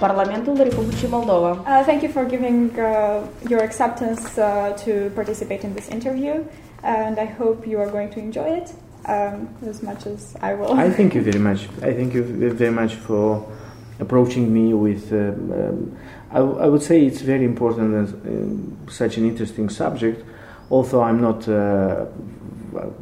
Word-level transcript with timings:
Parlamentul 0.00 0.56
Republicii 0.56 1.08
Moldova. 1.08 1.50
Uh, 1.50 1.84
thank 1.84 2.02
you 2.02 2.08
for 2.08 2.24
giving 2.24 2.70
uh, 2.78 3.22
your 3.48 3.62
acceptance 3.62 4.38
uh, 4.38 4.72
to 4.84 5.10
participate 5.14 5.62
in 5.62 5.74
this 5.74 5.88
interview, 5.88 6.42
and 6.82 7.18
I 7.18 7.26
hope 7.26 7.66
you 7.66 7.78
are 7.78 7.90
going 7.90 8.10
to 8.10 8.18
enjoy 8.18 8.48
it 8.60 8.72
um, 9.06 9.48
as 9.68 9.82
much 9.82 10.06
as 10.06 10.36
I 10.40 10.54
will. 10.54 10.72
I 10.72 10.90
thank 10.90 11.14
you 11.14 11.22
very 11.22 11.38
much. 11.38 11.68
I 11.82 11.92
thank 11.92 12.14
you 12.14 12.22
very 12.54 12.72
much 12.72 12.94
for 12.94 13.46
approaching 13.98 14.52
me 14.52 14.72
with. 14.72 15.12
Um, 15.12 15.52
um, 15.52 15.96
I, 16.30 16.38
I, 16.38 16.66
would 16.68 16.82
say 16.82 17.04
it's 17.04 17.20
very 17.20 17.44
important 17.44 17.94
and 17.94 18.08
uh, 18.08 18.90
such 18.90 19.18
an 19.18 19.26
interesting 19.26 19.68
subject. 19.68 20.24
Although 20.70 21.02
I'm 21.02 21.20
not 21.20 21.48
uh, 21.48 22.06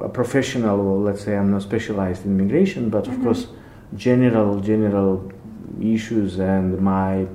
a 0.01 0.09
professional, 0.09 0.80
or 0.80 0.99
let's 0.99 1.23
say 1.23 1.37
I'm 1.37 1.51
not 1.51 1.62
specialized 1.62 2.25
in 2.25 2.37
migration, 2.37 2.89
but 2.91 3.07
of 3.07 3.12
mm-hmm. 3.12 3.24
course, 3.24 3.46
general 3.97 4.60
general 4.60 5.33
issues 5.80 6.38
and 6.38 6.79
my 6.80 7.27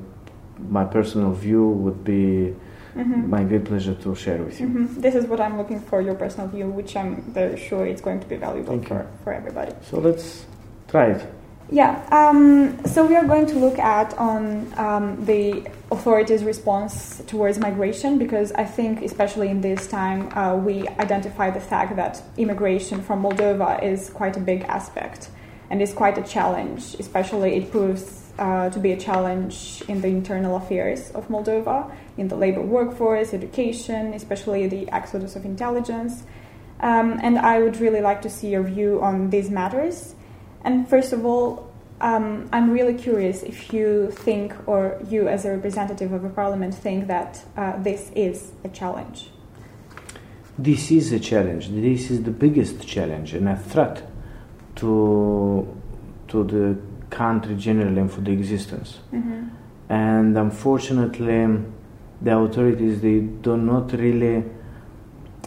my 0.70 0.85
personal 0.85 1.31
view 1.31 1.67
would 1.67 2.03
be 2.03 2.55
mm-hmm. 2.95 3.30
my 3.30 3.44
great 3.44 3.66
pleasure 3.66 3.95
to 3.95 4.16
share 4.16 4.41
with 4.44 4.59
you. 4.59 4.67
Mm-hmm. 4.67 5.02
This 5.02 5.16
is 5.16 5.25
what 5.25 5.39
I'm 5.41 5.58
looking 5.58 5.80
for, 5.80 6.02
your 6.02 6.16
personal 6.16 6.47
view, 6.47 6.67
which 6.67 6.95
I'm 6.95 7.21
very 7.34 7.59
sure 7.59 7.85
it's 7.85 8.02
going 8.02 8.20
to 8.20 8.27
be 8.27 8.38
valuable 8.38 8.81
for, 8.84 9.08
for 9.23 9.34
everybody. 9.34 9.73
So 9.89 9.99
let's 9.99 10.45
try 10.88 11.11
it. 11.11 11.27
Yeah, 11.71 12.05
um, 12.11 12.85
so 12.85 13.05
we 13.05 13.16
are 13.16 13.25
going 13.25 13.47
to 13.47 13.55
look 13.55 13.80
at 13.80 14.16
on 14.17 14.72
um, 14.77 15.25
the 15.25 15.67
authorities' 15.91 16.44
response 16.44 17.22
towards 17.25 17.58
migration 17.58 18.17
because 18.17 18.52
I 18.52 18.66
think, 18.66 19.02
especially 19.02 19.47
in 19.47 19.61
this 19.61 19.88
time, 19.88 20.31
uh, 20.38 20.55
we 20.55 20.88
identify 20.99 21.49
the 21.49 21.61
fact 21.61 21.95
that 21.95 22.22
immigration 22.38 23.02
from 23.02 23.23
Moldova 23.23 23.81
is 23.81 24.09
quite 24.09 24.38
a 24.38 24.41
big 24.41 24.63
aspect 24.63 25.30
and 25.70 25.81
is 25.81 25.94
quite 25.94 26.17
a 26.17 26.23
challenge. 26.23 26.95
Especially, 26.99 27.55
it 27.55 27.72
proves 27.72 28.31
uh, 28.39 28.69
to 28.69 28.80
be 28.80 28.92
a 28.92 28.97
challenge 28.97 29.83
in 29.88 30.02
the 30.02 30.08
internal 30.08 30.56
affairs 30.56 31.11
of 31.11 31.28
Moldova, 31.28 31.92
in 32.17 32.28
the 32.28 32.36
labor 32.36 32.61
workforce, 32.61 33.33
education, 33.33 34.14
especially 34.14 34.67
the 34.67 34.89
exodus 34.91 35.36
of 35.36 35.45
intelligence. 35.45 36.23
Um, 36.80 37.19
and 37.22 37.39
I 37.39 37.59
would 37.59 37.78
really 37.78 38.02
like 38.02 38.22
to 38.23 38.30
see 38.30 38.50
your 38.50 38.64
view 38.64 39.02
on 39.02 39.30
these 39.30 39.50
matters. 39.50 40.16
And 40.64 40.88
first 40.88 41.14
of 41.14 41.25
all, 41.25 41.72
um, 42.02 42.50
I'm 42.52 42.72
really 42.72 42.95
curious 42.95 43.44
if 43.44 43.72
you 43.72 44.11
think, 44.11 44.53
or 44.67 45.00
you 45.09 45.28
as 45.28 45.45
a 45.45 45.52
representative 45.52 46.11
of 46.11 46.25
a 46.25 46.30
parliament, 46.30 46.75
think 46.75 47.08
that 47.08 47.45
uh, 47.56 47.81
this 47.81 48.11
is 48.16 48.52
a 48.64 48.69
challenge. 48.69 49.30
This 50.58 50.91
is 50.91 51.11
a 51.11 51.19
challenge. 51.19 51.69
This 51.69 52.11
is 52.11 52.23
the 52.23 52.31
biggest 52.31 52.86
challenge 52.86 53.34
and 53.34 53.47
a 53.47 53.58
threat 53.58 54.12
to 54.84 55.66
to 56.28 56.44
the 56.44 56.78
country 57.09 57.56
generally 57.56 58.00
and 58.02 58.12
for 58.12 58.22
the 58.22 58.31
existence. 58.31 59.00
Mm-hmm. 59.14 59.48
And 59.90 60.38
unfortunately, 60.38 61.48
the 62.22 62.38
authorities 62.38 63.02
they 63.02 63.20
do 63.20 63.56
not 63.56 63.94
really 63.94 64.44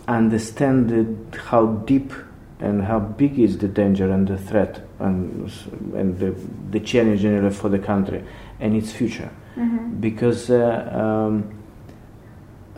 understand 0.09 0.93
it, 0.93 1.39
how 1.51 1.67
deep 1.67 2.13
and 2.61 2.85
how 2.85 3.01
big 3.01 3.39
is 3.39 3.59
the 3.59 3.69
danger 3.69 4.11
and 4.11 4.27
the 4.27 4.39
threat 4.39 4.81
and, 4.99 5.53
and 5.95 6.19
the, 6.19 6.35
the 6.71 6.81
challenge 6.81 7.21
generally 7.21 7.53
for 7.55 7.69
the 7.69 7.79
country 7.79 8.25
and 8.61 8.75
its 8.75 8.93
future. 8.93 9.31
Mm-hmm. 9.57 10.01
Because 10.01 10.51
uh, 10.51 11.27
um, 11.29 11.56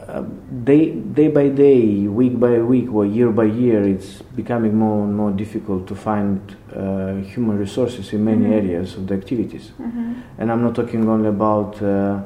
uh, 0.08 0.22
day, 0.64 0.92
day 0.92 1.28
by 1.28 1.48
day, 1.48 2.06
week 2.06 2.40
by 2.40 2.58
week, 2.60 2.90
or 2.90 3.04
year 3.04 3.30
by 3.30 3.44
year, 3.44 3.84
it's 3.84 4.22
becoming 4.22 4.74
more 4.74 5.04
and 5.04 5.14
more 5.14 5.30
difficult 5.30 5.86
to 5.86 5.94
find 5.94 6.56
uh, 6.74 7.16
human 7.16 7.58
resources 7.58 8.12
in 8.12 8.24
many 8.24 8.44
mm-hmm. 8.44 8.52
areas 8.52 8.96
of 8.96 9.06
the 9.06 9.14
activities. 9.14 9.72
Mm-hmm. 9.78 10.14
And 10.38 10.50
I'm 10.50 10.62
not 10.62 10.74
talking 10.74 11.06
only 11.08 11.28
about, 11.28 11.82
uh, 11.82 12.22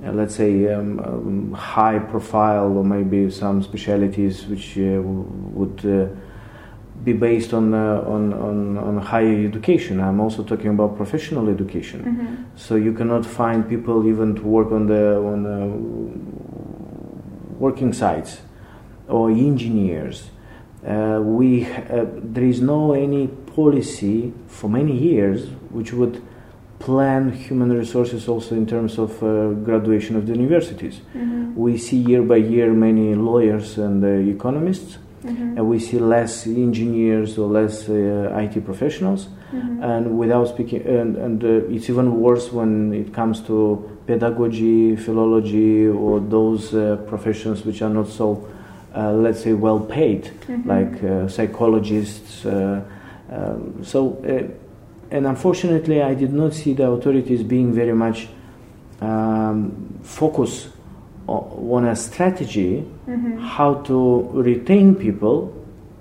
let's 0.00 0.36
say, 0.36 0.72
um, 0.72 1.00
um, 1.00 1.52
high 1.52 1.98
profile 1.98 2.76
or 2.76 2.84
maybe 2.84 3.28
some 3.30 3.62
specialities 3.64 4.46
which 4.46 4.78
uh, 4.78 5.02
would 5.02 5.84
uh, 5.84 6.14
be 7.02 7.12
based 7.12 7.52
on, 7.52 7.74
uh, 7.74 8.00
on, 8.06 8.32
on, 8.32 8.78
on 8.78 8.98
higher 8.98 9.44
education. 9.44 10.00
I'm 10.00 10.20
also 10.20 10.44
talking 10.44 10.68
about 10.68 10.96
professional 10.96 11.48
education. 11.48 12.00
Mm-hmm. 12.04 12.44
So 12.54 12.76
you 12.76 12.92
cannot 12.92 13.26
find 13.26 13.68
people 13.68 14.06
even 14.06 14.36
to 14.36 14.42
work 14.42 14.70
on 14.70 14.86
the 14.86 15.16
on 15.16 15.46
uh, 15.46 16.73
working 17.58 17.92
sites 17.92 18.40
or 19.08 19.30
engineers. 19.30 20.30
Uh, 20.86 21.20
we 21.22 21.64
uh, 21.64 22.04
there 22.22 22.44
is 22.44 22.60
no 22.60 22.92
any 22.92 23.26
policy 23.26 24.32
for 24.46 24.68
many 24.68 24.96
years 24.96 25.48
which 25.70 25.92
would 25.92 26.22
plan 26.78 27.32
human 27.32 27.72
resources 27.72 28.28
also 28.28 28.54
in 28.54 28.66
terms 28.66 28.98
of 28.98 29.10
uh, 29.22 29.50
graduation 29.64 30.16
of 30.16 30.26
the 30.26 30.34
universities. 30.34 31.00
Mm-hmm. 31.14 31.54
We 31.54 31.78
see 31.78 31.96
year 31.96 32.22
by 32.22 32.36
year 32.36 32.72
many 32.72 33.14
lawyers 33.14 33.78
and 33.78 34.04
uh, 34.04 34.08
economists 34.08 34.98
Mm-hmm. 35.24 35.56
and 35.56 35.68
we 35.70 35.78
see 35.78 35.98
less 35.98 36.46
engineers 36.46 37.38
or 37.38 37.48
less 37.48 37.88
uh, 37.88 38.38
IT 38.42 38.62
professionals. 38.62 39.28
Mm-hmm. 39.52 39.82
And 39.82 40.18
without 40.18 40.48
speaking, 40.48 40.86
and, 40.86 41.16
and 41.16 41.42
uh, 41.42 41.72
it's 41.74 41.88
even 41.88 42.20
worse 42.20 42.52
when 42.52 42.92
it 42.92 43.14
comes 43.14 43.40
to 43.44 43.93
pedagogy, 44.06 44.96
philology, 44.96 45.86
or 45.86 46.20
those 46.20 46.74
uh, 46.74 46.96
professions 47.08 47.64
which 47.64 47.82
are 47.82 47.90
not 47.90 48.08
so, 48.08 48.48
uh, 48.94 49.12
let's 49.12 49.42
say, 49.42 49.52
well 49.52 49.80
paid, 49.80 50.24
mm-hmm. 50.24 50.68
like 50.68 51.02
uh, 51.04 51.28
psychologists. 51.28 52.44
Uh, 52.44 52.82
um, 53.30 53.82
so, 53.82 54.20
and 55.10 55.26
unfortunately, 55.26 56.02
I 56.02 56.14
did 56.14 56.32
not 56.32 56.54
see 56.54 56.74
the 56.74 56.90
authorities 56.90 57.42
being 57.42 57.72
very 57.72 57.94
much 57.94 58.28
um, 59.00 59.98
focused 60.02 60.68
on 61.26 61.86
a 61.86 61.96
strategy 61.96 62.84
mm-hmm. 63.08 63.38
how 63.38 63.74
to 63.74 64.28
retain 64.32 64.94
people 64.94 65.52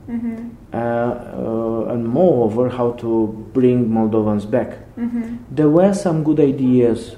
mm-hmm. 0.09 0.49
uh, 0.73 0.77
uh, 0.77 1.93
and 1.93 2.07
moreover 2.07 2.69
how 2.69 2.91
to 2.91 3.27
bring 3.53 3.87
Moldovans 3.87 4.49
back. 4.49 4.69
Mm-hmm. 4.97 5.37
There 5.49 5.69
were 5.69 5.93
some 5.93 6.23
good 6.23 6.39
ideas, 6.39 7.15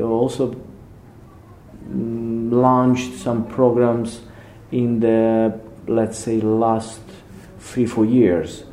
also 0.00 0.54
mm, 1.88 2.52
launched 2.52 3.14
some 3.14 3.46
programs 3.46 4.20
in 4.72 5.00
the 5.00 5.60
let's 5.86 6.18
say 6.18 6.40
last 6.40 7.00
three 7.58 7.86
four 7.86 8.04
years 8.04 8.64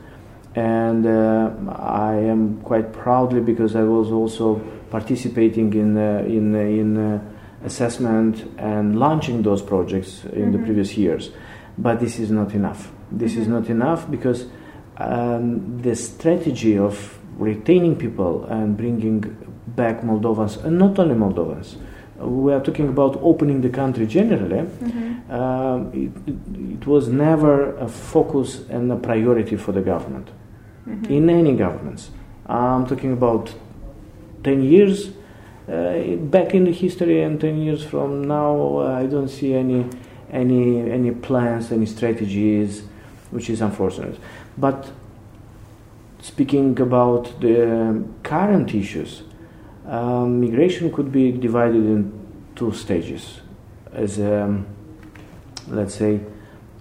and 0.55 1.05
uh, 1.05 1.51
I 1.71 2.15
am 2.15 2.61
quite 2.61 2.93
proudly 2.93 3.41
because 3.41 3.75
I 3.75 3.83
was 3.83 4.11
also 4.11 4.55
participating 4.89 5.73
in 5.73 5.97
uh, 5.97 6.23
in 6.27 6.55
uh, 6.55 6.59
in 6.59 6.97
uh, 6.97 7.19
assessment 7.65 8.43
and 8.57 8.99
launching 8.99 9.41
those 9.41 9.61
projects 9.61 10.23
in 10.25 10.29
mm-hmm. 10.29 10.51
the 10.51 10.57
previous 10.59 10.97
years. 10.97 11.31
But 11.77 11.99
this 11.99 12.19
is 12.19 12.29
not 12.29 12.53
enough. 12.53 12.91
This 13.11 13.31
mm-hmm. 13.31 13.41
is 13.41 13.47
not 13.47 13.69
enough 13.69 14.11
because 14.11 14.45
um, 14.97 15.81
the 15.81 15.95
strategy 15.95 16.77
of 16.77 17.17
retaining 17.37 17.95
people 17.95 18.45
and 18.45 18.77
bringing 18.77 19.52
back 19.75 20.01
Moldovans, 20.01 20.63
and 20.63 20.77
not 20.77 20.97
only 20.99 21.15
Moldovans, 21.15 21.75
we 22.17 22.53
are 22.53 22.61
talking 22.61 22.89
about 22.89 23.17
opening 23.21 23.61
the 23.61 23.69
country 23.69 24.05
generally. 24.05 24.61
Mm-hmm. 24.61 25.31
Uh, 25.31 25.77
it, 25.91 26.11
it, 26.81 26.87
was 26.87 27.07
never 27.07 27.75
a 27.77 27.87
focus 27.87 28.67
and 28.69 28.91
a 28.91 28.95
priority 28.95 29.55
for 29.55 29.71
the 29.71 29.81
government, 29.81 30.29
mm-hmm. 30.87 31.05
in 31.05 31.29
any 31.29 31.55
governments. 31.55 32.11
I'm 32.45 32.85
talking 32.85 33.13
about 33.13 33.53
10 34.43 34.61
years 34.63 35.11
uh, 35.67 36.17
back 36.17 36.53
in 36.53 36.65
the 36.65 36.73
history 36.73 37.21
and 37.21 37.39
10 37.39 37.61
years 37.61 37.83
from 37.83 38.27
now, 38.27 38.79
uh, 38.79 38.99
I 38.99 39.05
don't 39.05 39.29
see 39.29 39.53
any, 39.53 39.85
any, 40.29 40.91
any 40.91 41.11
plans, 41.11 41.71
any 41.71 41.85
strategies, 41.85 42.83
which 43.31 43.49
is 43.49 43.61
unfortunate. 43.61 44.19
But 44.57 44.91
speaking 46.19 46.77
about 46.81 47.39
the 47.39 48.03
current 48.23 48.75
issues, 48.75 49.23
um, 49.85 50.41
migration 50.41 50.91
could 50.91 51.11
be 51.11 51.31
divided 51.31 51.83
in 51.83 52.11
two 52.55 52.71
stages. 52.73 53.41
As 53.91 54.19
a, 54.19 54.43
um, 54.43 54.65
let's 55.67 55.95
say 55.95 56.21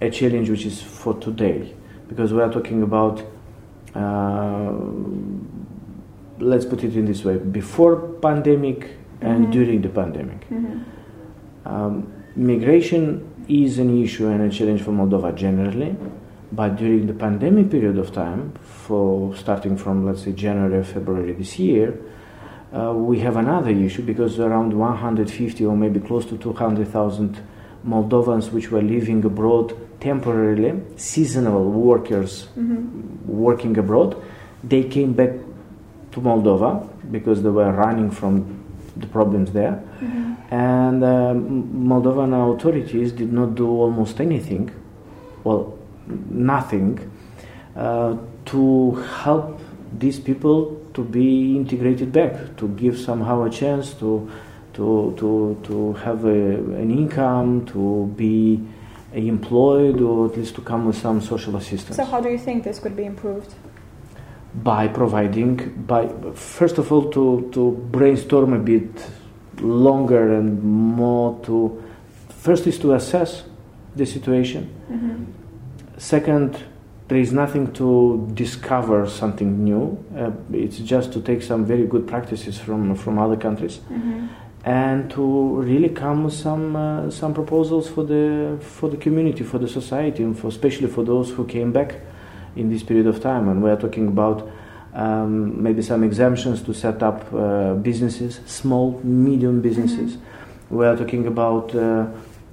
a 0.01 0.09
challenge 0.09 0.49
which 0.49 0.65
is 0.65 0.81
for 0.81 1.13
today. 1.19 1.73
Because 2.07 2.33
we 2.33 2.41
are 2.41 2.51
talking 2.51 2.83
about 2.83 3.23
uh, 3.95 4.73
let's 6.39 6.65
put 6.65 6.83
it 6.83 6.95
in 6.95 7.05
this 7.05 7.23
way. 7.23 7.37
Before 7.37 7.95
pandemic 8.21 8.89
and 9.21 9.43
mm-hmm. 9.43 9.51
during 9.51 9.81
the 9.81 9.89
pandemic. 9.89 10.49
Mm-hmm. 10.49 11.67
um, 11.67 12.11
migration 12.35 13.29
is 13.47 13.77
an 13.77 14.03
issue 14.03 14.27
and 14.27 14.41
a 14.41 14.49
challenge 14.49 14.81
for 14.81 14.91
moldova 14.91 15.35
generally. 15.35 15.95
But 16.51 16.75
during 16.75 17.07
the 17.07 17.13
pandemic 17.13 17.71
period 17.71 17.97
of 17.97 18.13
time 18.13 18.53
for 18.61 19.35
starting 19.35 19.75
from 19.75 20.05
let's 20.05 20.23
say 20.23 20.33
january 20.33 20.83
february 20.83 21.33
this 21.33 21.57
year 21.57 21.99
uh, 22.73 22.93
we 22.93 23.19
have 23.19 23.37
another 23.37 23.69
issue 23.69 24.01
because 24.01 24.39
around 24.39 24.73
150 24.73 25.65
or 25.65 25.77
maybe 25.77 25.99
close 25.99 26.25
to 26.25 26.37
200,000 26.37 27.39
Moldovans 27.85 28.51
which 28.51 28.71
were 28.71 28.81
living 28.81 29.23
abroad 29.25 29.75
temporarily, 29.99 30.81
seasonal 30.95 31.69
workers 31.69 32.47
mm-hmm. 32.57 33.27
working 33.27 33.77
abroad, 33.77 34.15
they 34.63 34.83
came 34.83 35.13
back 35.13 35.31
to 36.11 36.21
Moldova 36.21 36.87
because 37.11 37.43
they 37.43 37.49
were 37.49 37.71
running 37.71 38.09
from 38.09 38.63
the 38.97 39.07
problems 39.07 39.51
there. 39.51 39.83
And 40.51 41.03
um, 41.03 41.87
Moldovan 41.87 42.55
authorities 42.55 43.11
did 43.11 43.33
not 43.33 43.55
do 43.55 43.67
almost 43.67 44.19
anything, 44.21 44.69
well, 45.43 45.77
nothing, 46.29 47.11
uh, 47.75 48.17
to 48.45 48.91
help 49.23 49.59
these 49.97 50.19
people 50.19 50.82
to 50.93 51.03
be 51.03 51.55
integrated 51.55 52.11
back, 52.11 52.55
to 52.57 52.67
give 52.69 52.97
somehow 52.97 53.43
a 53.43 53.49
chance 53.49 53.93
to, 53.95 54.29
to, 54.73 55.15
to, 55.17 55.59
to 55.63 55.93
have 55.93 56.25
a, 56.25 56.29
an 56.29 56.91
income, 56.91 57.65
to 57.67 58.11
be 58.15 58.61
employed, 59.13 60.01
or 60.01 60.27
at 60.27 60.37
least 60.37 60.55
to 60.55 60.61
come 60.61 60.85
with 60.85 60.97
some 60.97 61.21
social 61.21 61.55
assistance. 61.55 61.97
So, 61.97 62.05
how 62.05 62.21
do 62.21 62.29
you 62.29 62.37
think 62.37 62.63
this 62.63 62.79
could 62.79 62.95
be 62.95 63.05
improved? 63.05 63.53
by 64.53 64.87
providing 64.87 65.55
by 65.87 66.07
first 66.35 66.77
of 66.77 66.91
all 66.91 67.09
to, 67.09 67.49
to 67.51 67.71
brainstorm 67.91 68.53
a 68.53 68.59
bit 68.59 68.87
longer 69.61 70.35
and 70.35 70.61
more 70.63 71.39
to 71.43 71.83
first 72.29 72.67
is 72.67 72.77
to 72.79 72.93
assess 72.93 73.43
the 73.95 74.05
situation 74.05 74.69
Mm-hmm. 74.91 75.23
second 75.97 76.63
there 77.07 77.17
is 77.19 77.31
nothing 77.33 77.71
to 77.73 78.29
discover 78.33 79.07
something 79.09 79.63
new. 79.63 79.97
Uh, 80.17 80.31
it's 80.53 80.77
just 80.77 81.11
to 81.13 81.21
take 81.21 81.41
some 81.43 81.65
very 81.65 81.85
good 81.85 82.07
practices 82.07 82.57
from 82.59 82.95
from 82.95 83.19
other 83.19 83.37
countries 83.37 83.79
Mm-hmm. 83.91 84.27
and 84.65 85.11
to 85.11 85.61
really 85.61 85.89
come 85.89 86.23
with 86.23 86.33
some 86.33 86.75
uh, 86.75 87.09
some 87.11 87.33
proposals 87.33 87.89
for 87.89 88.03
the 88.05 88.57
for 88.61 88.89
the 88.89 88.97
community 88.97 89.43
for 89.43 89.59
the 89.59 89.67
society 89.67 90.23
and 90.23 90.37
for 90.39 90.47
especially 90.47 90.87
for 90.87 91.03
those 91.03 91.29
who 91.35 91.45
came 91.45 91.71
back 91.71 91.95
in 92.55 92.69
this 92.69 92.83
period 92.83 93.07
of 93.07 93.19
time. 93.19 93.49
And 93.49 93.61
we 93.63 93.69
are 93.69 93.77
talking 93.77 94.07
about 94.07 94.49
um, 94.93 95.61
maybe 95.61 95.81
some 95.81 96.03
exemptions 96.03 96.61
to 96.63 96.73
set 96.73 97.01
up 97.03 97.33
uh, 97.33 97.73
businesses 97.73 98.39
small 98.45 99.01
medium 99.03 99.59
businesses. 99.61 100.17
We 100.69 100.85
are 100.85 100.95
talking 100.95 101.27
about 101.27 101.75
uh, 101.75 102.05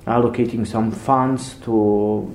allocating 0.06 0.66
some 0.66 0.90
funds 0.90 1.54
to 1.64 2.28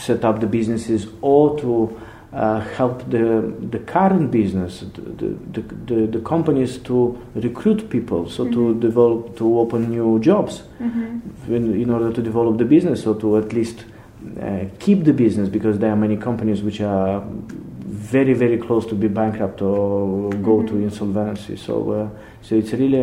set 0.00 0.24
up 0.24 0.40
the 0.40 0.46
businesses 0.46 1.06
or 1.20 1.58
to 1.60 2.00
uh, 2.32 2.60
help 2.76 2.98
the 3.10 3.24
the 3.70 3.78
current 3.80 4.30
business 4.30 4.84
the, 4.94 5.36
the, 5.52 5.62
the, 5.86 6.06
the 6.06 6.20
companies 6.20 6.78
to 6.78 7.18
recruit 7.34 7.88
people 7.90 8.28
so 8.28 8.44
to 8.44 8.58
Mhm. 8.74 8.80
develop 8.80 9.36
to 9.36 9.58
open 9.58 9.90
new 9.90 10.18
jobs 10.20 10.62
Mm-hmm. 10.80 11.54
in, 11.54 11.64
in 11.82 11.90
order 11.90 12.12
to 12.12 12.22
develop 12.22 12.56
the 12.58 12.64
business 12.64 13.06
or 13.06 13.14
to 13.20 13.36
at 13.36 13.52
least 13.52 13.84
uh, 14.40 14.64
keep 14.78 15.04
the 15.04 15.12
business 15.12 15.48
because 15.48 15.78
there 15.78 15.90
are 15.90 15.96
many 16.06 16.16
companies 16.16 16.62
which 16.62 16.80
are 16.80 17.22
very 18.12 18.34
very 18.34 18.58
close 18.58 18.86
to 18.86 18.94
be 18.94 19.08
bankrupt 19.08 19.60
or 19.62 20.30
go 20.42 20.62
to 20.62 20.74
Mhm. 20.74 20.84
insolvency 20.84 21.56
so 21.56 21.74
uh, 21.92 22.08
so 22.42 22.54
it's 22.54 22.72
really 22.72 23.02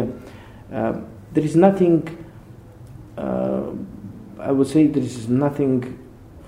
uh, 0.74 0.94
there 1.34 1.44
is 1.44 1.56
nothing 1.56 2.02
uh, 3.18 3.64
I 4.40 4.52
would 4.52 4.68
say 4.68 4.88
there 4.88 5.04
is 5.04 5.28
nothing 5.28 5.84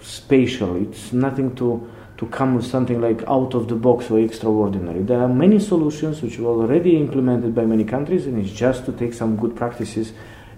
spatial. 0.02 0.76
It's 0.82 1.14
nothing 1.14 1.56
to 1.56 1.90
to 2.18 2.26
come 2.28 2.54
with 2.54 2.66
something 2.66 3.00
like 3.00 3.24
out 3.30 3.54
of 3.54 3.70
the 3.70 3.76
box 3.76 4.12
or 4.12 4.20
extraordinary. 4.20 5.02
There 5.02 5.22
are 5.22 5.30
many 5.30 5.58
solutions 5.58 6.22
which 6.22 6.38
were 6.38 6.52
already 6.52 6.98
implemented 6.98 7.56
by 7.56 7.66
many 7.66 7.86
countries 7.86 8.28
and 8.28 8.38
it's 8.38 8.52
just 8.52 8.86
to 8.88 8.92
take 8.92 9.14
some 9.14 9.38
good 9.38 9.56
practices 9.56 10.12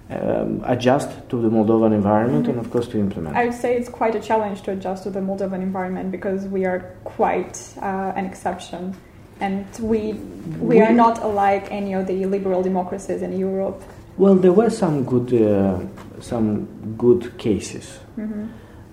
um, 0.09 0.61
adjust 0.65 1.09
to 1.29 1.41
the 1.41 1.49
Moldovan 1.49 1.93
environment 1.93 2.47
and 2.47 2.59
of 2.59 2.69
course 2.71 2.87
to 2.89 2.99
implement. 2.99 3.35
I 3.35 3.45
would 3.45 3.53
say 3.53 3.77
it's 3.77 3.89
quite 3.89 4.15
a 4.15 4.19
challenge 4.19 4.63
to 4.63 4.71
adjust 4.71 5.03
to 5.03 5.11
the 5.11 5.19
Moldovan 5.19 5.61
environment 5.61 6.11
because 6.11 6.45
we 6.45 6.65
are 6.65 6.79
quite 7.03 7.57
uh, 7.77 8.13
an 8.15 8.25
exception, 8.25 8.95
and 9.39 9.65
we 9.79 10.13
we 10.59 10.81
are 10.81 10.91
not 10.91 11.21
alike 11.23 11.67
any 11.71 11.93
of 11.93 12.07
the 12.07 12.25
liberal 12.25 12.61
democracies 12.61 13.21
in 13.21 13.37
Europe. 13.37 13.81
Well, 14.17 14.35
there 14.35 14.51
were 14.51 14.69
some 14.69 15.05
good, 15.05 15.33
uh, 15.33 15.79
some 16.19 16.67
good 16.97 17.37
cases. 17.37 17.99
hmm 18.15 18.47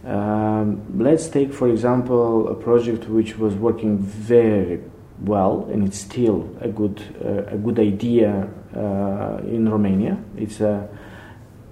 Um, 0.05 0.83
let's 0.99 1.29
take, 1.29 1.53
for 1.53 1.69
example, 1.69 2.49
a 2.49 2.55
project 2.55 3.09
which 3.09 3.37
was 3.39 3.55
working 3.55 3.99
very 3.99 4.81
well, 5.21 5.69
and 5.73 5.87
it's 5.87 5.99
still 5.99 6.49
a 6.61 6.69
good, 6.69 7.03
uh, 7.25 7.55
a 7.55 7.59
good 7.59 7.79
idea 7.79 8.49
uh, 8.77 9.41
in 9.47 9.69
Romania. 9.69 10.17
It's 10.37 10.61
a, 10.61 10.89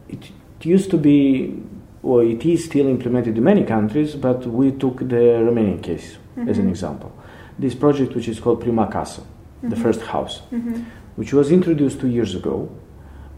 it 0.08 0.30
used 0.62 0.90
to 0.90 0.98
be, 0.98 1.62
or 2.02 2.24
it 2.24 2.44
is 2.44 2.64
still 2.64 2.88
implemented 2.88 3.36
in 3.38 3.44
many 3.44 3.64
countries, 3.64 4.16
but 4.16 4.46
we 4.46 4.72
took 4.72 4.98
the 4.98 5.40
Romanian 5.46 5.80
case 5.82 6.18
as 6.48 6.58
an 6.58 6.66
Mhm. 6.66 6.70
example. 6.70 7.10
This 7.58 7.74
project, 7.74 8.14
which 8.14 8.28
is 8.28 8.40
called 8.40 8.60
Prima 8.60 8.86
Casa, 8.88 9.22
the 9.62 9.76
Mhm. 9.76 9.82
first 9.82 10.00
house 10.02 10.42
hmm 10.50 10.74
which 11.16 11.32
was 11.32 11.50
introduced 11.50 11.98
two 11.98 12.08
years 12.08 12.34
ago, 12.34 12.68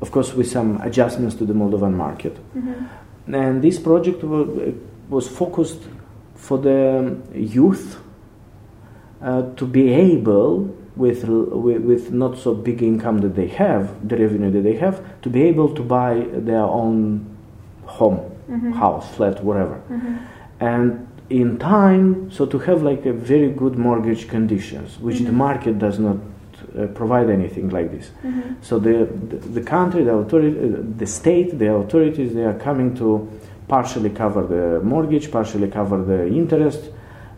of 0.01 0.11
course, 0.11 0.35
with 0.35 0.49
some 0.49 0.81
adjustments 0.83 1.37
to 1.37 1.45
the 1.47 1.53
Moldovan 1.55 1.95
market. 1.95 2.37
And 3.33 3.63
this 3.63 3.79
project 3.79 4.23
was, 4.25 4.75
was 5.09 5.29
focused 5.29 5.83
for 6.35 6.59
the 6.59 7.17
youth 7.35 8.01
uh, 9.23 9.43
to 9.57 9.67
be 9.67 9.93
able, 9.93 10.75
with, 10.97 11.25
with, 11.25 12.11
not 12.13 12.39
so 12.39 12.55
big 12.55 12.83
income 12.83 13.19
that 13.19 13.35
they 13.35 13.49
have, 13.49 14.09
the 14.09 14.17
revenue 14.17 14.51
that 14.51 14.63
they 14.63 14.77
have, 14.77 15.03
to 15.23 15.29
be 15.31 15.43
able 15.43 15.75
to 15.75 15.83
buy 15.83 16.27
their 16.33 16.63
own 16.63 17.27
home, 17.85 18.19
hmm 18.47 18.73
house, 18.73 19.15
flat, 19.15 19.43
whatever. 19.45 19.75
Hmm 19.89 20.17
and 20.61 21.07
in 21.31 21.59
time 21.59 22.31
so 22.31 22.47
to 22.47 22.59
have 22.59 22.83
like 22.83 23.07
a 23.07 23.13
very 23.13 23.51
good 23.51 23.77
mortgage 23.77 24.29
conditions 24.29 24.99
which 24.99 25.19
the 25.21 25.31
Mhm. 25.31 25.35
market 25.35 25.79
does 25.79 25.99
not 25.99 26.17
uh, 26.79 26.87
provide 26.89 27.31
anything 27.31 27.71
like 27.71 27.91
this. 27.91 28.11
Hmm 28.23 28.41
so 28.61 28.79
the 28.79 29.09
the, 29.31 29.37
the 29.37 29.63
country 29.63 30.05
the 30.05 30.15
authority 30.15 30.59
uh, 30.59 30.83
the 30.97 31.07
state 31.07 31.59
the 31.59 31.73
authorities 31.73 32.35
they 32.35 32.45
are 32.45 32.59
coming 32.59 32.95
to 32.97 33.29
partially 33.69 34.11
cover 34.11 34.47
the 34.47 34.81
mortgage 34.85 35.31
partially 35.31 35.69
cover 35.69 36.03
the 36.03 36.27
interest 36.27 36.91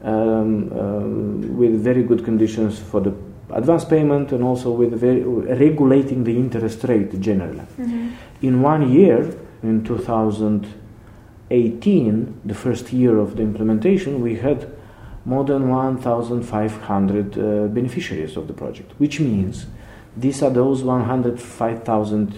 um, 0.05 0.73
um, 0.73 1.59
with 1.59 1.83
very 1.83 2.03
good 2.03 2.25
conditions 2.25 2.79
for 2.79 3.01
the 3.01 3.13
advance 3.53 3.85
payment 3.85 4.33
and 4.33 4.45
also 4.45 4.71
with 4.71 4.95
very 4.95 5.23
regulating 5.23 6.25
the 6.25 6.37
interest 6.37 6.85
rate 6.85 7.21
generally. 7.21 7.67
Hmm 7.77 8.11
in 8.43 8.63
one 8.63 8.91
year, 8.91 9.37
in 9.63 9.85
2018, 9.85 12.41
the 12.45 12.55
first 12.55 12.93
year 12.93 13.19
of 13.19 13.37
the 13.37 13.43
implementation, 13.43 14.21
we 14.23 14.37
had 14.37 14.67
more 15.25 15.45
than 15.45 15.69
1,500 15.69 17.39
uh, 17.39 17.67
beneficiaries 17.69 18.37
of 18.37 18.47
the 18.47 18.53
project, 18.53 18.93
which 18.99 19.21
means 19.21 19.67
these 20.17 20.43
are 20.43 20.51
those 20.51 20.83
105,000 20.83 22.35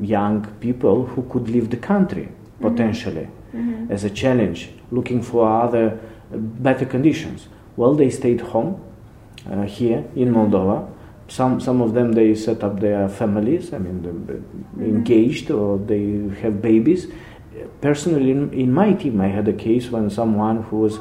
young 0.00 0.44
people 0.60 1.06
who 1.06 1.22
could 1.30 1.48
leave 1.48 1.70
the 1.70 1.76
country 1.76 2.28
potentially 2.60 3.24
hmm 3.52 3.86
as 3.90 4.04
a 4.04 4.10
challenge, 4.10 4.68
looking 4.90 5.22
for 5.22 5.48
other 5.62 5.86
uh, 6.32 6.36
better 6.36 6.84
conditions. 6.84 7.48
Well, 7.76 7.94
they 7.94 8.10
stayed 8.10 8.40
home 8.42 8.82
uh, 9.50 9.62
here 9.62 10.04
in 10.14 10.34
Moldova. 10.34 10.86
Some 11.28 11.58
some 11.60 11.80
of 11.80 11.94
them 11.94 12.12
they 12.12 12.34
set 12.34 12.62
up 12.62 12.80
their 12.80 13.08
families. 13.08 13.72
I 13.72 13.78
mean, 13.78 13.96
Mhm. 14.02 14.84
engaged 14.84 15.50
or 15.50 15.78
they 15.78 16.04
have 16.42 16.60
babies. 16.60 17.08
Personally, 17.80 18.30
in, 18.30 18.52
in 18.52 18.72
my 18.72 18.92
team, 18.92 19.20
I 19.20 19.28
had 19.28 19.48
a 19.48 19.52
case 19.54 19.90
when 19.90 20.10
someone 20.10 20.62
who 20.68 20.76
was 20.80 20.98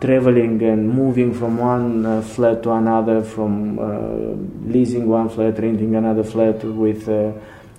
traveling 0.00 0.62
and 0.62 0.88
moving 0.88 1.32
from 1.32 1.58
one 1.58 2.04
uh, 2.06 2.22
flat 2.22 2.62
to 2.62 2.72
another, 2.72 3.22
from 3.22 3.78
uh, 3.78 4.70
leasing 4.70 5.08
one 5.08 5.28
flat, 5.28 5.58
renting 5.58 5.94
another 5.96 6.24
flat 6.24 6.62
with 6.64 7.08
uh, 7.08 7.32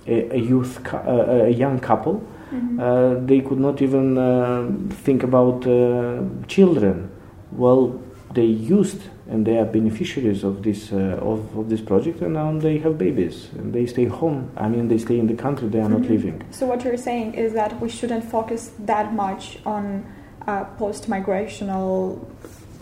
a, 0.06 0.34
a 0.36 0.38
youth, 0.38 0.80
uh, 0.92 1.44
a 1.46 1.50
young 1.50 1.78
couple 1.80 2.22
hmm 2.50 2.80
uh, 2.80 3.14
they 3.26 3.40
could 3.42 3.58
not 3.60 3.82
even 3.82 4.16
uh, 4.16 4.70
think 5.04 5.22
about 5.22 5.66
uh, 5.66 6.22
children. 6.46 7.10
Well, 7.52 8.00
they 8.32 8.44
used 8.46 9.02
and 9.30 9.44
they 9.46 9.58
are 9.58 9.66
beneficiaries 9.66 10.44
of 10.44 10.62
this 10.62 10.90
uh, 10.92 11.18
of, 11.20 11.40
of 11.58 11.68
this 11.68 11.82
project, 11.82 12.22
and 12.22 12.32
now 12.34 12.58
they 12.58 12.78
have 12.78 12.96
babies 12.96 13.48
and 13.58 13.74
they 13.74 13.84
stay 13.86 14.06
home. 14.06 14.50
I 14.56 14.68
mean, 14.68 14.88
they 14.88 14.96
stay 14.98 15.18
in 15.18 15.26
the 15.26 15.34
country; 15.34 15.68
they 15.68 15.80
are 15.80 15.88
not 15.90 16.02
Mhm. 16.02 16.08
leaving. 16.10 16.42
So 16.50 16.66
what 16.66 16.84
you're 16.84 16.96
saying 17.10 17.34
is 17.34 17.52
that 17.52 17.78
we 17.82 17.88
shouldn't 17.90 18.24
focus 18.24 18.70
that 18.86 19.12
much 19.14 19.58
on 19.66 20.04
uh, 20.48 20.64
post-migrational, 20.82 22.18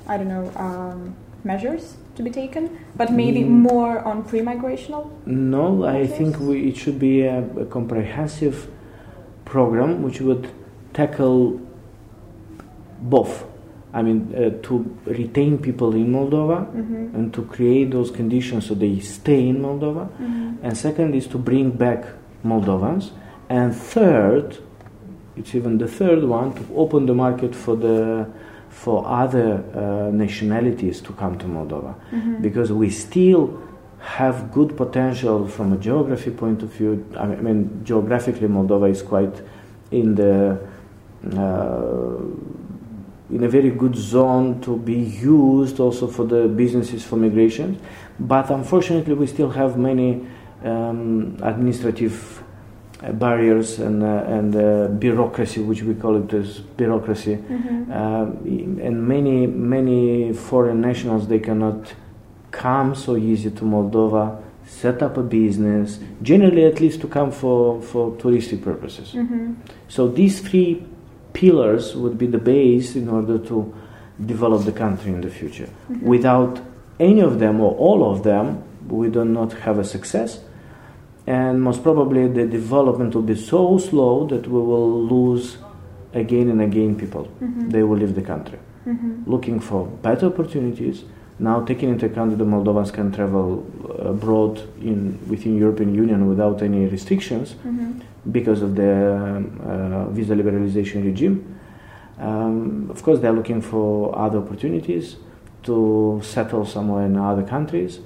I 0.06 0.16
don't 0.18 0.28
know, 0.28 0.46
um, 0.56 1.14
measures 1.44 1.96
to 2.16 2.22
be 2.22 2.30
taken, 2.30 2.62
but 2.96 3.08
maybe 3.12 3.40
Mm. 3.42 3.50
more 3.72 3.94
on 4.10 4.22
pre-migrational. 4.22 5.02
No, 5.26 5.64
I 5.84 6.06
think 6.06 6.38
we, 6.40 6.68
it 6.70 6.76
should 6.76 6.98
be 6.98 7.22
a, 7.22 7.38
a 7.64 7.66
comprehensive 7.66 8.56
program 9.44 10.02
which 10.04 10.20
would 10.20 10.44
tackle 10.92 11.60
both. 13.02 13.44
I 13.92 14.02
mean, 14.02 14.20
uh, 14.34 14.50
to 14.68 14.72
retain 15.06 15.58
people 15.58 15.94
in 15.94 16.12
Moldova 16.12 16.58
hmm 16.70 17.14
and 17.16 17.32
to 17.36 17.42
create 17.54 17.90
those 17.90 18.10
conditions 18.10 18.66
so 18.66 18.74
they 18.74 19.00
stay 19.00 19.48
in 19.48 19.56
Moldova. 19.66 20.04
hmm 20.18 20.52
and 20.62 20.76
second 20.76 21.14
is 21.14 21.26
to 21.28 21.38
bring 21.38 21.70
back 21.70 22.04
Moldovans, 22.44 23.04
and 23.48 23.74
third, 23.74 24.58
it's 25.36 25.54
even 25.54 25.78
the 25.78 25.88
third 25.88 26.24
one 26.24 26.54
to 26.54 26.62
open 26.76 27.06
the 27.06 27.14
market 27.14 27.54
for 27.54 27.76
the 27.76 28.26
for 28.70 29.06
other 29.06 29.64
uh, 29.74 30.10
nationalities 30.10 31.00
to 31.00 31.12
come 31.12 31.38
to 31.38 31.46
Moldova, 31.46 31.94
hmm 32.10 32.42
because 32.42 32.70
we 32.72 32.90
still 32.90 33.62
have 34.00 34.52
good 34.52 34.76
potential 34.76 35.48
from 35.48 35.72
a 35.72 35.76
geography 35.76 36.30
point 36.30 36.62
of 36.62 36.68
view. 36.72 37.04
I 37.18 37.26
mean, 37.26 37.80
geographically, 37.84 38.46
Moldova 38.48 38.90
is 38.90 39.02
quite 39.02 39.34
in 39.90 40.14
the 40.14 40.58
uh, 41.34 42.16
in 43.30 43.42
a 43.42 43.48
very 43.48 43.70
good 43.70 43.96
zone 43.96 44.60
to 44.60 44.76
be 44.76 44.94
used 44.94 45.80
also 45.80 46.06
for 46.06 46.24
the 46.24 46.46
businesses 46.46 47.04
for 47.04 47.16
migration. 47.16 47.80
But 48.20 48.50
unfortunately, 48.50 49.14
we 49.14 49.26
still 49.26 49.50
have 49.50 49.76
many 49.76 50.24
um, 50.62 51.36
administrative 51.42 52.35
barriers 53.12 53.78
and 53.78 54.02
uh, 54.02 54.24
and 54.26 54.56
uh, 54.56 54.88
bureaucracy, 54.88 55.60
which 55.60 55.82
we 55.82 55.94
call 55.94 56.16
it 56.16 56.32
as 56.32 56.60
bureaucracy, 56.60 57.36
Mm-hmm. 57.36 58.80
and 58.80 59.08
many 59.08 59.46
many 59.46 60.32
foreign 60.32 60.80
nationals 60.80 61.28
they 61.28 61.38
cannot 61.38 61.92
come 62.50 62.94
so 62.94 63.16
easy 63.16 63.50
to 63.50 63.64
Moldova, 63.64 64.42
set 64.66 65.02
up 65.02 65.16
a 65.18 65.22
business, 65.22 65.98
generally 66.22 66.64
at 66.64 66.80
least 66.80 67.00
to 67.02 67.06
come 67.08 67.30
for 67.30 67.82
for 67.82 68.12
touristic 68.12 68.62
purposes. 68.62 69.12
Mm-hmm. 69.12 69.54
So 69.88 70.08
these 70.08 70.40
three 70.40 70.82
pillars 71.32 71.94
would 71.94 72.16
be 72.16 72.26
the 72.26 72.38
base 72.38 72.96
in 72.96 73.08
order 73.08 73.38
to 73.38 73.74
develop 74.24 74.64
the 74.64 74.72
country 74.72 75.12
in 75.12 75.20
the 75.20 75.30
future. 75.30 75.68
Mm-hmm. 75.90 76.06
Without 76.06 76.60
any 76.98 77.20
of 77.20 77.38
them 77.38 77.60
or 77.60 77.74
all 77.76 78.10
of 78.10 78.22
them, 78.22 78.62
we 78.88 79.10
do 79.10 79.24
not 79.24 79.52
have 79.52 79.78
a 79.78 79.84
success. 79.84 80.40
And 81.26 81.60
most 81.62 81.82
probably 81.82 82.28
the 82.28 82.46
development 82.46 83.14
will 83.14 83.22
be 83.22 83.34
so 83.34 83.78
slow 83.78 84.26
that 84.28 84.46
we 84.46 84.60
will 84.60 85.02
lose 85.04 85.58
again 86.14 86.48
and 86.50 86.60
again 86.62 86.94
people. 86.96 87.28
Mhm. 87.42 87.70
They 87.72 87.82
will 87.82 87.96
leave 87.98 88.14
the 88.14 88.22
country. 88.22 88.58
Mm-hmm. 88.86 89.28
Looking 89.30 89.58
for 89.60 89.86
better 90.02 90.26
opportunities. 90.26 91.04
Now 91.38 91.60
taking 91.64 91.88
into 91.90 92.06
account 92.06 92.30
that 92.30 92.38
the 92.38 92.44
Moldovans 92.44 92.92
can 92.92 93.10
travel 93.12 93.66
abroad 93.98 94.60
in 94.80 95.18
within 95.28 95.56
European 95.58 95.92
Union 95.94 96.28
without 96.28 96.62
any 96.62 96.86
restrictions, 96.86 97.56
Mm-hmm. 97.66 98.00
because 98.32 98.62
of 98.62 98.74
the 98.76 98.92
uh, 99.70 100.08
visa 100.10 100.34
liberalization 100.34 101.04
regime. 101.04 101.36
Um, 102.18 102.86
of 102.90 103.02
course, 103.02 103.18
they're 103.20 103.32
looking 103.40 103.60
for 103.60 104.16
other 104.16 104.38
opportunities 104.38 105.16
to 105.64 106.20
settle 106.22 106.64
somewhere 106.64 107.04
in 107.04 107.16
other 107.16 107.42
countries. 107.42 108.00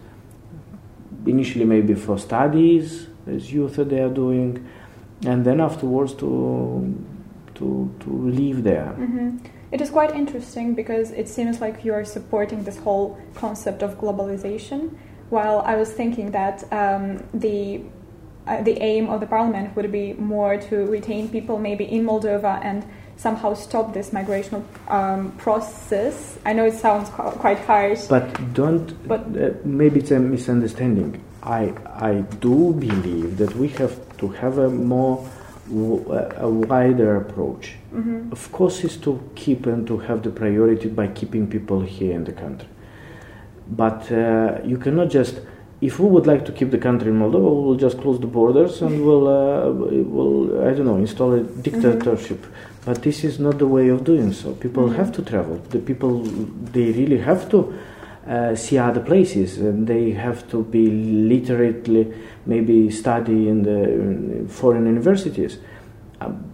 Initially, 1.26 1.64
maybe 1.66 1.94
for 1.94 2.18
studies, 2.18 3.06
as 3.34 3.52
youth 3.52 3.76
that 3.76 3.88
they 3.88 4.00
are 4.00 4.10
doing, 4.10 4.66
and 5.24 5.44
then 5.44 5.60
afterwards 5.60 6.14
to 6.14 6.94
to 7.54 7.94
to 8.00 8.10
live 8.10 8.62
there. 8.64 8.94
Mm-hmm. 8.98 9.38
It 9.72 9.80
is 9.80 9.90
quite 9.90 10.14
interesting 10.16 10.74
because 10.74 11.12
it 11.12 11.28
seems 11.28 11.60
like 11.60 11.84
you 11.84 11.94
are 11.94 12.04
supporting 12.04 12.64
this 12.64 12.78
whole 12.78 13.18
concept 13.34 13.82
of 13.82 13.98
globalization. 13.98 14.96
While 15.30 15.60
I 15.60 15.76
was 15.76 15.92
thinking 15.92 16.32
that 16.32 16.64
um, 16.72 17.22
the 17.32 17.82
uh, 18.46 18.62
the 18.62 18.82
aim 18.82 19.08
of 19.08 19.20
the 19.20 19.26
parliament 19.26 19.76
would 19.76 19.92
be 19.92 20.14
more 20.14 20.56
to 20.56 20.86
retain 20.86 21.28
people 21.28 21.58
maybe 21.58 21.84
in 21.84 22.04
Moldova 22.04 22.58
and 22.64 22.84
somehow 23.16 23.54
stop 23.54 23.92
this 23.92 24.10
migrational 24.10 24.64
um, 24.88 25.30
process. 25.32 26.38
I 26.44 26.54
know 26.54 26.64
it 26.64 26.74
sounds 26.74 27.10
quite 27.10 27.58
harsh. 27.60 28.06
But 28.06 28.54
don't. 28.54 28.88
But- 29.06 29.26
uh, 29.36 29.50
maybe 29.64 30.00
it's 30.00 30.10
a 30.10 30.18
misunderstanding. 30.18 31.22
I 31.42 31.72
I 32.10 32.24
do 32.40 32.72
believe 32.74 33.36
that 33.38 33.54
we 33.56 33.68
have 33.68 33.94
to 34.18 34.28
have 34.28 34.58
a 34.58 34.68
more 34.68 35.26
a 36.40 36.48
wider 36.48 37.16
approach. 37.16 37.76
Mhm. 37.94 38.32
Of 38.32 38.50
course, 38.52 38.84
is 38.84 38.96
to 38.98 39.20
keep 39.34 39.66
and 39.66 39.86
to 39.86 39.98
have 39.98 40.22
the 40.22 40.30
priority 40.30 40.88
by 40.88 41.06
keeping 41.08 41.46
people 41.46 41.80
here 41.80 42.12
in 42.14 42.24
the 42.24 42.32
country. 42.32 42.68
But 43.68 44.10
uh, 44.10 44.58
you 44.64 44.76
cannot 44.78 45.10
just. 45.10 45.40
If 45.80 45.98
we 45.98 46.06
would 46.10 46.26
like 46.26 46.44
to 46.44 46.52
keep 46.52 46.70
the 46.70 46.76
country 46.78 47.08
in 47.10 47.18
Moldova, 47.18 47.50
we 47.58 47.64
will 47.68 47.76
just 47.76 47.98
close 48.02 48.20
the 48.20 48.26
borders 48.26 48.82
and 48.82 49.02
we'll, 49.02 49.26
uh, 49.26 49.70
will 50.16 50.60
I 50.68 50.74
don't 50.74 50.84
know, 50.84 50.96
install 50.96 51.32
a 51.32 51.40
dictatorship. 51.40 52.44
But 52.84 53.00
this 53.02 53.24
is 53.24 53.38
not 53.40 53.58
the 53.58 53.66
way 53.66 53.88
of 53.88 54.04
doing 54.04 54.32
so. 54.32 54.52
People 54.52 54.88
Mhm. 54.88 54.96
have 54.96 55.10
to 55.12 55.22
travel. 55.22 55.58
The 55.70 55.78
people, 55.78 56.12
they 56.74 56.92
really 56.92 57.16
have 57.18 57.48
to 57.52 57.72
uh, 58.26 58.54
see 58.54 58.78
other 58.78 59.00
places, 59.00 59.58
and 59.58 59.86
they 59.86 60.12
have 60.12 60.48
to 60.50 60.62
be 60.64 60.90
literately 60.90 62.12
maybe 62.46 62.90
study 62.90 63.48
in 63.48 63.62
the 63.62 64.48
foreign 64.48 64.86
universities. 64.86 65.58
Um, 66.20 66.44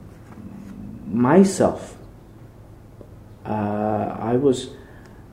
myself, 1.10 1.96
uh, 3.44 4.16
I 4.20 4.36
was, 4.36 4.70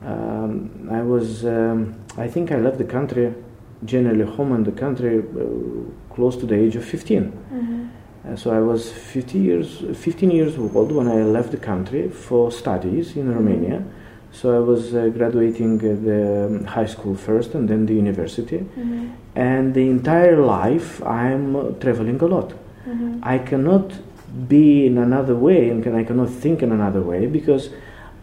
um, 0.04 0.88
I 0.90 1.02
was, 1.02 1.44
um, 1.44 1.94
I 2.16 2.28
think 2.28 2.52
I 2.52 2.56
left 2.56 2.78
the 2.78 2.84
country, 2.84 3.32
generally 3.84 4.24
home 4.24 4.52
in 4.54 4.64
the 4.64 4.72
country, 4.72 5.18
uh, 5.18 6.14
close 6.14 6.36
to 6.36 6.46
the 6.46 6.54
age 6.54 6.76
of 6.76 6.84
15. 6.84 7.32
Mhm. 7.52 7.88
Uh, 8.26 8.36
so 8.36 8.50
I 8.50 8.60
was 8.60 8.90
50 8.90 9.38
years, 9.38 9.84
15 9.92 10.30
years 10.30 10.56
old 10.58 10.92
when 10.92 11.08
I 11.08 11.22
left 11.22 11.50
the 11.50 11.58
country 11.58 12.08
for 12.08 12.50
studies 12.50 13.16
in 13.16 13.32
Romania. 13.34 13.82
So 14.34 14.44
I 14.56 14.58
was 14.58 14.94
uh, 14.94 15.08
graduating 15.18 15.78
the 15.78 16.46
um, 16.46 16.64
high 16.64 16.86
school 16.94 17.14
first 17.14 17.54
and 17.54 17.68
then 17.68 17.86
the 17.86 17.94
university. 17.94 18.58
Mhm. 18.58 19.10
And 19.36 19.74
the 19.74 19.86
entire 19.96 20.38
life 20.60 20.88
I'm 21.22 21.54
uh, 21.56 21.62
traveling 21.82 22.20
a 22.20 22.26
lot. 22.26 22.48
Mhm. 22.86 23.20
I 23.34 23.38
cannot 23.38 23.86
be 24.48 24.86
in 24.86 24.98
another 24.98 25.36
way 25.36 25.70
and 25.70 25.82
can, 25.84 25.94
I 25.94 26.04
cannot 26.04 26.30
think 26.42 26.62
in 26.62 26.72
another 26.72 27.00
way 27.00 27.26
because 27.26 27.70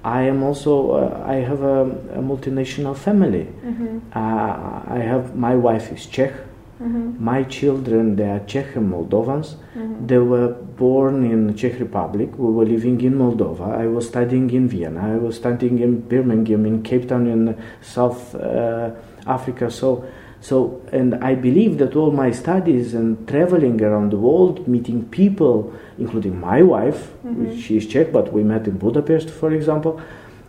I 0.03 0.23
am 0.23 0.43
also, 0.43 0.71
uh, 0.91 1.33
I 1.35 1.35
have 1.49 1.61
a, 1.63 1.79
a 2.19 2.21
multinational 2.31 2.95
family. 2.95 3.45
Mhm. 3.65 4.01
Uh, 4.13 4.97
I 4.97 4.99
have, 5.11 5.23
my 5.35 5.55
wife 5.55 5.91
is 5.95 6.05
Czech. 6.05 6.33
Mhm. 6.81 7.19
My 7.19 7.43
children, 7.43 8.15
they 8.15 8.29
are 8.29 8.41
Czech 8.45 8.75
and 8.75 8.91
Moldovans. 8.91 9.55
Mhm. 9.75 10.07
They 10.07 10.17
were 10.17 10.53
born 10.77 11.23
in 11.25 11.53
Czech 11.55 11.79
Republic. 11.79 12.29
We 12.37 12.51
were 12.53 12.65
living 12.65 13.01
in 13.01 13.13
Moldova. 13.17 13.67
I 13.83 13.87
was 13.87 14.07
studying 14.07 14.49
in 14.51 14.67
Vienna. 14.67 15.01
I 15.15 15.17
was 15.25 15.35
studying 15.35 15.79
in 15.79 16.01
Birmingham, 16.09 16.65
in 16.65 16.81
Cape 16.81 17.07
Town, 17.07 17.27
in 17.27 17.55
South 17.81 18.35
uh, 18.35 18.89
Africa. 19.27 19.69
So, 19.69 20.03
so, 20.39 20.81
and 20.91 21.13
I 21.23 21.35
believe 21.35 21.77
that 21.77 21.95
all 21.95 22.11
my 22.11 22.31
studies 22.31 22.95
and 22.95 23.27
traveling 23.27 23.79
around 23.83 24.09
the 24.11 24.17
world, 24.17 24.67
meeting 24.67 25.03
people, 25.11 25.71
including 25.99 26.39
my 26.39 26.63
wife, 26.63 27.11
Mhm. 27.23 27.51
she 27.57 27.77
is 27.77 27.85
Czech, 27.87 28.11
but 28.11 28.33
we 28.33 28.43
met 28.43 28.67
in 28.67 28.77
Budapest, 28.77 29.29
for 29.29 29.51
example. 29.53 29.93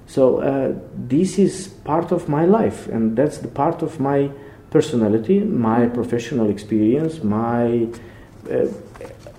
So 0.07 0.39
uh, 0.39 0.73
this 1.09 1.39
is 1.39 1.69
part 1.85 2.11
of 2.13 2.29
my 2.29 2.45
life, 2.47 2.89
and 2.95 3.17
that's 3.17 3.39
the 3.39 3.49
part 3.49 3.83
of 3.83 4.01
my 4.01 4.31
personality, 4.73 5.41
my 5.41 5.87
professional 5.87 6.49
experience, 6.51 7.23
my 7.23 7.87
uh, 8.51 8.67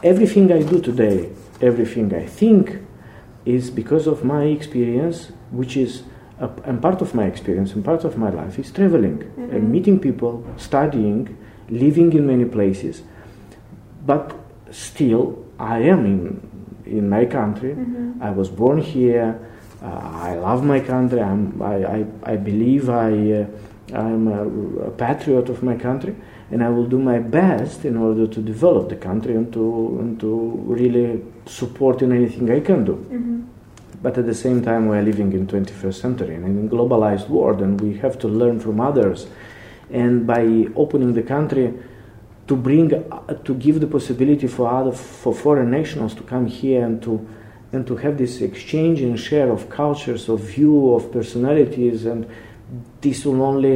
everything 0.04 0.52
I 0.52 0.62
do 0.64 0.80
today, 0.80 1.30
everything 1.62 2.14
I 2.14 2.26
think, 2.26 2.78
is 3.46 3.70
because 3.70 4.08
of 4.08 4.24
my 4.24 4.44
experience, 4.46 5.32
which 5.52 5.76
is 5.76 6.04
a, 6.40 6.50
and 6.66 6.82
part 6.82 7.02
of 7.02 7.14
my 7.14 7.26
experience 7.26 7.74
and 7.74 7.84
part 7.84 8.04
of 8.06 8.18
my 8.18 8.30
life 8.30 8.58
is 8.60 8.72
traveling 8.72 9.18
Mhm. 9.38 9.54
and 9.54 9.62
meeting 9.72 10.00
people, 10.00 10.44
studying, 10.58 11.28
living 11.70 12.14
in 12.14 12.26
many 12.28 12.46
places. 12.46 13.04
But 14.06 14.34
still, 14.72 15.26
I 15.60 15.80
am 15.94 16.06
in 16.06 16.22
in 16.86 17.10
my 17.10 17.26
country. 17.26 17.74
Mhm. 17.76 18.22
I 18.22 18.32
was 18.40 18.50
born 18.50 18.78
here. 18.78 19.30
Uh, 19.82 20.30
I 20.30 20.36
love 20.48 20.62
my 20.66 20.80
country. 20.80 21.20
I'm, 21.22 21.62
I, 21.62 21.76
I, 21.98 22.06
I 22.34 22.36
believe 22.36 22.90
I, 22.90 23.12
uh, 23.40 23.46
I'm 23.92 24.28
a, 24.28 24.88
a 24.88 24.92
patriot 24.92 25.50
of 25.50 25.62
my 25.62 25.76
country, 25.76 26.16
and 26.52 26.64
I 26.64 26.70
will 26.70 26.86
do 26.86 27.00
my 27.00 27.20
best 27.20 27.84
in 27.84 27.98
order 27.98 28.28
to 28.28 28.42
develop 28.42 28.90
the 28.90 28.96
country 28.96 29.36
and 29.36 29.52
to, 29.54 29.98
and 30.00 30.20
to 30.20 30.64
really 30.66 31.22
support 31.46 32.02
in 32.02 32.12
anything 32.12 32.50
I 32.50 32.62
can 32.62 32.86
do. 32.86 33.06
Mhm. 33.12 33.44
But 34.02 34.18
at 34.18 34.26
the 34.26 34.34
same 34.34 34.62
time, 34.62 34.90
we 34.90 34.98
are 34.98 35.02
living 35.02 35.32
in 35.34 35.48
21st 35.48 36.02
century 36.02 36.36
and 36.36 36.46
in 36.46 36.68
a 36.68 36.70
globalized 36.70 37.30
world, 37.30 37.62
and 37.62 37.80
we 37.80 37.94
have 37.96 38.18
to 38.20 38.28
learn 38.28 38.60
from 38.60 38.80
others. 38.80 39.28
And 39.92 40.26
by 40.26 40.68
opening 40.76 41.14
the 41.14 41.24
country, 41.24 41.74
to 42.48 42.56
bring, 42.56 42.94
uh, 42.94 43.34
to 43.46 43.54
give 43.54 43.80
the 43.80 43.88
possibility 43.88 44.48
for 44.48 44.68
other, 44.68 44.92
for 44.92 45.34
foreign 45.34 45.72
nationals 45.72 46.14
to 46.16 46.24
come 46.24 46.46
here 46.48 46.86
and 46.86 47.02
to, 47.02 47.26
and 47.72 47.88
to 47.88 47.96
have 47.96 48.18
this 48.18 48.42
exchange 48.42 49.02
and 49.02 49.18
share 49.18 49.50
of 49.50 49.70
cultures, 49.70 50.28
of 50.30 50.42
view, 50.42 50.94
of 50.94 51.12
personalities, 51.12 52.06
and 52.06 52.26
this 53.04 53.26
will 53.26 53.42
only 53.42 53.76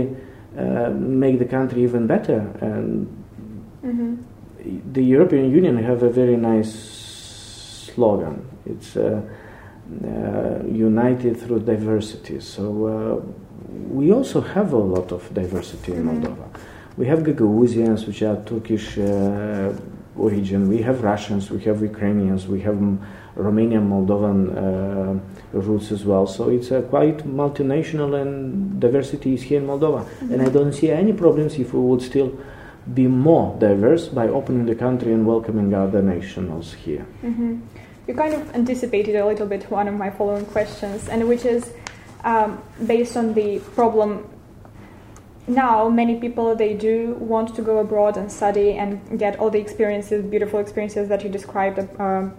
uh, 0.57 0.89
make 1.23 1.37
the 1.37 1.45
country 1.57 1.83
even 1.83 2.07
better. 2.07 2.39
And 2.61 3.07
Mhm. 3.83 4.17
the 4.93 5.03
European 5.15 5.45
Union 5.59 5.75
have 5.89 6.01
a 6.03 6.09
very 6.09 6.35
nice 6.35 6.73
slogan. 7.93 8.35
It's 8.65 8.97
uh, 8.97 9.21
uh, 10.03 10.63
united 10.89 11.37
through 11.41 11.59
diversity. 11.73 12.39
So 12.39 12.63
uh, 12.63 13.21
we 13.99 14.11
also 14.17 14.41
have 14.55 14.73
a 14.73 14.83
lot 14.95 15.11
of 15.11 15.21
diversity 15.33 15.91
in 15.93 16.03
Mhm. 16.03 16.09
Moldova. 16.09 16.45
We 16.97 17.05
have 17.11 17.19
Gagauzians, 17.23 18.07
which 18.07 18.21
are 18.23 18.37
Turkish 18.45 18.97
uh, 18.97 19.71
origin. 20.19 20.67
We 20.67 20.81
have 20.81 21.03
Russians. 21.03 21.49
We 21.49 21.61
have 21.63 21.81
Ukrainians. 21.81 22.47
We 22.47 22.61
have 22.61 22.75
Romanian, 23.35 23.87
Moldovan 23.87 24.39
uh, 24.55 25.59
roots 25.59 25.91
as 25.91 26.05
well. 26.05 26.27
So 26.27 26.49
it's 26.49 26.71
a 26.71 26.81
quite 26.81 27.19
multinational 27.19 28.19
and 28.19 28.79
diversity 28.79 29.33
is 29.35 29.43
here 29.43 29.59
in 29.59 29.67
Moldova. 29.67 30.03
Mm-hmm. 30.03 30.33
And 30.33 30.41
I 30.41 30.49
don't 30.49 30.73
see 30.73 30.89
any 30.91 31.13
problems 31.13 31.59
if 31.59 31.73
we 31.73 31.79
would 31.79 32.01
still 32.01 32.37
be 32.93 33.07
more 33.07 33.57
diverse 33.59 34.07
by 34.07 34.27
opening 34.27 34.65
the 34.65 34.75
country 34.75 35.13
and 35.13 35.25
welcoming 35.25 35.73
other 35.73 36.01
nationals 36.01 36.73
here. 36.73 37.05
Mm-hmm. 37.23 37.59
You 38.07 38.13
kind 38.13 38.33
of 38.33 38.55
anticipated 38.55 39.15
a 39.17 39.25
little 39.25 39.47
bit 39.47 39.69
one 39.69 39.87
of 39.87 39.93
my 39.93 40.09
following 40.09 40.45
questions, 40.45 41.09
and 41.09 41.27
which 41.27 41.43
is 41.43 41.73
um, 42.23 42.61
based 42.85 43.17
on 43.17 43.33
the 43.33 43.59
problem 43.75 44.25
now 45.47 45.87
many 45.87 46.19
people 46.19 46.55
they 46.55 46.73
do 46.73 47.15
want 47.19 47.55
to 47.55 47.61
go 47.61 47.77
abroad 47.79 48.17
and 48.17 48.31
study 48.31 48.71
and 48.73 49.17
get 49.17 49.39
all 49.39 49.49
the 49.49 49.59
experiences 49.59 50.23
beautiful 50.25 50.59
experiences 50.59 51.07
that 51.07 51.23
you 51.23 51.29
described 51.29 51.79
uh, 51.99 52.29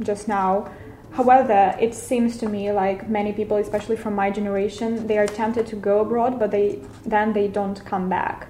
just 0.00 0.28
now. 0.28 0.70
However 1.12 1.76
it 1.80 1.94
seems 1.94 2.38
to 2.38 2.48
me 2.48 2.70
like 2.70 3.08
many 3.08 3.32
people 3.32 3.56
especially 3.56 3.96
from 3.96 4.14
my 4.14 4.30
generation 4.30 5.06
they 5.08 5.18
are 5.18 5.26
tempted 5.26 5.66
to 5.68 5.76
go 5.76 6.00
abroad 6.00 6.38
but 6.38 6.50
they 6.50 6.80
then 7.04 7.32
they 7.32 7.48
don't 7.48 7.84
come 7.84 8.08
back 8.08 8.48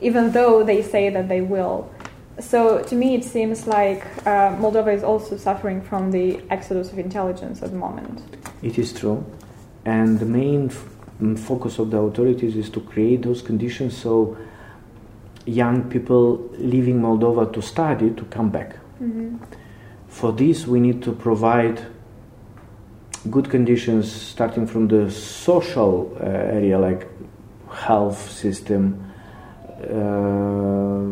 even 0.00 0.30
though 0.30 0.62
they 0.64 0.80
say 0.80 1.10
that 1.10 1.28
they 1.28 1.40
will. 1.40 1.92
So 2.38 2.82
to 2.84 2.94
me 2.94 3.16
it 3.16 3.24
seems 3.24 3.66
like 3.66 4.06
uh, 4.26 4.56
moldova 4.56 4.94
is 4.94 5.02
also 5.02 5.36
suffering 5.36 5.82
from 5.82 6.12
the 6.12 6.40
exodus 6.50 6.92
of 6.92 6.98
intelligence 6.98 7.62
at 7.62 7.70
the 7.70 7.76
moment. 7.76 8.22
It 8.62 8.78
is 8.78 8.92
true. 8.92 9.24
And 9.84 10.20
the 10.20 10.26
main 10.26 10.70
focus 11.36 11.78
of 11.78 11.90
the 11.90 11.98
authorities 11.98 12.56
is 12.56 12.70
to 12.70 12.80
create 12.80 13.22
those 13.22 13.42
conditions 13.42 13.96
so 13.96 14.36
young 15.46 15.88
people 15.90 16.50
leaving 16.58 17.00
Moldova 17.00 17.52
to 17.52 17.62
study 17.62 18.10
to 18.10 18.24
come 18.24 18.50
back. 18.50 18.76
Mm-hmm. 19.00 19.36
For 20.08 20.32
this, 20.32 20.66
we 20.66 20.80
need 20.80 21.02
to 21.02 21.12
provide 21.12 21.80
good 23.30 23.50
conditions 23.50 24.10
starting 24.10 24.66
from 24.66 24.88
the 24.88 25.10
social 25.10 26.16
uh, 26.20 26.24
area 26.24 26.78
like 26.78 27.06
health 27.70 28.30
system, 28.30 29.12
uh, 29.82 31.04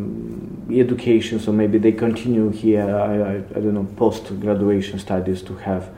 education, 0.75 1.39
so 1.39 1.53
maybe 1.53 1.79
they 1.79 1.93
continue 1.93 2.51
here, 2.51 2.85
I, 2.85 3.15
I, 3.15 3.35
I 3.37 3.61
don't 3.61 3.75
know, 3.75 3.87
post 3.97 4.39
graduation 4.41 4.99
studies 4.99 5.43
to 5.43 5.55
have, 5.57 5.91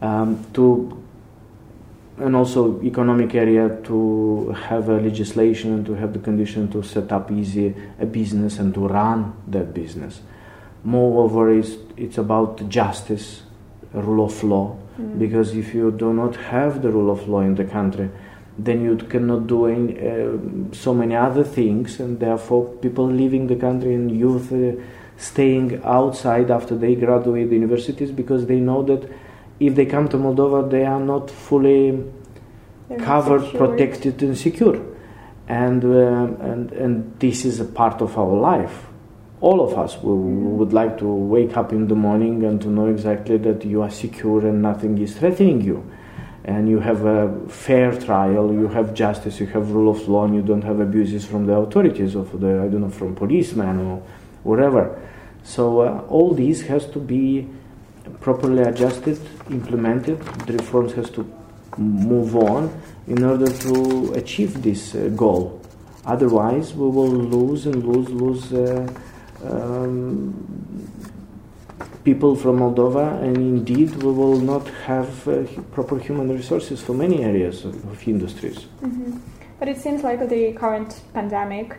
um, 0.00 0.44
to 0.54 1.02
and 2.22 2.36
also 2.36 2.80
economic 2.82 3.34
area 3.34 3.68
to 3.84 4.54
have 4.68 4.88
a 4.88 5.00
legislation 5.00 5.72
and 5.72 5.86
to 5.86 5.94
have 5.94 6.12
the 6.12 6.18
condition 6.18 6.70
to 6.70 6.82
set 6.82 7.10
up 7.12 7.30
easy 7.30 7.74
a 8.00 8.06
business 8.06 8.58
and 8.58 8.72
to 8.74 8.86
run 8.86 9.34
that 9.48 9.74
business. 9.74 10.20
Moreover, 10.84 11.52
it's, 11.58 11.76
it's 11.96 12.18
about 12.18 12.68
justice, 12.68 13.42
rule 13.92 14.24
of 14.24 14.42
law, 14.42 14.76
mm. 14.98 15.18
because 15.18 15.54
if 15.54 15.74
you 15.74 15.90
do 15.90 16.12
not 16.12 16.36
have 16.36 16.82
the 16.82 16.90
rule 16.90 17.10
of 17.10 17.28
law 17.28 17.40
in 17.40 17.54
the 17.54 17.64
country, 17.64 18.08
then 18.58 18.84
you 18.84 18.96
cannot 18.96 19.46
do 19.46 19.66
any, 19.66 19.98
uh, 19.98 20.36
so 20.72 20.92
many 20.92 21.14
other 21.14 21.44
things, 21.44 22.00
and 22.00 22.20
therefore 22.20 22.66
people 22.76 23.06
leaving 23.06 23.46
the 23.46 23.56
country 23.56 23.94
and 23.94 24.10
youth 24.10 24.52
uh, 24.52 24.80
staying 25.16 25.80
outside 25.84 26.50
after 26.50 26.76
they 26.76 26.94
graduate 26.94 27.48
the 27.48 27.54
universities 27.54 28.10
because 28.10 28.46
they 28.46 28.56
know 28.56 28.82
that 28.82 29.08
if 29.66 29.74
they 29.74 29.86
come 29.86 30.08
to 30.08 30.16
Moldova, 30.16 30.70
they 30.70 30.84
are 30.84 31.00
not 31.00 31.30
fully 31.30 32.04
They're 32.88 32.98
covered, 32.98 33.42
not 33.42 33.54
protected, 33.54 34.22
and 34.22 34.36
secure. 34.36 34.80
And, 35.48 35.84
uh, 35.84 36.44
and, 36.50 36.72
and 36.72 37.18
this 37.18 37.44
is 37.44 37.60
a 37.60 37.64
part 37.64 38.00
of 38.02 38.16
our 38.18 38.36
life. 38.36 38.86
All 39.40 39.60
of 39.60 39.76
us 39.76 39.96
mm-hmm. 39.96 40.56
would 40.56 40.72
like 40.72 40.98
to 40.98 41.06
wake 41.06 41.56
up 41.56 41.72
in 41.72 41.88
the 41.88 41.94
morning 41.94 42.44
and 42.44 42.60
to 42.62 42.68
know 42.68 42.86
exactly 42.86 43.38
that 43.38 43.64
you 43.64 43.82
are 43.82 43.90
secure 43.90 44.46
and 44.46 44.62
nothing 44.62 44.98
is 44.98 45.16
threatening 45.16 45.60
you. 45.60 45.84
And 46.44 46.68
you 46.68 46.80
have 46.80 47.04
a 47.04 47.48
fair 47.48 47.92
trial, 47.92 48.52
you 48.52 48.66
have 48.68 48.94
justice, 48.94 49.38
you 49.38 49.46
have 49.46 49.70
rule 49.70 49.90
of 49.90 50.08
law, 50.08 50.24
and 50.24 50.34
you 50.34 50.42
don't 50.42 50.62
have 50.62 50.80
abuses 50.80 51.24
from 51.24 51.46
the 51.46 51.54
authorities 51.54 52.16
of 52.16 52.40
the, 52.40 52.62
I 52.64 52.68
don't 52.68 52.80
know, 52.80 52.90
from 52.90 53.14
policemen 53.14 53.78
or 53.78 54.02
whatever. 54.42 55.00
So 55.44 55.80
uh, 55.80 56.02
all 56.08 56.34
this 56.34 56.62
has 56.62 56.86
to 56.86 56.98
be 56.98 57.48
properly 58.20 58.62
adjusted, 58.62 59.18
implemented. 59.50 60.20
The 60.46 60.54
reforms 60.54 60.92
has 60.94 61.10
to 61.10 61.30
move 61.78 62.36
on 62.36 62.70
in 63.06 63.24
order 63.24 63.50
to 63.50 64.12
achieve 64.14 64.62
this 64.62 64.94
uh, 64.94 65.08
goal. 65.16 65.60
Otherwise, 66.04 66.74
we 66.74 66.88
will 66.88 67.10
lose 67.10 67.66
and 67.66 67.84
lose, 67.84 68.08
lose 68.10 68.52
uh, 68.52 68.92
um, 69.44 70.34
people 72.04 72.34
from 72.34 72.58
Moldova, 72.58 73.22
and 73.22 73.36
indeed, 73.36 73.94
we 74.02 74.12
will 74.12 74.38
not 74.38 74.66
have 74.86 75.28
uh, 75.28 75.44
proper 75.72 75.98
human 75.98 76.28
resources 76.28 76.82
for 76.82 76.94
many 76.94 77.22
areas 77.22 77.64
of, 77.64 77.74
of 77.90 78.08
industries. 78.08 78.66
Mm-hmm. 78.82 79.18
But 79.58 79.68
it 79.68 79.78
seems 79.78 80.02
like 80.02 80.28
the 80.28 80.52
current 80.54 81.02
pandemic, 81.14 81.78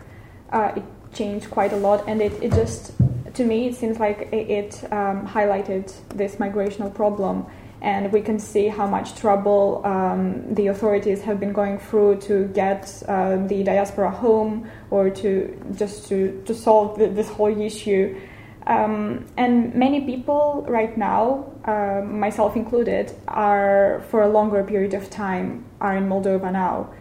uh, 0.51 0.71
it 0.75 0.83
changed 1.13 1.49
quite 1.49 1.73
a 1.73 1.77
lot, 1.77 2.07
and 2.07 2.21
it, 2.21 2.31
it 2.41 2.51
just 2.53 2.93
to 3.33 3.43
me, 3.45 3.67
it 3.67 3.75
seems 3.75 3.99
like 3.99 4.29
it 4.31 4.83
um, 4.91 5.27
highlighted 5.27 5.91
this 6.09 6.35
migrational 6.35 6.93
problem, 6.93 7.45
and 7.81 8.11
we 8.13 8.21
can 8.21 8.39
see 8.39 8.67
how 8.67 8.87
much 8.87 9.15
trouble 9.15 9.81
um, 9.83 10.53
the 10.53 10.67
authorities 10.67 11.21
have 11.21 11.39
been 11.39 11.51
going 11.51 11.79
through 11.79 12.21
to 12.21 12.47
get 12.49 13.03
uh, 13.07 13.37
the 13.47 13.63
diaspora 13.63 14.09
home 14.09 14.69
or 14.89 15.09
to 15.09 15.59
just 15.75 16.07
to, 16.07 16.41
to 16.45 16.53
solve 16.53 16.97
the, 16.97 17.07
this 17.07 17.27
whole 17.29 17.61
issue. 17.61 18.19
Um, 18.65 19.25
and 19.35 19.75
many 19.75 20.01
people 20.01 20.65
right 20.69 20.97
now, 20.97 21.51
uh, 21.65 22.01
myself 22.05 22.55
included, 22.55 23.13
are 23.27 24.01
for 24.09 24.21
a 24.21 24.29
longer 24.29 24.63
period 24.63 24.93
of 24.93 25.09
time 25.09 25.65
are 25.81 25.97
in 25.97 26.07
Moldova 26.07 26.51
now. 26.51 26.93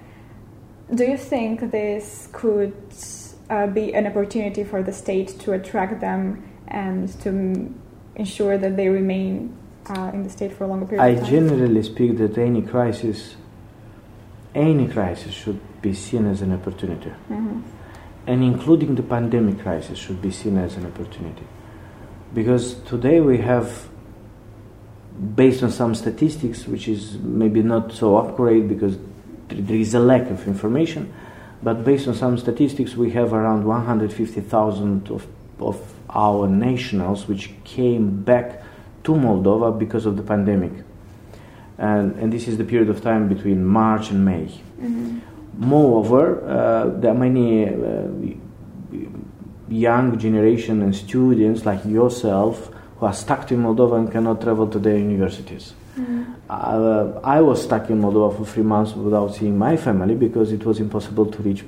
Do 0.93 1.05
you 1.05 1.17
think 1.17 1.71
this 1.71 2.29
could 2.33 2.75
uh, 3.53 3.67
be 3.67 3.95
an 3.95 4.07
opportunity 4.07 4.65
for 4.65 4.83
the 4.83 4.93
state 4.93 5.29
to 5.41 5.53
attract 5.53 6.01
them 6.01 6.43
and 6.69 7.09
to 7.21 7.29
m- 7.29 7.81
ensure 8.17 8.57
that 8.57 8.77
they 8.77 8.89
remain 8.89 9.55
uh, 9.91 10.11
in 10.15 10.23
the 10.23 10.31
state 10.31 10.53
for 10.53 10.65
a 10.65 10.67
longer 10.67 10.87
period 10.87 11.03
I 11.03 11.09
of 11.09 11.17
time? 11.19 11.27
I 11.27 11.31
generally 11.31 11.83
speak 11.83 12.17
that 12.19 12.39
any 12.39 12.63
crisis, 12.63 13.37
any 14.55 14.89
crisis 14.89 15.35
should 15.35 15.61
be 15.83 15.93
seen 15.93 16.27
as 16.27 16.41
an 16.41 16.53
opportunity. 16.55 17.11
Mm-hmm. 17.31 17.61
And 18.27 18.43
including 18.43 18.95
the 18.95 19.03
pandemic 19.03 19.61
crisis 19.61 19.99
should 19.99 20.23
be 20.23 20.31
seen 20.31 20.57
as 20.57 20.77
an 20.77 20.87
opportunity. 20.87 21.45
Because 22.33 22.75
today 22.85 23.21
we 23.21 23.39
have, 23.39 23.89
based 25.35 25.63
on 25.63 25.71
some 25.71 25.95
statistics, 25.95 26.67
which 26.67 26.89
is 26.89 27.19
maybe 27.19 27.63
not 27.63 27.93
so 27.93 28.27
accurate 28.27 28.67
because 28.69 28.97
there 29.49 29.77
is 29.77 29.93
a 29.93 30.01
lack 30.01 30.31
of 30.31 30.47
information, 30.47 31.13
but 31.63 31.85
based 31.85 32.09
on 32.09 32.15
some 32.15 32.37
statistics, 32.39 32.97
we 32.97 33.11
have 33.13 33.33
around 33.33 33.65
150,000 33.65 35.11
of, 35.11 35.27
of 35.61 35.95
our 36.11 36.49
nationals 36.49 37.29
which 37.29 37.53
came 37.65 38.23
back 38.23 38.63
to 39.05 39.13
Moldova 39.13 39.77
because 39.79 40.07
of 40.07 40.17
the 40.17 40.23
pandemic. 40.23 40.73
And, 41.79 42.17
and 42.17 42.33
this 42.33 42.49
is 42.49 42.59
the 42.59 42.65
period 42.65 42.91
of 42.91 43.01
time 43.01 43.29
between 43.29 43.65
March 43.65 44.11
and 44.11 44.25
May. 44.25 44.47
Mm-hmm. 44.81 45.19
Moreover, 45.59 46.43
uh, 46.49 47.01
there 47.01 47.13
are 47.13 47.19
many 47.19 47.69
uh, 47.69 48.09
young 49.69 50.19
generation 50.19 50.83
and 50.83 50.95
students 50.95 51.65
like 51.65 51.85
yourself 51.85 52.73
who 52.99 53.07
are 53.07 53.13
stuck 53.13 53.51
in 53.51 53.63
Moldova 53.63 53.99
and 53.99 54.11
cannot 54.11 54.41
travel 54.41 54.67
to 54.69 54.79
their 54.79 54.97
universities. 54.97 55.75
Mm-hmm. 55.99 56.23
Uh, 56.49 57.21
I 57.23 57.41
was 57.41 57.63
stuck 57.63 57.91
in 57.91 58.01
Moldova 58.01 58.37
for 58.39 58.47
three 58.47 58.63
months 58.63 58.95
without 58.95 59.35
seeing 59.35 59.59
my 59.59 59.77
family 59.77 60.15
because 60.15 60.53
it 60.53 60.65
was 60.65 60.81
impossible 60.81 61.27
to 61.27 61.43
reach 61.43 61.65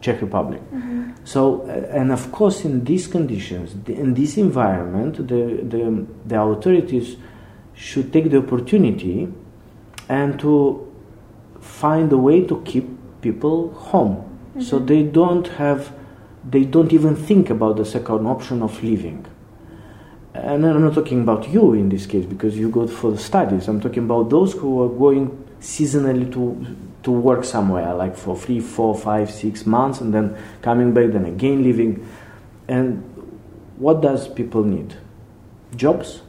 Czech 0.00 0.22
Republic. 0.22 0.60
Mm-hmm. 0.72 1.10
So, 1.24 1.62
uh, 1.62 1.94
and 1.94 2.10
of 2.12 2.32
course, 2.32 2.64
in 2.64 2.84
these 2.84 3.06
conditions, 3.06 3.74
in 3.86 4.14
this 4.14 4.38
environment, 4.38 5.16
the, 5.16 5.62
the, 5.62 6.06
the 6.24 6.40
authorities 6.40 7.16
should 7.74 8.12
take 8.12 8.30
the 8.30 8.38
opportunity 8.38 9.28
and 10.08 10.40
to 10.40 10.90
find 11.60 12.10
a 12.12 12.18
way 12.18 12.44
to 12.46 12.62
keep 12.64 12.88
people 13.20 13.72
home. 13.72 14.16
Mm-hmm. 14.16 14.62
So 14.62 14.78
they 14.78 15.02
don't 15.02 15.46
have, 15.48 15.92
they 16.48 16.64
don't 16.64 16.92
even 16.92 17.14
think 17.16 17.50
about 17.50 17.76
the 17.76 17.84
second 17.84 18.26
option 18.26 18.62
of 18.62 18.82
leaving 18.82 19.26
and 20.42 20.66
I'm 20.66 20.84
not 20.84 20.94
talking 20.94 21.22
about 21.22 21.48
you 21.48 21.74
in 21.74 21.88
this 21.88 22.06
case 22.06 22.24
because 22.24 22.56
you 22.56 22.70
go 22.70 22.86
for 22.86 23.10
the 23.10 23.18
studies. 23.18 23.68
I'm 23.68 23.80
talking 23.80 24.04
about 24.04 24.30
those 24.30 24.52
who 24.52 24.82
are 24.82 24.88
going 24.88 25.44
seasonally 25.60 26.32
to 26.32 26.76
to 27.04 27.12
work 27.12 27.44
somewhere, 27.44 27.94
like 27.94 28.16
for 28.16 28.36
three, 28.36 28.60
four, 28.60 28.94
five, 28.94 29.30
six 29.30 29.64
months, 29.64 30.00
and 30.00 30.12
then 30.12 30.36
coming 30.62 30.92
back, 30.92 31.12
then 31.12 31.24
again 31.24 31.62
leaving. 31.62 32.06
And 32.66 33.02
what 33.76 34.02
does 34.02 34.28
people 34.28 34.64
need? 34.64 34.96
Jobs, 35.76 36.22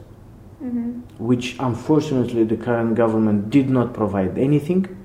mm-hmm. 0.62 1.00
which 1.18 1.56
unfortunately 1.58 2.44
the 2.44 2.56
current 2.56 2.94
government 2.94 3.50
did 3.50 3.68
not 3.68 3.92
provide 3.92 4.38
anything. 4.38 4.96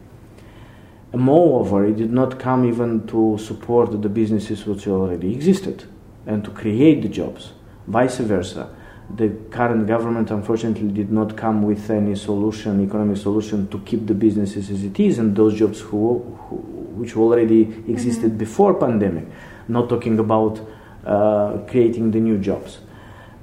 And 1.11 1.21
moreover, 1.21 1.85
it 1.85 1.97
did 1.97 2.11
not 2.11 2.39
come 2.39 2.65
even 2.65 3.07
to 3.07 3.37
support 3.37 4.01
the 4.01 4.09
businesses 4.09 4.65
which 4.65 4.87
already 4.87 5.33
existed 5.33 5.85
and 6.25 6.43
to 6.43 6.51
create 6.51 7.01
the 7.01 7.09
jobs. 7.09 7.53
Vice 7.87 8.17
versa 8.17 8.69
the 9.13 9.29
current 9.49 9.87
government 9.87 10.31
unfortunately 10.31 10.89
did 10.89 11.11
not 11.11 11.37
come 11.37 11.63
with 11.63 11.89
any 11.89 12.15
solution, 12.15 12.83
economic 12.83 13.17
solution 13.17 13.67
to 13.67 13.79
keep 13.79 14.05
the 14.07 14.13
businesses 14.13 14.69
as 14.71 14.83
it 14.83 14.99
is 14.99 15.19
and 15.19 15.35
those 15.35 15.53
jobs 15.53 15.79
who, 15.79 16.19
who 16.19 16.55
which 16.95 17.15
already 17.15 17.61
existed 17.87 18.31
mm-hmm. 18.31 18.37
before 18.37 18.73
pandemic. 18.73 19.25
Not 19.67 19.89
talking 19.89 20.17
about 20.19 20.59
uh, 21.05 21.59
creating 21.67 22.11
the 22.11 22.19
new 22.19 22.37
jobs. 22.37 22.79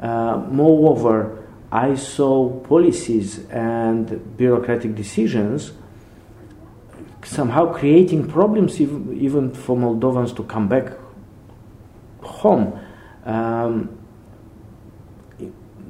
Uh, 0.01 0.37
moreover, 0.51 1.47
I 1.71 1.95
saw 1.95 2.61
policies 2.61 3.47
and 3.51 4.37
bureaucratic 4.37 4.95
decisions 4.95 5.73
somehow 7.25 7.73
creating 7.73 8.29
problems 8.29 8.81
even, 8.81 9.17
even 9.21 9.53
for 9.53 9.77
Moldovans 9.77 10.35
to 10.37 10.45
come 10.45 10.69
back 10.69 10.93
home. 12.21 12.79
Um, 13.25 14.02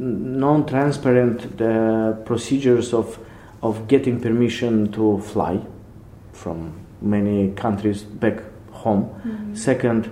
non-transparent 0.03 1.61
uh, 1.61 2.13
procedures 2.25 2.93
of 2.93 3.19
of 3.63 3.87
getting 3.87 4.21
permission 4.21 4.91
to 4.91 5.21
fly 5.21 5.61
from 6.33 6.73
many 7.01 7.53
countries 7.53 8.03
back 8.03 8.43
home. 8.73 9.05
Mm-hmm. 9.05 9.55
Second, 9.55 10.11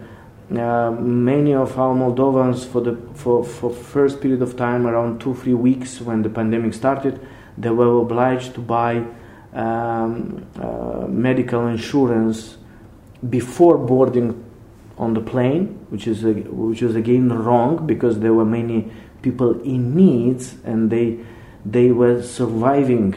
uh, 0.56 0.92
many 0.92 1.54
of 1.54 1.76
our 1.78 1.94
Moldovans 1.94 2.64
for 2.64 2.80
the 2.80 2.96
for, 3.14 3.44
for 3.44 3.70
first 3.70 4.20
period 4.20 4.42
of 4.42 4.56
time 4.56 4.86
around 4.86 5.20
two 5.20 5.34
three 5.34 5.54
weeks 5.54 6.00
when 6.00 6.22
the 6.22 6.30
pandemic 6.30 6.74
started, 6.74 7.20
they 7.58 7.70
were 7.70 8.00
obliged 8.00 8.54
to 8.54 8.60
buy 8.60 9.04
um, 9.52 10.46
uh, 10.60 11.06
medical 11.08 11.66
insurance 11.66 12.56
before 13.28 13.76
boarding 13.78 14.44
on 14.96 15.14
the 15.14 15.20
plane, 15.20 15.79
which 15.90 16.06
is 16.06 16.24
a, 16.24 16.32
which 16.32 16.82
is 16.82 16.96
again 16.96 17.28
wrong 17.28 17.86
because 17.86 18.20
there 18.20 18.32
were 18.32 18.44
many 18.44 18.90
people 19.22 19.60
in 19.62 19.94
needs 19.94 20.54
and 20.64 20.90
they 20.90 21.18
they 21.64 21.90
were 21.90 22.22
surviving. 22.22 23.14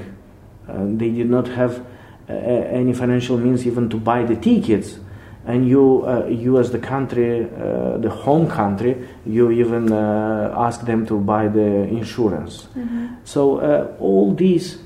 Uh, 0.67 0.85
they 0.85 1.09
did 1.09 1.29
not 1.29 1.47
have 1.47 1.85
uh, 2.29 2.33
any 2.33 2.93
financial 2.93 3.37
means 3.37 3.65
even 3.65 3.89
to 3.89 3.97
buy 3.97 4.23
the 4.23 4.35
tickets. 4.35 4.99
And 5.45 5.67
you, 5.67 6.05
uh, 6.05 6.27
you 6.27 6.57
as 6.57 6.71
the 6.71 6.79
country, 6.79 7.43
uh, 7.43 7.97
the 7.97 8.09
home 8.09 8.49
country, 8.49 9.07
you 9.25 9.51
even 9.51 9.91
uh, 9.91 10.53
ask 10.55 10.85
them 10.85 11.05
to 11.07 11.19
buy 11.19 11.49
the 11.49 11.83
insurance. 11.83 12.67
Mm-hmm. 12.77 13.07
So 13.25 13.57
uh, 13.57 13.93
all 13.99 14.33
these, 14.33 14.77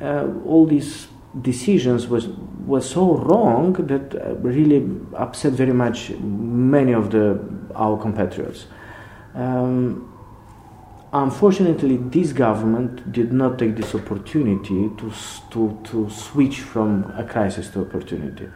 all 0.00 0.66
these 0.66 1.08
decisions 1.42 2.06
was 2.08 2.28
was 2.66 2.88
so 2.88 3.16
wrong 3.16 3.72
that 3.72 4.14
really 4.42 4.88
upset 5.16 5.52
very 5.52 5.72
much 5.72 6.10
many 6.20 6.92
of 6.92 7.10
the 7.10 7.38
our 7.74 7.96
compatriots. 7.96 8.66
Um, 9.34 10.08
Unfortunately, 11.12 11.96
this 11.96 12.34
government 12.34 13.10
did 13.12 13.32
not 13.32 13.58
take 13.58 13.76
this 13.76 13.94
opportunity 13.94 14.90
to, 14.98 15.10
to, 15.50 15.80
to 15.84 16.10
switch 16.10 16.60
from 16.60 17.10
a 17.16 17.24
crisis 17.24 17.70
to 17.70 17.80
opportunity. 17.80 18.46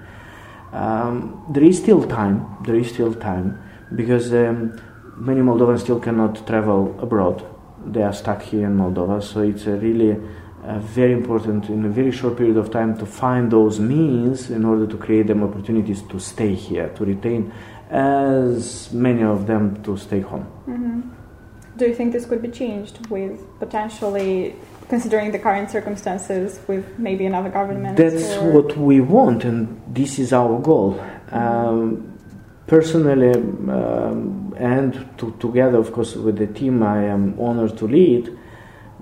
Um, 0.71 1.47
there 1.51 1.63
is 1.63 1.79
still 1.79 2.07
time, 2.07 2.59
there 2.63 2.75
is 2.75 2.91
still 2.91 3.15
time, 3.15 3.59
because 3.95 4.35
um, 4.35 4.79
many 5.17 5.41
Moldovans 5.41 5.81
still 5.81 5.99
cannot 5.99 6.47
travel 6.47 6.95
abroad. 7.01 7.43
They 7.87 8.03
are 8.03 8.13
stuck 8.13 8.43
here 8.43 8.67
in 8.67 8.77
Moldova, 8.77 9.23
so 9.23 9.41
it's 9.41 9.67
a 9.67 9.77
really 9.77 10.21
uh, 10.65 10.79
very 10.79 11.13
important 11.13 11.69
in 11.69 11.85
a 11.85 11.89
very 11.89 12.13
short 12.13 12.37
period 12.37 12.57
of 12.57 12.71
time 12.71 12.97
to 12.99 13.07
find 13.07 13.51
those 13.51 13.81
means 13.81 14.51
in 14.51 14.65
order 14.65 14.87
to 14.87 14.97
create 14.97 15.27
them 15.27 15.43
opportunities 15.43 16.03
to 16.03 16.19
stay 16.19 16.55
here, 16.55 16.89
to 16.91 17.05
retain 17.05 17.53
as 17.91 18.93
many 18.93 19.23
of 19.23 19.47
them 19.47 19.83
to 19.83 19.97
stay 19.97 20.21
home. 20.21 20.47
Mm-hmm 20.67 21.23
do 21.77 21.87
you 21.87 21.95
think 21.95 22.13
this 22.13 22.27
could 22.27 22.43
be 22.43 22.49
changed 22.49 23.07
with 23.09 23.41
potentially 23.59 24.55
considering 24.89 25.33
the 25.33 25.39
current 25.39 25.71
circumstances 25.71 26.61
with 26.69 26.99
maybe 26.99 27.25
another 27.27 27.49
government? 27.49 27.97
That's 27.97 28.37
or? 28.37 28.53
what 28.53 28.77
we 28.77 29.01
want, 29.01 29.45
and 29.45 29.81
this 29.89 30.19
is 30.19 30.33
our 30.33 30.61
goal. 30.61 31.01
Um, 31.31 32.19
personally, 32.67 33.33
um, 33.33 34.55
and 34.59 35.09
to, 35.19 35.35
together, 35.41 35.79
of 35.79 35.93
course, 35.93 36.15
with 36.15 36.37
the 36.37 36.47
team 36.47 36.83
I 36.83 37.05
am 37.05 37.41
honored 37.41 37.79
to 37.79 37.87
lead, 37.87 38.39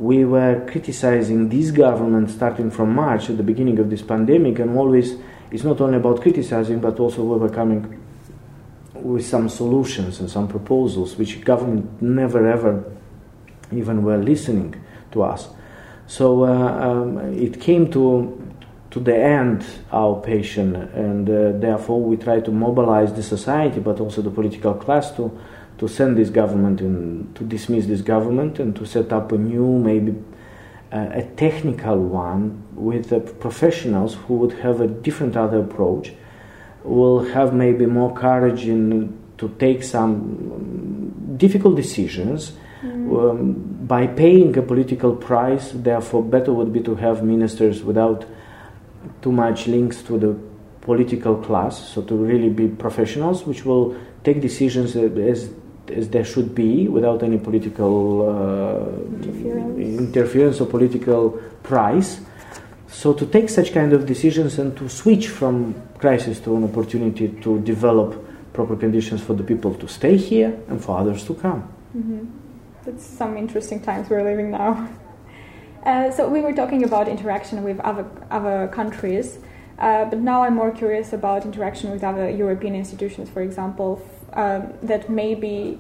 we 0.01 0.25
were 0.25 0.67
criticizing 0.67 1.51
this 1.51 1.71
government 1.71 2.31
starting 2.31 2.71
from 2.71 2.95
March 2.95 3.29
at 3.29 3.37
the 3.37 3.43
beginning 3.43 3.79
of 3.79 3.91
this 3.91 4.01
pandemic, 4.01 4.59
and 4.59 4.75
always 4.77 5.17
it's 5.51 5.63
not 5.63 5.79
only 5.83 5.99
about 5.99 6.23
criticizing, 6.23 6.81
but 6.81 6.99
also 6.99 7.23
we 7.23 7.37
were 7.37 7.51
coming 7.51 8.01
with 8.95 9.27
some 9.27 9.51
solutions 9.51 10.19
and 10.19 10.31
some 10.31 10.49
proposals, 10.49 11.17
which 11.17 11.45
government 11.45 12.01
never 12.01 12.51
ever 12.51 12.83
even 13.73 14.03
were 14.03 14.17
listening 14.17 14.75
to 15.13 15.23
us. 15.23 15.51
So 16.07 16.45
uh, 16.45 16.49
um, 16.49 17.19
it 17.35 17.61
came 17.61 17.91
to 17.93 18.39
to 18.93 19.01
the 19.01 19.15
end 19.15 19.67
our 19.93 20.19
patient, 20.23 20.77
and 20.95 21.29
uh, 21.29 21.53
therefore 21.59 22.01
we 22.01 22.17
try 22.17 22.41
to 22.41 22.51
mobilize 22.51 23.13
the 23.13 23.23
society, 23.23 23.81
but 23.81 24.01
also 24.01 24.23
the 24.23 24.31
political 24.31 24.73
class 24.73 25.11
to 25.17 25.31
to 25.81 25.88
send 25.88 26.19
this 26.19 26.29
government 26.29 26.83
in 26.83 27.33
to 27.35 27.43
dismiss 27.43 27.87
this 27.87 28.03
government 28.03 28.61
and 28.61 28.77
to 28.77 28.85
set 28.85 29.12
up 29.14 29.33
a 29.33 29.38
new 29.38 29.79
maybe 29.79 30.14
uh, 30.93 31.09
a 31.12 31.23
technical 31.37 31.97
one 31.97 32.62
with 32.75 33.11
uh, 33.12 33.19
professionals 33.19 34.14
who 34.14 34.35
would 34.35 34.53
have 34.61 34.83
a 34.83 34.87
different 34.87 35.38
other 35.38 35.61
approach 35.61 36.12
will 36.85 37.25
have 37.33 37.55
maybe 37.55 37.87
more 37.87 38.12
courage 38.14 38.66
in 38.66 39.19
to 39.38 39.49
take 39.59 39.83
some 39.83 41.37
difficult 41.38 41.77
decisions 41.77 42.53
mm. 42.83 43.31
um, 43.31 43.55
by 43.87 44.07
paying 44.07 44.57
a 44.59 44.62
political 44.62 45.16
price. 45.16 45.73
Therefore, 45.73 46.23
better 46.23 46.53
would 46.53 46.75
be 46.75 46.81
to 46.81 46.95
have 46.97 47.23
ministers 47.25 47.83
without 47.83 48.27
too 49.23 49.33
much 49.33 49.66
links 49.66 50.03
to 50.03 50.19
the 50.19 50.37
political 50.83 51.37
class, 51.37 51.79
so 51.88 52.03
to 52.03 52.14
really 52.14 52.51
be 52.51 52.69
professionals, 52.69 53.47
which 53.47 53.64
will 53.64 53.97
take 54.25 54.43
decisions 54.43 54.95
as 54.97 55.51
as 55.92 56.09
there 56.09 56.24
should 56.24 56.55
be 56.55 56.88
without 56.88 57.22
any 57.22 57.38
political 57.38 58.29
uh, 58.29 59.24
interference. 59.24 59.98
interference 59.98 60.61
or 60.61 60.66
political 60.66 61.31
price. 61.62 62.20
So 62.88 63.12
to 63.12 63.26
take 63.26 63.48
such 63.48 63.72
kind 63.72 63.92
of 63.92 64.07
decisions 64.07 64.59
and 64.59 64.76
to 64.76 64.88
switch 64.88 65.29
from 65.29 65.74
crisis 65.98 66.40
to 66.40 66.57
an 66.57 66.64
opportunity 66.64 67.29
to 67.29 67.61
develop 67.61 68.26
proper 68.53 68.76
conditions 68.76 69.22
for 69.22 69.35
the 69.35 69.44
people 69.44 69.74
to 69.74 69.87
stay 69.87 70.16
here 70.16 70.59
and 70.68 70.83
for 70.83 70.98
others 70.98 71.24
to 71.26 71.35
come. 71.35 71.62
Mm-hmm. 71.96 72.24
That's 72.85 73.05
some 73.05 73.37
interesting 73.37 73.81
times 73.81 74.09
we're 74.11 74.24
living 74.24 74.50
now. 74.50 74.88
Uh, 75.83 76.11
so 76.11 76.29
we 76.29 76.42
were 76.42 76.53
talking 76.53 76.85
about 76.85 77.09
interaction 77.09 77.64
with 77.64 77.81
other 77.81 78.05
other 78.31 78.68
countries, 78.68 79.38
uh, 79.79 80.05
but 80.05 80.18
now 80.18 80.42
I'm 80.42 80.55
more 80.55 80.70
curious 80.70 81.14
about 81.14 81.46
interaction 81.46 81.90
with 81.90 82.05
other 82.05 82.29
European 82.29 82.74
institutions, 82.74 83.31
for 83.31 83.40
example. 83.40 84.07
Um, 84.33 84.75
that 84.83 85.11
maybe 85.11 85.79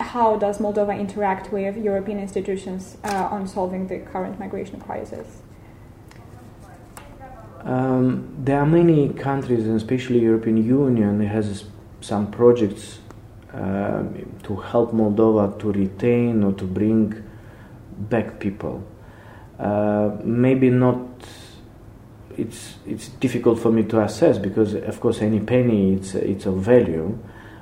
how 0.00 0.36
does 0.36 0.58
Moldova 0.58 0.98
interact 0.98 1.52
with 1.52 1.76
European 1.76 2.18
institutions 2.18 2.96
uh, 3.04 3.28
on 3.30 3.46
solving 3.46 3.88
the 3.88 3.98
current 3.98 4.38
migration 4.38 4.80
crisis? 4.80 5.42
Um, 7.62 8.34
there 8.38 8.58
are 8.58 8.66
many 8.66 9.10
countries, 9.10 9.66
and 9.66 9.76
especially 9.76 10.20
European 10.20 10.56
Union, 10.56 11.20
has 11.20 11.64
some 12.00 12.30
projects 12.30 13.00
uh, 13.52 14.04
to 14.44 14.56
help 14.56 14.92
Moldova 14.92 15.58
to 15.58 15.72
retain 15.72 16.42
or 16.42 16.52
to 16.52 16.64
bring 16.64 17.22
back 18.08 18.40
people. 18.40 18.82
Uh, 19.58 20.16
maybe 20.24 20.70
not. 20.70 21.06
It's 22.38 22.76
it's 22.86 23.08
difficult 23.08 23.58
for 23.58 23.70
me 23.70 23.82
to 23.82 24.00
assess 24.00 24.38
because, 24.38 24.72
of 24.72 24.98
course, 25.00 25.20
any 25.20 25.40
penny 25.40 25.92
it's 25.92 26.14
it's 26.14 26.46
of 26.46 26.56
value. 26.56 27.18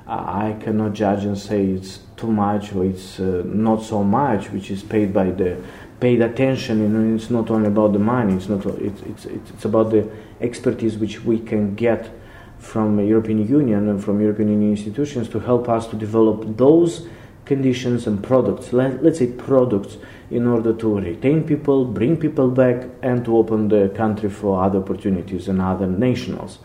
I 0.09 0.57
cannot 0.59 0.93
judge 0.93 1.23
and 1.25 1.37
say 1.37 1.65
it's 1.67 1.99
too 2.17 2.31
much 2.31 2.73
or 2.73 2.83
it's 2.83 3.19
uh, 3.19 3.43
not 3.45 3.83
so 3.83 4.03
much, 4.03 4.49
which 4.49 4.71
is 4.71 4.81
paid 4.81 5.13
by 5.13 5.29
the 5.29 5.61
paid 5.99 6.21
attention. 6.21 6.81
You 6.81 6.89
know, 6.89 7.15
it's 7.15 7.29
not 7.29 7.51
only 7.51 7.67
about 7.67 7.93
the 7.93 7.99
money. 7.99 8.33
It's 8.33 8.49
not. 8.49 8.65
It's 8.65 9.01
it's 9.03 9.25
it's 9.25 9.65
about 9.65 9.91
the 9.91 10.09
expertise 10.41 10.97
which 10.97 11.23
we 11.23 11.37
can 11.37 11.75
get 11.75 12.09
from 12.57 12.99
European 12.99 13.47
Union 13.47 13.87
and 13.87 14.03
from 14.03 14.19
European 14.19 14.49
Union 14.49 14.71
institutions 14.71 15.29
to 15.29 15.39
help 15.39 15.69
us 15.69 15.85
to 15.87 15.95
develop 15.95 16.57
those 16.57 17.07
conditions 17.45 18.07
and 18.07 18.23
products. 18.23 18.73
Let, 18.73 19.03
let's 19.03 19.19
say 19.19 19.27
products 19.27 19.97
in 20.31 20.47
order 20.47 20.73
to 20.73 20.99
retain 20.99 21.43
people, 21.43 21.85
bring 21.85 22.17
people 22.17 22.49
back, 22.49 22.87
and 23.03 23.23
to 23.25 23.37
open 23.37 23.67
the 23.67 23.89
country 23.89 24.29
for 24.29 24.63
other 24.63 24.79
opportunities 24.79 25.47
and 25.47 25.61
other 25.61 25.85
nationals. 25.85 26.57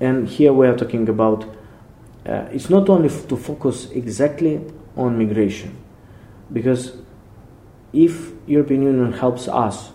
And 0.00 0.26
here 0.26 0.54
we 0.54 0.66
are 0.66 0.76
talking 0.76 1.06
about. 1.06 1.57
Uh, 2.28 2.46
it's 2.52 2.68
not 2.68 2.88
only 2.90 3.08
f- 3.08 3.26
to 3.26 3.36
focus 3.36 3.90
exactly 3.92 4.60
on 4.96 5.16
migration, 5.16 5.74
because 6.52 6.92
if 7.92 8.32
European 8.46 8.82
Union 8.82 9.12
helps 9.12 9.48
us 9.48 9.92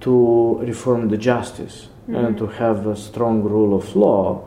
to 0.00 0.58
reform 0.58 1.08
the 1.08 1.16
justice 1.16 1.88
mm-hmm. 2.02 2.16
and 2.16 2.38
to 2.38 2.46
have 2.46 2.86
a 2.86 2.94
strong 2.94 3.42
rule 3.42 3.74
of 3.74 3.96
law, 3.96 4.46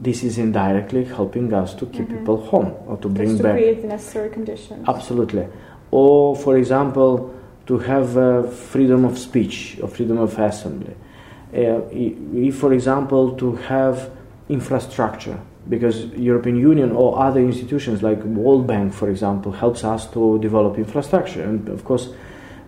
this 0.00 0.22
is 0.22 0.38
indirectly 0.38 1.04
helping 1.04 1.52
us 1.52 1.74
to 1.74 1.84
keep 1.86 2.06
mm-hmm. 2.06 2.18
people 2.18 2.46
home 2.46 2.74
or 2.86 2.96
to 2.98 3.08
bring 3.08 3.28
Just 3.28 3.38
to 3.38 3.42
back. 3.42 3.52
create 3.52 3.82
the 3.82 3.88
necessary 3.88 4.30
conditions. 4.30 4.88
Absolutely. 4.88 5.46
or, 5.90 6.36
for 6.36 6.56
example, 6.56 7.34
to 7.66 7.78
have 7.78 8.16
uh, 8.16 8.42
freedom 8.44 9.04
of 9.04 9.18
speech 9.18 9.78
or 9.82 9.88
freedom 9.88 10.18
of 10.18 10.38
assembly. 10.38 10.94
Uh, 11.52 11.80
if, 11.90 12.56
for 12.56 12.72
example, 12.72 13.32
to 13.36 13.56
have 13.56 14.10
infrastructure, 14.48 15.38
because 15.68 16.06
European 16.16 16.56
Union 16.56 16.92
or 16.92 17.18
other 17.18 17.40
institutions 17.40 18.02
like 18.02 18.22
World 18.24 18.66
Bank, 18.66 18.92
for 18.92 19.10
example, 19.10 19.52
helps 19.52 19.84
us 19.84 20.06
to 20.12 20.38
develop 20.38 20.78
infrastructure, 20.78 21.42
and 21.42 21.68
of 21.68 21.84
course, 21.84 22.08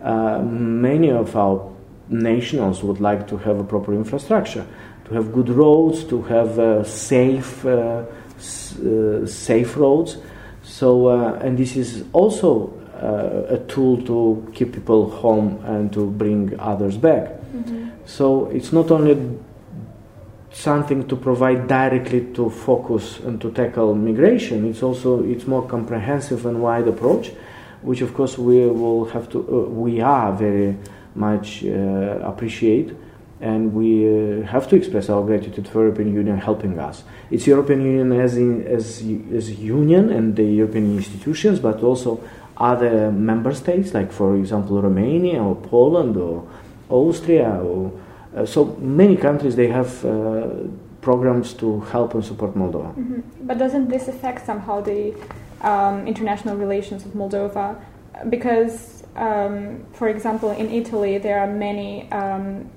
uh, 0.03 0.41
many 0.43 1.11
of 1.11 1.37
our 1.37 1.71
nationals 2.09 2.83
would 2.83 3.01
like 3.01 3.27
to 3.29 3.37
have 3.39 3.59
a 3.59 3.65
proper 3.65 3.95
infrastructure, 3.95 4.67
to 5.05 5.15
have 5.15 5.33
good 5.33 5.49
roads, 5.49 6.05
to 6.05 6.23
have 6.23 6.59
uh, 6.59 6.85
safe, 6.85 7.65
uh, 7.65 8.05
s- 8.39 8.79
uh, 8.81 9.27
safe 9.27 9.77
roads. 9.77 10.17
So, 10.63 11.09
uh, 11.09 11.39
and 11.43 11.57
this 11.57 11.77
is 11.77 12.05
also 12.13 12.73
uh, 13.01 13.55
a 13.55 13.59
tool 13.67 14.03
to 14.05 14.51
keep 14.55 14.73
people 14.73 15.11
home 15.11 15.63
and 15.65 15.93
to 15.93 16.07
bring 16.11 16.59
others 16.61 16.97
back. 16.97 17.29
Mm-hmm. 17.29 17.89
So 18.05 18.47
it's 18.47 18.73
not 18.73 18.91
only 18.91 19.17
something 20.53 21.07
to 21.09 21.17
provide 21.17 21.69
directly 21.69 22.33
to 22.35 22.51
focus 22.51 23.21
and 23.21 23.41
to 23.41 23.51
tackle 23.53 23.95
migration. 23.95 24.69
It's 24.69 24.83
also 24.83 25.23
it's 25.23 25.47
more 25.47 25.67
comprehensive 25.67 26.47
and 26.47 26.61
wide 26.61 26.89
approach, 26.89 27.33
which 27.83 28.01
of 28.01 28.15
course 28.15 28.37
we 28.37 28.67
will 28.67 29.05
have 29.07 29.29
to 29.31 29.39
uh, 29.39 29.71
we 29.71 30.01
are 30.01 30.33
very 30.33 30.77
much 31.15 31.65
uh, 31.65 32.21
appreciate, 32.23 32.95
and 33.41 33.73
we 33.75 34.07
uh, 34.07 34.47
have 34.47 34.69
to 34.69 34.77
express 34.77 35.09
our 35.09 35.25
gratitude 35.25 35.69
for 35.69 35.83
European 35.83 36.13
Union 36.13 36.39
helping 36.39 36.79
us. 36.79 37.05
It's 37.31 37.47
European 37.47 37.83
Union 37.83 38.13
as 38.21 38.37
in, 38.37 38.67
as 38.67 39.01
as 39.33 39.51
union 39.59 40.11
and 40.11 40.35
the 40.35 40.45
European 40.45 40.97
institutions, 40.97 41.61
but 41.61 41.83
also 41.83 42.21
other 42.57 43.11
member 43.11 43.55
states, 43.55 43.95
like 43.95 44.13
for 44.13 44.37
example 44.37 44.83
Romania 44.83 45.43
or 45.43 45.55
Poland 45.55 46.17
or 46.17 46.47
Austria 46.91 47.61
or 47.63 47.93
so 48.45 48.65
many 48.79 49.17
countries 49.17 49.57
they 49.57 49.69
have 49.69 50.05
uh, 50.05 50.49
programs 51.01 51.55
to 51.55 51.81
help 51.93 52.15
and 52.15 52.25
support 52.25 52.55
Moldova. 52.55 52.95
Mm-hmm. 52.95 53.47
But 53.47 53.59
doesn't 53.59 53.89
this 53.89 54.09
affect 54.09 54.47
somehow 54.47 54.81
the 54.81 55.15
um, 55.63 56.07
international 56.07 56.57
relations 56.57 57.05
of 57.05 57.13
Moldova? 57.13 57.77
Because, 58.29 59.05
um, 59.17 59.85
for 59.93 60.09
example, 60.09 60.51
in 60.51 60.71
Italy 60.71 61.19
there 61.19 61.41
are 61.41 61.47
many 61.47 62.11
um, 62.13 62.71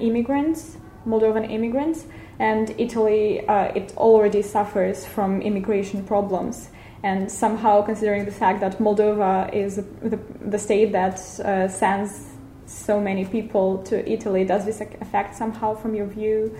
immigrants, 0.00 0.76
Moldovan 1.06 1.50
immigrants, 1.50 2.04
and 2.38 2.74
Italy 2.78 3.46
uh, 3.48 3.72
it 3.74 3.96
already 3.96 4.42
suffers 4.42 5.06
from 5.06 5.40
immigration 5.40 6.04
problems. 6.04 6.68
And 7.02 7.30
somehow, 7.30 7.82
considering 7.82 8.24
the 8.24 8.32
fact 8.32 8.60
that 8.60 8.78
Moldova 8.78 9.52
is 9.54 9.76
the, 9.76 10.18
the 10.40 10.58
state 10.58 10.92
that 10.92 11.18
uh, 11.40 11.68
sends 11.68 12.35
so 12.66 13.00
many 13.00 13.24
people 13.24 13.78
to 13.84 14.08
Italy, 14.10 14.44
does 14.44 14.64
this 14.64 14.80
affect 14.80 15.36
somehow, 15.36 15.74
from 15.74 15.94
your 15.94 16.06
view, 16.06 16.56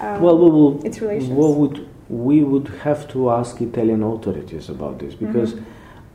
um, 0.00 0.20
well, 0.20 0.38
we 0.38 0.50
will. 0.50 0.86
its 0.86 1.00
relations? 1.00 1.30
We 1.30 1.52
would 1.52 1.88
we 2.08 2.42
would 2.44 2.68
have 2.82 3.08
to 3.08 3.30
ask 3.30 3.60
Italian 3.62 4.02
authorities 4.02 4.68
about 4.68 4.98
this 4.98 5.14
because 5.14 5.54
Mhm. 5.54 5.62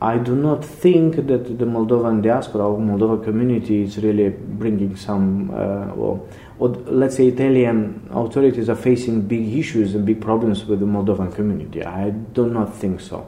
I 0.00 0.16
do 0.16 0.36
not 0.36 0.64
think 0.64 1.16
that 1.26 1.58
the 1.58 1.64
Moldovan 1.64 2.22
diaspora 2.22 2.68
or 2.68 2.78
Moldovan 2.78 3.24
community 3.24 3.82
is 3.82 3.98
really 4.00 4.28
bringing 4.28 4.94
some, 4.94 5.50
uh, 5.52 5.90
or, 5.96 6.20
or 6.60 6.68
let's 6.86 7.16
say 7.16 7.26
Italian 7.26 8.08
authorities 8.12 8.68
are 8.68 8.76
facing 8.76 9.22
big 9.22 9.52
issues 9.58 9.96
and 9.96 10.06
big 10.06 10.20
problems 10.20 10.64
with 10.68 10.78
the 10.78 10.86
Moldovan 10.86 11.34
community. 11.34 11.82
I 11.84 12.10
do 12.10 12.48
not 12.48 12.76
think 12.76 13.00
so. 13.00 13.26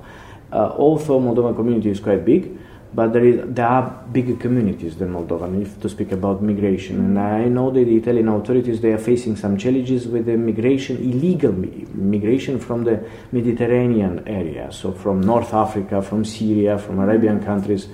Uh, 0.53 0.73
although 0.79 1.19
Moldovan 1.21 1.57
community 1.57 1.91
is 1.91 1.99
quite 1.99 2.25
big, 2.25 2.57
but 2.93 3.13
there, 3.13 3.25
is, 3.25 3.41
there 3.55 3.67
are 3.67 4.05
bigger 4.13 4.37
communities 4.37 4.97
than 4.97 5.13
Moldovan, 5.13 5.63
if 5.63 5.81
to 5.81 5.89
speak 5.89 6.11
about 6.13 6.43
migration. 6.43 6.99
And 6.99 7.19
I 7.19 7.45
know 7.45 7.71
that 7.71 7.85
the 7.85 7.97
Italian 7.97 8.29
authorities 8.29 8.81
they 8.81 8.93
are 8.93 8.99
facing 8.99 9.37
some 9.37 9.57
challenges 9.57 10.09
with 10.09 10.27
the 10.27 10.37
migration, 10.37 10.97
illegal 10.97 11.53
migration 11.95 12.59
from 12.59 12.85
the 12.85 13.05
Mediterranean 13.31 14.27
area, 14.27 14.73
so 14.73 14.93
from 14.93 15.21
North 15.21 15.55
Africa, 15.55 16.03
from 16.03 16.25
Syria, 16.25 16.79
from 16.79 16.99
Arabian 16.99 17.45
countries. 17.45 17.89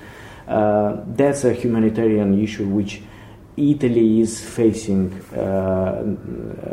Uh, 0.48 1.00
that's 1.08 1.44
a 1.44 1.52
humanitarian 1.52 2.40
issue 2.42 2.66
which 2.66 3.02
Italy 3.56 4.20
is 4.20 4.42
facing 4.42 5.12
uh, 5.34 6.02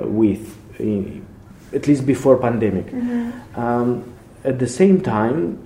with, 0.04 0.58
in, 0.80 1.26
at 1.74 1.88
least 1.88 2.06
before 2.06 2.38
pandemic. 2.38 2.88
Mhm. 2.88 3.58
Um, 3.58 4.14
at 4.44 4.60
the 4.60 4.68
same 4.68 5.02
time, 5.02 5.58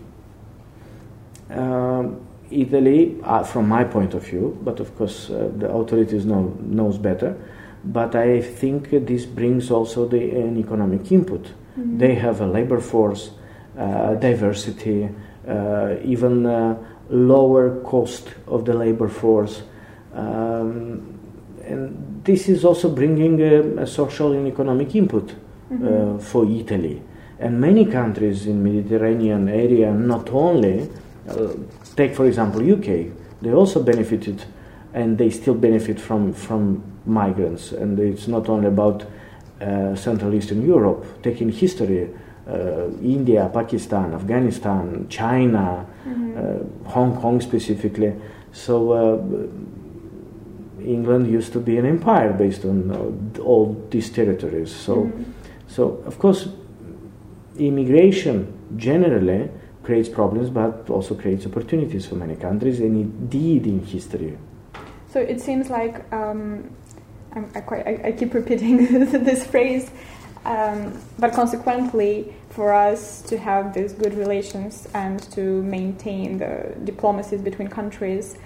um, 1.49 2.26
Italy, 2.51 3.15
uh, 3.23 3.43
from 3.43 3.67
my 3.67 3.83
point 3.83 4.13
of 4.13 4.23
view, 4.25 4.57
but 4.63 4.79
of 4.79 4.95
course 4.97 5.29
uh, 5.29 5.49
the 5.57 5.69
authorities 5.69 6.25
know 6.25 6.53
knows 6.61 6.97
better. 6.97 7.35
But 7.83 8.15
I 8.15 8.41
think 8.41 8.89
this 8.89 9.25
brings 9.25 9.71
also 9.71 10.07
the, 10.07 10.19
an 10.31 10.57
economic 10.57 11.11
input. 11.11 11.45
Mhm. 11.77 11.99
They 11.99 12.15
have 12.15 12.41
a 12.41 12.47
labor 12.47 12.79
force, 12.79 13.31
uh, 13.77 14.15
diversity, 14.15 15.09
uh, 15.47 15.95
even 16.03 16.45
uh, 16.45 16.75
lower 17.09 17.79
cost 17.83 18.27
of 18.47 18.63
the 18.65 18.73
labor 18.73 19.07
force, 19.07 19.61
um, 20.13 21.01
and 21.65 22.21
this 22.23 22.49
is 22.49 22.65
also 22.65 22.89
bringing 22.89 23.39
a, 23.41 23.81
a 23.83 23.87
social 23.87 24.31
and 24.33 24.47
economic 24.47 24.95
input 24.95 25.33
Mhm. 25.71 25.83
uh, 25.83 26.17
for 26.19 26.45
Italy. 26.45 27.01
And 27.39 27.59
many 27.61 27.85
countries 27.85 28.47
in 28.47 28.63
Mediterranean 28.63 29.47
area 29.47 29.91
not 29.93 30.29
only 30.33 30.89
uh, 31.27 31.53
take 31.95 32.15
for 32.15 32.25
example 32.25 32.61
UK, 32.61 33.11
they 33.41 33.51
also 33.53 33.81
benefited 33.83 34.43
and 34.93 35.17
they 35.17 35.29
still 35.29 35.53
benefit 35.55 35.99
from 35.99 36.33
from 36.33 36.81
migrants. 37.05 37.71
And 37.71 37.99
it's 37.99 38.27
not 38.27 38.49
only 38.49 38.67
about 38.67 39.03
uh, 39.61 39.95
Central 39.95 40.33
Eastern 40.33 40.65
Europe. 40.65 41.05
Taking 41.23 41.49
history, 41.51 42.09
uh, 42.47 42.89
India, 43.01 43.49
Pakistan, 43.53 44.13
Afghanistan, 44.13 45.05
China, 45.09 45.85
Mhm. 46.05 46.37
uh, 46.37 46.89
Hong 46.89 47.15
Kong 47.21 47.41
specifically. 47.41 48.13
So 48.51 48.91
uh, 48.91 49.17
England 50.85 51.27
used 51.27 51.51
to 51.53 51.59
be 51.59 51.77
an 51.77 51.85
empire 51.85 52.33
based 52.33 52.65
on 52.65 52.91
uh, 52.91 53.41
all 53.43 53.75
these 53.89 54.09
territories. 54.11 54.71
So. 54.71 54.95
Mhm. 54.95 55.11
So, 55.69 55.99
of 56.07 56.17
course, 56.17 56.47
immigration 57.59 58.47
generally 58.77 59.49
creates 59.87 60.09
problems, 60.09 60.49
but 60.49 60.89
also 60.89 61.15
creates 61.15 61.45
opportunities 61.45 62.05
for 62.05 62.15
many 62.15 62.35
countries, 62.35 62.79
and 62.81 62.93
indeed 62.95 63.65
in 63.65 63.79
history. 63.83 64.37
So 65.13 65.21
it 65.21 65.39
seems 65.39 65.69
like 65.69 65.95
um, 66.11 66.69
I, 67.55 67.61
quite, 67.61 67.87
I, 67.87 67.93
I 68.09 68.11
keep 68.11 68.33
repeating 68.33 68.75
this 69.29 69.47
phrase, 69.47 69.89
um, 70.45 71.01
but 71.17 71.31
consequently, 71.33 72.35
for 72.49 72.73
us 72.73 73.21
to 73.23 73.37
have 73.37 73.73
these 73.73 73.93
good 73.93 74.13
relations 74.13 74.87
and 74.93 75.23
to 75.31 75.63
maintain 75.63 76.37
the 76.37 76.75
diplomacies 76.83 77.41
between 77.41 77.69
countries, 77.69 78.37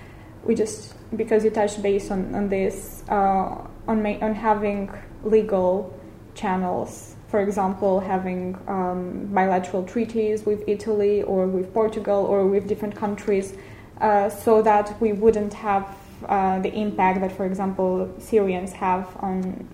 we 0.43 0.53
just 0.53 0.93
because 1.17 1.43
you 1.43 1.49
touched 1.49 1.81
base 1.81 2.11
on, 2.11 2.35
on 2.35 2.49
this 2.49 3.03
uh, 3.09 3.67
on 3.87 4.03
ma- 4.03 4.21
on 4.21 4.35
having 4.35 4.91
legal 5.23 5.91
channels. 6.35 7.10
For 7.31 7.39
example, 7.39 8.01
having 8.01 8.57
um, 8.67 9.29
bilateral 9.33 9.83
treaties 9.85 10.45
with 10.45 10.67
Italy 10.67 11.23
or 11.23 11.47
with 11.47 11.73
Portugal 11.73 12.25
or 12.25 12.45
with 12.45 12.67
different 12.67 12.93
countries, 12.93 13.53
uh, 14.01 14.29
so 14.29 14.61
that 14.61 14.99
we 14.99 15.13
wouldn't 15.13 15.53
have 15.53 15.85
uh, 16.27 16.59
the 16.59 16.73
impact 16.73 17.21
that, 17.21 17.31
for 17.31 17.45
example, 17.45 18.13
Syrians 18.19 18.73
have 18.73 19.07
on 19.21 19.65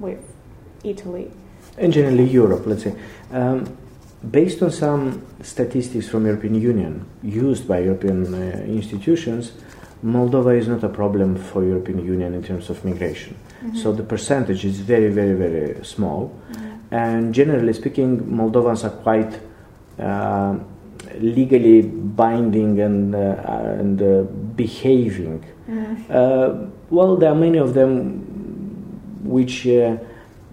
with 0.00 0.24
Italy. 0.82 1.30
And 1.76 1.92
generally 1.92 2.24
Europe, 2.24 2.62
let's 2.66 2.84
say. 2.84 2.94
Um, 3.30 3.76
based 4.30 4.62
on 4.62 4.70
some 4.70 5.26
statistics 5.42 6.08
from 6.08 6.24
European 6.24 6.54
Union 6.54 7.04
used 7.22 7.68
by 7.68 7.80
European 7.80 8.32
uh, 8.32 8.64
institutions, 8.64 9.52
Moldova 10.02 10.58
is 10.58 10.68
not 10.68 10.82
a 10.82 10.88
problem 10.88 11.36
for 11.36 11.62
European 11.64 12.04
Union 12.04 12.32
in 12.32 12.42
terms 12.42 12.70
of 12.70 12.82
migration. 12.82 13.34
Mm-hmm. 13.34 13.76
So 13.76 13.92
the 13.92 14.02
percentage 14.02 14.64
is 14.64 14.80
very, 14.80 15.10
very, 15.10 15.34
very 15.34 15.84
small. 15.84 16.32
And 16.94 17.34
generally 17.34 17.72
speaking, 17.72 18.20
Moldovans 18.20 18.84
are 18.84 18.96
quite 19.02 19.40
uh, 19.98 20.56
legally 21.18 21.82
binding 21.82 22.80
and, 22.80 23.12
uh, 23.12 23.80
and 23.80 24.00
uh, 24.00 24.22
behaving. 24.54 25.44
Uh, 26.08 26.66
well, 26.90 27.16
there 27.16 27.32
are 27.32 27.34
many 27.34 27.58
of 27.58 27.74
them 27.74 28.20
which 29.24 29.66
uh, 29.66 29.96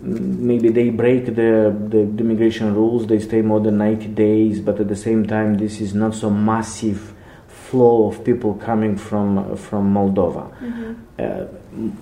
maybe 0.01 0.69
they 0.69 0.89
break 0.89 1.25
the, 1.27 1.75
the, 1.89 2.09
the 2.15 2.23
migration 2.23 2.73
rules, 2.73 3.05
they 3.05 3.19
stay 3.19 3.43
more 3.43 3.59
than 3.59 3.77
90 3.77 4.07
days, 4.07 4.61
but 4.61 4.79
at 4.79 4.87
the 4.87 4.95
same 4.95 5.27
time, 5.27 5.59
this 5.59 5.79
is 5.79 5.93
not 5.93 6.15
so 6.15 6.31
massive 6.31 7.13
flow 7.47 8.07
of 8.07 8.23
people 8.23 8.55
coming 8.55 8.97
from, 8.97 9.55
from 9.57 9.93
Moldova. 9.93 10.51
Mhm. 10.59 10.95
Uh, 11.19 11.45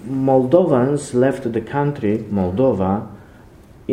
Moldovans 0.08 1.14
left 1.14 1.52
the 1.52 1.62
country, 1.62 2.20
Moldova, 2.32 3.19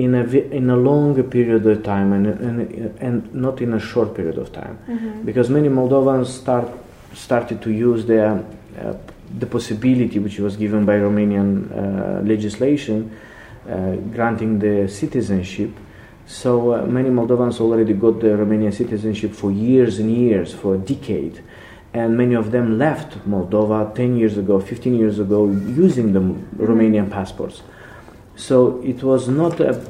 in 0.05 0.15
a, 0.15 0.25
in 0.25 0.69
a 0.71 0.77
long 0.77 1.21
period 1.25 1.67
of 1.67 1.83
time 1.83 2.13
and, 2.13 2.27
and, 2.27 2.99
and 3.01 3.35
not 3.35 3.61
in 3.63 3.73
a 3.73 3.81
short 3.81 4.15
period 4.15 4.37
of 4.39 4.53
time. 4.53 4.79
Mhm. 4.89 5.25
Because 5.25 5.49
many 5.51 5.69
Moldovans 5.69 6.27
start 6.27 6.69
started 7.15 7.63
to 7.63 7.71
use 7.71 8.05
the, 8.05 8.23
uh, 8.27 8.95
the 9.39 9.47
possibility 9.47 10.19
which 10.19 10.39
was 10.39 10.55
given 10.57 10.85
by 10.85 10.97
Romanian 10.99 11.51
uh, 11.73 12.21
legislation 12.23 13.11
uh, 13.69 13.97
granting 14.13 14.59
the 14.59 14.87
citizenship. 14.89 15.71
So 16.27 16.75
uh, 16.75 16.87
many 16.87 17.09
Moldovans 17.09 17.59
already 17.61 17.95
got 17.95 18.21
the 18.21 18.29
Romanian 18.37 18.75
citizenship 18.75 19.33
for 19.33 19.51
years 19.51 19.99
and 19.99 20.15
years, 20.15 20.53
for 20.53 20.75
a 20.75 20.79
decade. 20.79 21.43
And 21.95 22.17
many 22.19 22.35
of 22.35 22.51
them 22.51 22.79
left 22.79 23.19
Moldova 23.27 23.95
10 23.95 24.17
years 24.17 24.37
ago, 24.37 24.61
15 24.61 24.95
years 24.95 25.19
ago, 25.19 25.47
using 25.49 26.13
the 26.13 26.21
Romanian 26.63 27.11
passports. 27.11 27.63
So 28.37 28.81
it 28.83 29.03
was 29.03 29.29
not 29.29 29.61
a 29.61 29.83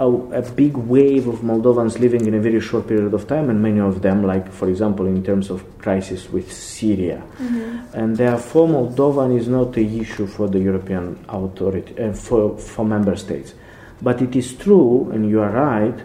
a, 0.00 0.08
a, 0.08 0.42
big 0.52 0.74
wave 0.78 1.28
of 1.28 1.40
Moldovans 1.40 1.98
living 1.98 2.24
in 2.26 2.32
a 2.32 2.40
very 2.40 2.58
short 2.58 2.88
period 2.88 3.12
of 3.12 3.28
time, 3.28 3.50
and 3.50 3.60
many 3.62 3.80
of 3.80 4.00
them, 4.00 4.24
like 4.24 4.50
for 4.50 4.68
example, 4.70 5.06
in 5.06 5.22
terms 5.22 5.50
of 5.50 5.62
crisis 5.78 6.30
with 6.30 6.50
Syria, 6.50 7.22
mm-hmm. 7.36 7.94
and 7.94 8.16
therefore 8.16 8.66
Moldovan 8.66 9.36
is 9.38 9.46
not 9.46 9.76
a 9.76 9.82
issue 9.82 10.26
for 10.26 10.48
the 10.48 10.58
European 10.58 11.22
authority 11.28 12.02
uh, 12.02 12.14
for 12.14 12.56
for 12.56 12.86
member 12.86 13.14
states. 13.14 13.52
But 14.00 14.22
it 14.22 14.34
is 14.34 14.54
true, 14.54 15.10
and 15.12 15.28
you 15.28 15.42
are 15.42 15.50
right, 15.50 16.02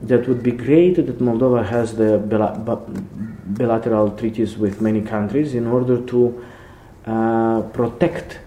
that 0.00 0.26
would 0.26 0.42
be 0.42 0.52
great 0.52 0.96
that 0.96 1.18
Moldova 1.18 1.66
has 1.66 1.94
the 1.94 2.16
bilateral 3.46 4.10
treaties 4.12 4.56
with 4.56 4.80
many 4.80 5.02
countries 5.02 5.54
in 5.54 5.66
order 5.66 6.00
to 6.00 6.44
uh, 7.04 7.60
protect 7.74 8.40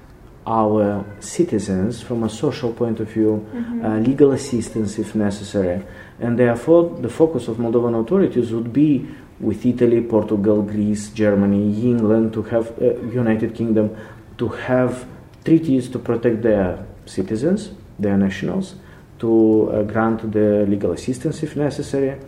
our 0.45 1.05
citizens 1.19 2.01
from 2.01 2.23
a 2.23 2.29
social 2.29 2.73
point 2.73 2.99
of 2.99 3.09
view, 3.09 3.45
mm-hmm. 3.53 3.85
uh, 3.85 3.99
legal 3.99 4.31
assistance 4.31 4.97
if 4.97 5.15
necessary. 5.15 5.83
And 6.19 6.37
therefore, 6.37 6.97
the 6.99 7.09
focus 7.09 7.47
of 7.47 7.57
Moldovan 7.57 7.99
authorities 8.01 8.51
would 8.51 8.73
be 8.73 9.07
with 9.39 9.65
Italy, 9.65 10.01
Portugal, 10.01 10.61
Greece, 10.61 11.09
Germany, 11.09 11.81
England, 11.81 12.33
to 12.33 12.43
have 12.43 12.71
uh, 12.81 12.99
United 13.03 13.55
Kingdom, 13.55 13.95
to 14.37 14.47
have 14.49 15.05
treaties 15.45 15.89
to 15.89 15.99
protect 15.99 16.41
their 16.41 16.85
citizens, 17.05 17.71
their 17.97 18.17
nationals, 18.17 18.75
to 19.19 19.69
uh, 19.71 19.83
grant 19.83 20.31
the 20.31 20.65
legal 20.67 20.91
assistance 20.91 21.43
if 21.43 21.55
necessary, 21.55 22.19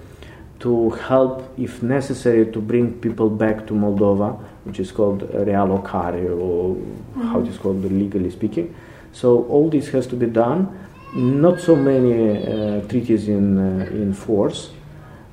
to 0.62 0.92
help, 0.92 1.44
if 1.58 1.82
necessary, 1.84 2.46
to 2.52 2.62
bring 2.62 2.94
people 3.00 3.30
back 3.30 3.68
to 3.68 3.74
Moldova, 3.74 4.40
which 4.64 4.80
is 4.80 4.92
called 4.92 5.22
realocare, 5.30 6.30
or 6.40 6.76
mm-hmm. 6.76 7.22
how 7.22 7.42
it 7.42 7.48
is 7.48 7.58
called 7.58 7.84
legally 7.84 8.30
speaking. 8.30 8.74
So 9.12 9.44
all 9.46 9.70
this 9.70 9.90
has 9.90 10.08
to 10.08 10.16
be 10.16 10.28
done. 10.28 10.68
Not 11.14 11.60
so 11.60 11.76
many 11.76 12.38
uh, 12.38 12.82
treaties 12.88 13.28
in 13.28 13.58
uh, 13.58 13.86
in 13.92 14.14
force. 14.14 14.72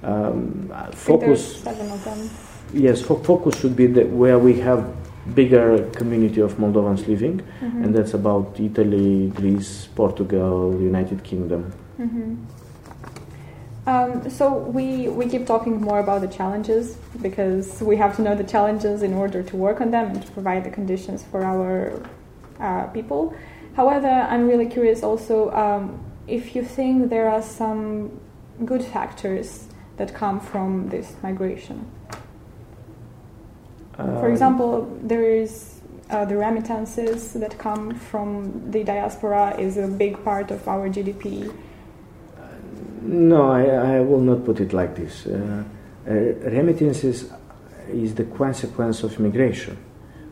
Um, 0.02 0.72
focus. 0.92 1.62
seven 1.62 1.90
of 1.90 2.04
them. 2.04 2.30
Yes, 2.72 3.02
fo- 3.02 3.22
focus 3.22 3.60
should 3.60 3.76
be 3.76 3.86
the, 3.86 4.04
where 4.04 4.38
we 4.38 4.60
have 4.60 4.94
bigger 5.34 5.88
community 5.90 6.40
of 6.40 6.54
Moldovans 6.54 7.06
living, 7.06 7.40
mm-hmm. 7.40 7.84
and 7.84 7.94
that's 7.94 8.14
about 8.14 8.58
Italy, 8.58 9.28
Greece, 9.34 9.88
Portugal, 9.94 10.74
United 10.80 11.22
Kingdom. 11.22 11.72
Mm-hmm. 11.98 12.36
Um, 13.88 14.28
so 14.28 14.52
we 14.52 15.08
we 15.08 15.26
keep 15.30 15.46
talking 15.46 15.80
more 15.80 15.98
about 16.00 16.20
the 16.20 16.28
challenges 16.28 16.98
because 17.22 17.80
we 17.80 17.96
have 17.96 18.14
to 18.16 18.22
know 18.22 18.34
the 18.34 18.44
challenges 18.44 19.02
in 19.02 19.14
order 19.14 19.42
to 19.42 19.56
work 19.56 19.80
on 19.80 19.90
them 19.90 20.10
and 20.10 20.26
to 20.26 20.30
provide 20.32 20.64
the 20.64 20.70
conditions 20.70 21.24
for 21.30 21.42
our 21.42 22.02
uh, 22.60 22.86
people. 22.88 23.34
However, 23.76 24.10
I'm 24.10 24.46
really 24.46 24.66
curious 24.66 25.02
also 25.02 25.50
um, 25.52 26.04
if 26.26 26.54
you 26.54 26.62
think 26.62 27.08
there 27.08 27.30
are 27.30 27.40
some 27.40 28.20
good 28.66 28.84
factors 28.84 29.68
that 29.96 30.12
come 30.12 30.38
from 30.38 30.90
this 30.90 31.16
migration. 31.22 31.90
Um, 33.96 34.20
for 34.20 34.28
example, 34.28 34.70
there 35.02 35.24
is 35.24 35.80
uh, 36.10 36.26
the 36.26 36.36
remittances 36.36 37.32
that 37.32 37.56
come 37.56 37.94
from 37.94 38.70
the 38.70 38.84
diaspora 38.84 39.56
is 39.58 39.78
a 39.78 39.88
big 39.88 40.22
part 40.22 40.50
of 40.50 40.68
our 40.68 40.90
GDP. 40.90 41.50
No, 43.02 43.50
I, 43.50 43.96
I, 43.96 44.00
will 44.00 44.20
not 44.20 44.44
put 44.44 44.60
it 44.60 44.72
like 44.72 44.96
this. 44.96 45.26
Uh, 45.26 45.64
uh, 46.06 46.12
remittances 46.12 47.30
is 47.90 48.14
the 48.14 48.24
consequence 48.24 49.02
of 49.02 49.18
migration, 49.18 49.76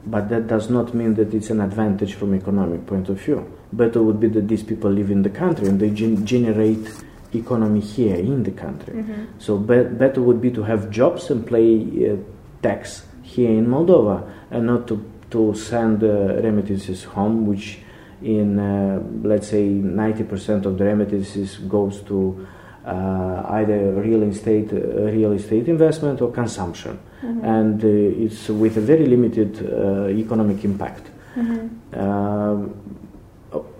but 0.06 0.28
that 0.28 0.46
does 0.46 0.70
not 0.70 0.94
mean 0.94 1.14
that 1.14 1.32
it's 1.34 1.50
an 1.50 1.60
advantage 1.60 2.14
from 2.14 2.34
economic 2.34 2.86
point 2.86 3.08
of 3.08 3.20
view. 3.20 3.50
Better 3.72 4.02
would 4.02 4.20
be 4.20 4.28
that 4.28 4.48
these 4.48 4.62
people 4.62 4.90
live 4.90 5.10
in 5.10 5.22
the 5.22 5.30
country 5.30 5.68
and 5.68 5.80
they 5.80 5.90
gen- 5.90 6.24
generate 6.24 6.88
economy 7.34 7.80
here 7.80 8.16
in 8.16 8.42
the 8.42 8.52
country. 8.52 8.94
Mm-hmm. 8.94 9.24
So 9.38 9.58
be- 9.58 9.84
better 9.84 10.22
would 10.22 10.40
be 10.40 10.50
to 10.52 10.62
have 10.62 10.90
jobs 10.90 11.30
and 11.30 11.46
pay 11.46 12.12
uh, 12.12 12.16
tax 12.62 13.06
here 13.22 13.50
in 13.50 13.66
Moldova 13.66 14.30
and 14.50 14.66
not 14.66 14.86
to 14.88 15.12
to 15.30 15.54
send 15.54 16.02
uh, 16.04 16.40
remittances 16.40 17.04
home, 17.04 17.46
which 17.46 17.80
in 18.22 18.58
uh, 18.58 19.02
let's 19.22 19.48
say 19.48 19.68
90% 19.68 20.64
of 20.64 20.78
the 20.78 20.84
remittances 20.84 21.58
goes 21.58 22.00
to 22.02 22.46
either 22.90 23.92
real 23.92 24.22
estate, 24.22 24.72
uh, 24.72 24.76
real 25.10 25.32
estate 25.32 25.68
investment 25.68 26.20
or 26.20 26.30
consumption, 26.30 26.98
mm-hmm. 27.22 27.44
and 27.44 27.84
uh, 27.84 28.24
it's 28.24 28.48
with 28.48 28.76
a 28.76 28.80
very 28.80 29.06
limited 29.06 29.56
economic 30.18 30.64
impact. 30.64 31.10
Mm-hmm. 31.36 32.00
Um, 32.00 32.74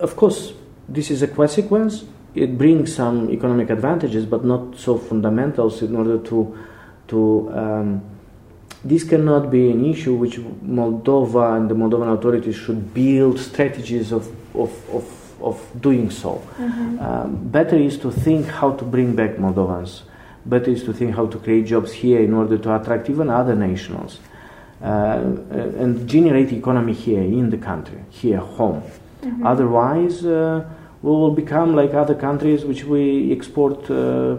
of 0.01 0.17
course, 0.17 0.53
this 0.89 1.11
is 1.11 1.23
a 1.23 1.29
consequence. 1.29 2.05
It 2.35 2.59
brings 2.59 2.95
some 2.95 3.31
economic 3.31 3.71
advantages, 3.71 4.27
but 4.27 4.45
not 4.45 4.77
so 4.77 4.99
fundamentals 4.99 5.83
in 5.83 5.97
order 5.97 6.19
to 6.19 6.59
to 7.09 7.51
um, 7.55 8.03
this 8.85 9.05
cannot 9.05 9.51
be 9.51 9.71
an 9.71 9.85
issue 9.85 10.15
which 10.15 10.39
Moldova 10.39 11.57
and 11.57 11.69
the 11.69 11.75
Moldovan 11.75 12.17
authorities 12.17 12.57
should 12.57 12.95
build 12.95 13.39
strategies 13.39 14.13
of, 14.13 14.29
of, 14.55 14.71
of 14.95 15.26
of 15.41 15.61
doing 15.81 16.11
so. 16.11 16.43
Mm-hmm. 16.59 16.99
Um, 17.01 17.49
better 17.49 17.77
is 17.77 17.99
to 17.99 18.11
think 18.11 18.47
how 18.47 18.73
to 18.73 18.85
bring 18.85 19.15
back 19.15 19.37
Moldovans. 19.37 20.03
Better 20.45 20.71
is 20.71 20.85
to 20.85 20.93
think 20.93 21.15
how 21.15 21.27
to 21.27 21.39
create 21.39 21.67
jobs 21.67 21.93
here 21.93 22.21
in 22.21 22.33
order 22.33 22.57
to 22.59 22.81
attract 22.81 23.11
even 23.11 23.31
other 23.31 23.55
nationals 23.55 24.19
uh, 24.83 25.21
and 25.57 26.09
generate 26.09 26.53
economy 26.53 26.93
here 26.93 27.23
in 27.23 27.51
the 27.51 27.59
country, 27.59 27.99
here 28.11 28.39
home. 28.39 28.83
Mm-hmm. 29.23 29.47
Otherwise, 29.47 30.25
uh, 30.25 30.65
we 31.03 31.11
will 31.11 31.33
become 31.33 31.75
like 31.75 31.95
other 31.95 32.15
countries 32.15 32.65
which 32.65 32.85
we 32.85 33.33
export 33.33 33.91
uh, 33.91 34.37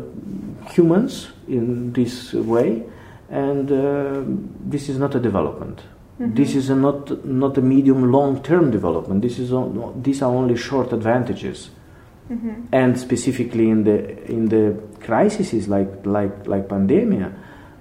humans 0.71 1.29
in 1.47 1.93
this 1.93 2.33
way, 2.33 2.83
and 3.29 3.71
uh, 3.71 4.21
this 4.61 4.89
is 4.89 4.97
not 4.97 5.15
a 5.15 5.19
development. 5.19 5.81
Mm-hmm. 6.19 6.33
This 6.33 6.55
is 6.55 6.71
a 6.71 6.75
not 6.75 7.25
not 7.25 7.57
a 7.59 7.61
medium 7.61 8.11
long 8.11 8.41
term 8.41 8.71
development. 8.71 9.21
This 9.21 9.37
is 9.37 9.53
these 10.01 10.23
are 10.23 10.33
only 10.33 10.57
short 10.57 10.91
advantages, 10.91 11.69
mm-hmm. 12.31 12.63
and 12.71 12.99
specifically 12.99 13.69
in 13.69 13.83
the 13.83 14.25
in 14.25 14.49
the 14.49 14.81
crises 14.99 15.67
like 15.67 16.05
like 16.05 16.47
like 16.47 16.67
pandemic, 16.69 17.31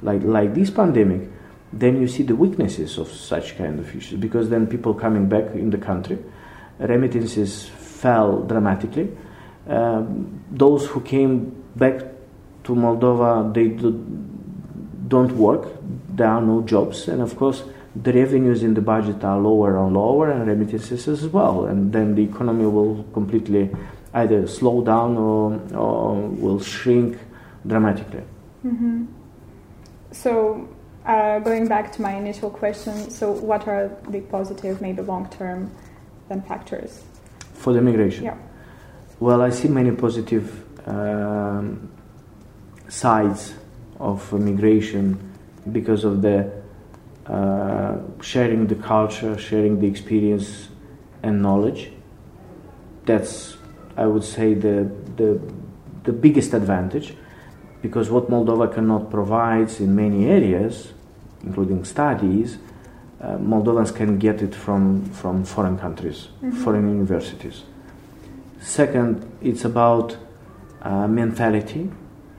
like 0.02 0.22
like 0.22 0.52
this 0.52 0.68
pandemic, 0.68 1.30
then 1.72 1.98
you 1.98 2.06
see 2.08 2.24
the 2.24 2.36
weaknesses 2.36 2.98
of 2.98 3.08
such 3.08 3.56
kind 3.56 3.80
of 3.80 3.96
issues 3.96 4.20
because 4.20 4.50
then 4.50 4.66
people 4.66 4.92
coming 4.92 5.30
back 5.30 5.54
in 5.54 5.70
the 5.70 5.78
country, 5.78 6.18
remittances 6.78 7.64
fell 7.70 8.42
dramatically. 8.42 9.16
Um, 9.66 10.44
those 10.50 10.86
who 10.86 11.00
came 11.00 11.64
back 11.74 12.02
to 12.64 12.74
Moldova, 12.74 13.52
they 13.54 13.68
do, 13.68 13.92
don't 15.08 15.32
work. 15.32 15.68
There 16.10 16.28
are 16.28 16.42
no 16.42 16.60
jobs, 16.60 17.08
and 17.08 17.22
of 17.22 17.34
course 17.34 17.64
the 18.02 18.12
revenues 18.12 18.62
in 18.62 18.74
the 18.74 18.80
budget 18.80 19.24
are 19.24 19.38
lower 19.38 19.78
and 19.78 19.94
lower 19.94 20.30
and 20.30 20.46
remittances 20.46 21.08
as 21.08 21.26
well 21.28 21.64
and 21.66 21.92
then 21.92 22.14
the 22.14 22.22
economy 22.22 22.66
will 22.66 23.04
completely 23.12 23.70
either 24.14 24.46
slow 24.46 24.82
down 24.82 25.16
or, 25.16 25.60
or 25.74 26.14
will 26.14 26.60
shrink 26.60 27.18
dramatically. 27.66 28.22
Mm-hmm. 28.64 29.04
so 30.12 30.68
uh, 31.04 31.38
going 31.40 31.68
back 31.68 31.92
to 31.92 32.02
my 32.02 32.14
initial 32.14 32.50
question 32.50 33.10
so 33.10 33.30
what 33.30 33.66
are 33.68 33.96
the 34.08 34.20
positive 34.22 34.80
maybe 34.80 35.02
long 35.02 35.28
term 35.30 35.70
then 36.28 36.42
factors? 36.42 37.04
For 37.54 37.72
the 37.72 37.80
migration? 37.80 38.24
Yeah. 38.24 38.36
Well 39.20 39.40
i 39.40 39.50
see 39.50 39.68
many 39.68 39.92
positive 39.92 40.64
um, 40.86 41.90
sides 42.88 43.54
of 43.98 44.32
migration 44.32 45.32
because 45.72 46.04
of 46.04 46.22
the 46.22 46.65
uh, 47.28 47.98
sharing 48.20 48.66
the 48.66 48.74
culture, 48.74 49.36
sharing 49.38 49.80
the 49.80 49.86
experience 49.86 50.68
and 51.22 51.42
knowledge. 51.42 51.90
That's, 53.04 53.56
I 53.96 54.06
would 54.06 54.24
say, 54.24 54.54
the, 54.54 54.90
the, 55.16 55.40
the 56.04 56.12
biggest 56.12 56.54
advantage 56.54 57.14
because 57.82 58.10
what 58.10 58.28
Moldova 58.30 58.72
cannot 58.72 59.10
provide 59.10 59.70
in 59.80 59.94
many 59.94 60.26
areas, 60.26 60.92
including 61.44 61.84
studies, 61.84 62.58
uh, 63.20 63.36
Moldovans 63.38 63.94
can 63.94 64.18
get 64.18 64.42
it 64.42 64.54
from, 64.54 65.04
from 65.10 65.44
foreign 65.44 65.78
countries, 65.78 66.28
mm-hmm. 66.42 66.50
foreign 66.62 66.88
universities. 66.88 67.62
Second, 68.60 69.30
it's 69.40 69.64
about 69.64 70.16
uh, 70.82 71.06
mentality. 71.06 71.90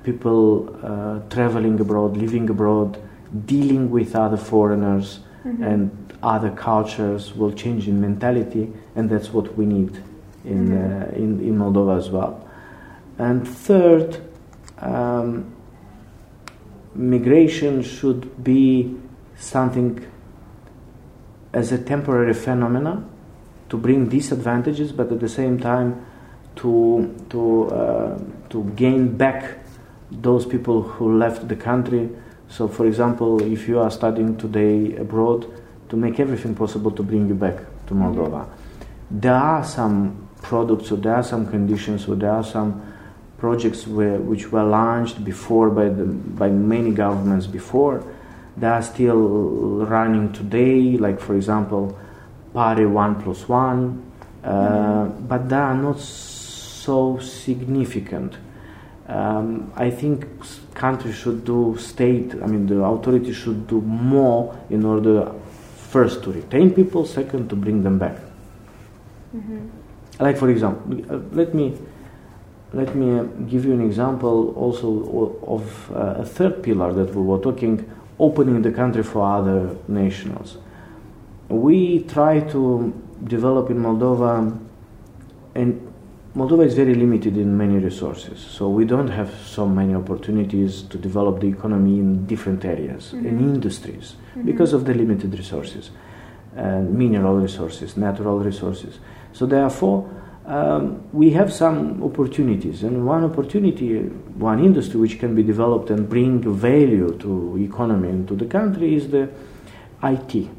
People 0.04 0.76
uh, 0.84 1.20
traveling 1.30 1.80
abroad, 1.80 2.18
living 2.18 2.50
abroad, 2.50 3.02
dealing 3.46 3.90
with 3.90 4.16
other 4.16 4.38
foreigners 4.38 5.20
Mhm. 5.46 5.62
and 5.74 5.92
other 6.24 6.50
cultures 6.50 7.36
will 7.36 7.52
change 7.52 7.88
in 7.88 8.02
mentality, 8.02 8.72
and 8.96 9.10
that's 9.10 9.34
what 9.34 9.58
we 9.58 9.66
need 9.66 9.98
in, 10.46 10.70
Mhm. 10.70 10.74
uh, 10.74 11.16
in, 11.16 11.40
in 11.42 11.58
Moldova 11.58 11.98
as 11.98 12.10
well. 12.10 12.40
And 13.20 13.48
third, 13.48 14.18
um, 14.82 15.46
migration 16.96 17.82
should 17.82 18.44
be 18.44 18.96
something 19.38 20.00
as 21.54 21.72
a 21.72 21.78
temporary 21.78 22.34
phenomena 22.34 23.04
to 23.70 23.78
bring 23.78 24.08
disadvantages, 24.08 24.92
but 24.92 25.12
at 25.12 25.20
the 25.20 25.30
same 25.30 25.60
time 25.60 25.96
to 26.56 27.10
to 27.30 27.70
uh, 27.72 28.18
to 28.50 28.64
gain 28.76 29.16
back 29.18 29.60
those 30.12 30.46
people 30.46 30.82
who 30.82 31.18
left 31.18 31.48
the 31.48 31.56
country. 31.56 32.10
So, 32.50 32.68
for 32.68 32.86
example, 32.86 33.42
if 33.42 33.68
you 33.68 33.80
are 33.80 33.92
studying 33.92 34.38
today 34.38 34.96
abroad, 34.96 35.46
to 35.90 35.96
make 35.96 36.20
everything 36.20 36.56
possible 36.56 36.92
to 36.92 37.04
bring 37.04 37.28
you 37.28 37.34
back 37.34 37.56
to 37.88 37.94
Moldova. 37.94 38.48
There 39.10 39.34
are 39.34 39.64
some 39.64 40.28
products, 40.42 40.92
or 40.92 40.98
there 40.98 41.16
are 41.16 41.24
some 41.24 41.48
conditions, 41.50 42.08
or 42.08 42.16
there 42.16 42.32
are 42.32 42.44
some 42.44 42.82
projects 43.38 43.88
where, 43.88 44.18
which 44.18 44.52
were 44.52 44.64
launched 44.64 45.24
before 45.24 45.70
by 45.70 45.90
the 45.90 46.06
by 46.06 46.50
many 46.50 46.92
governments 46.92 47.48
before. 47.48 48.04
They 48.58 48.68
are 48.68 48.82
still 48.82 49.86
running 49.86 50.34
today, 50.34 50.98
like 50.98 51.20
for 51.20 51.36
example, 51.36 51.98
PARE 52.54 52.90
One 52.90 53.22
Plus 53.22 53.48
One, 53.48 54.12
uh, 54.44 55.06
but 55.06 55.48
they 55.48 55.56
are 55.56 55.76
not 55.76 56.00
so 56.00 57.20
significant. 57.20 58.36
Um, 59.08 59.72
I 59.76 59.90
think 59.90 60.26
countries 60.78 61.16
should 61.16 61.44
do 61.44 61.76
state. 61.78 62.34
I 62.44 62.46
mean, 62.46 62.68
the 62.68 62.84
authority 62.84 63.34
should 63.34 63.68
do 63.68 63.82
more 63.82 64.56
in 64.70 64.86
order, 64.86 65.32
first 65.90 66.24
to 66.24 66.32
retain 66.32 66.72
people, 66.72 67.06
second 67.06 67.50
to 67.50 67.56
bring 67.56 67.84
them 67.84 67.98
back. 67.98 68.18
Mhm. 69.36 69.70
Like 70.20 70.38
for 70.38 70.50
example, 70.50 70.98
let 71.34 71.54
me 71.54 71.74
let 72.74 72.96
me 72.96 73.20
uh, 73.20 73.24
give 73.48 73.66
you 73.66 73.74
an 73.74 73.82
example 73.82 74.54
also 74.56 74.88
of 75.48 75.92
uh, 75.92 76.22
a 76.24 76.26
third 76.26 76.62
pillar 76.64 76.92
that 76.94 77.16
we 77.16 77.22
were 77.22 77.40
talking, 77.40 77.86
opening 78.20 78.62
the 78.62 78.72
country 78.72 79.04
for 79.04 79.22
other 79.22 79.76
nationals. 79.88 80.58
We 81.50 82.04
try 82.04 82.42
to 82.52 82.94
develop 83.24 83.70
in 83.70 83.78
Moldova, 83.78 84.60
and 85.56 85.87
Moldova 86.38 86.64
is 86.66 86.76
very 86.76 86.94
limited 86.94 87.36
in 87.36 87.58
many 87.58 87.80
resources, 87.80 88.38
so 88.38 88.70
we 88.70 88.86
don't 88.86 89.08
have 89.08 89.32
so 89.44 89.68
many 89.68 89.96
opportunities 89.96 90.84
to 90.84 90.96
develop 91.00 91.40
the 91.40 91.48
economy 91.48 91.98
in 91.98 92.28
different 92.28 92.64
areas 92.64 93.12
and 93.12 93.26
Mhm. 93.26 93.56
industries 93.56 94.16
because 94.46 94.72
of 94.72 94.86
the 94.86 94.94
limited 94.94 95.34
resources, 95.36 95.90
uh, 96.56 96.82
mineral 96.92 97.40
resources, 97.42 97.98
natural 97.98 98.38
resources. 98.40 99.00
So 99.34 99.48
therefore, 99.48 100.06
um, 100.46 100.98
we 101.12 101.32
have 101.32 101.52
some 101.52 102.04
opportunities, 102.04 102.84
and 102.84 103.08
one 103.08 103.24
opportunity, 103.24 103.98
one 104.38 104.60
industry 104.60 105.00
which 105.00 105.18
can 105.20 105.34
be 105.34 105.42
developed 105.42 105.90
and 105.90 106.08
bring 106.08 106.42
value 106.42 107.16
to 107.18 107.58
economy 107.60 108.10
and 108.10 108.28
to 108.28 108.36
the 108.36 108.46
country 108.46 108.94
is 108.94 109.08
the 109.10 109.28
IT 110.04 110.52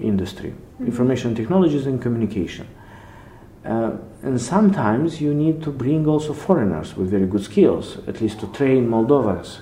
industry, 0.00 0.52
Mhm. 0.78 0.86
information 0.86 1.34
technologies 1.34 1.88
and 1.88 2.00
communication. 2.00 2.66
Uh, 3.64 3.92
and 4.22 4.40
sometimes 4.40 5.20
you 5.20 5.32
need 5.32 5.62
to 5.62 5.70
bring 5.70 6.06
also 6.06 6.34
foreigners 6.34 6.96
with 6.96 7.10
very 7.10 7.26
good 7.26 7.42
skills, 7.42 7.98
at 8.06 8.20
least 8.20 8.40
to 8.40 8.46
train 8.48 8.86
Moldovans. 8.88 9.60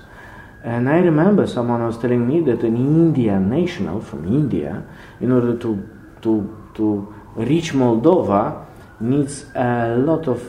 And 0.64 0.88
I 0.88 0.98
remember 0.98 1.46
someone 1.46 1.84
was 1.84 1.98
telling 1.98 2.26
me 2.26 2.40
that 2.42 2.62
an 2.62 2.76
Indian 2.76 3.48
national 3.48 4.00
from 4.00 4.26
India, 4.26 4.84
in 5.20 5.30
order 5.30 5.56
to, 5.56 5.88
to, 6.22 6.70
to 6.74 7.14
reach 7.36 7.72
Moldova, 7.72 8.66
needs 9.00 9.46
a 9.54 9.96
lot 9.96 10.28
of 10.28 10.40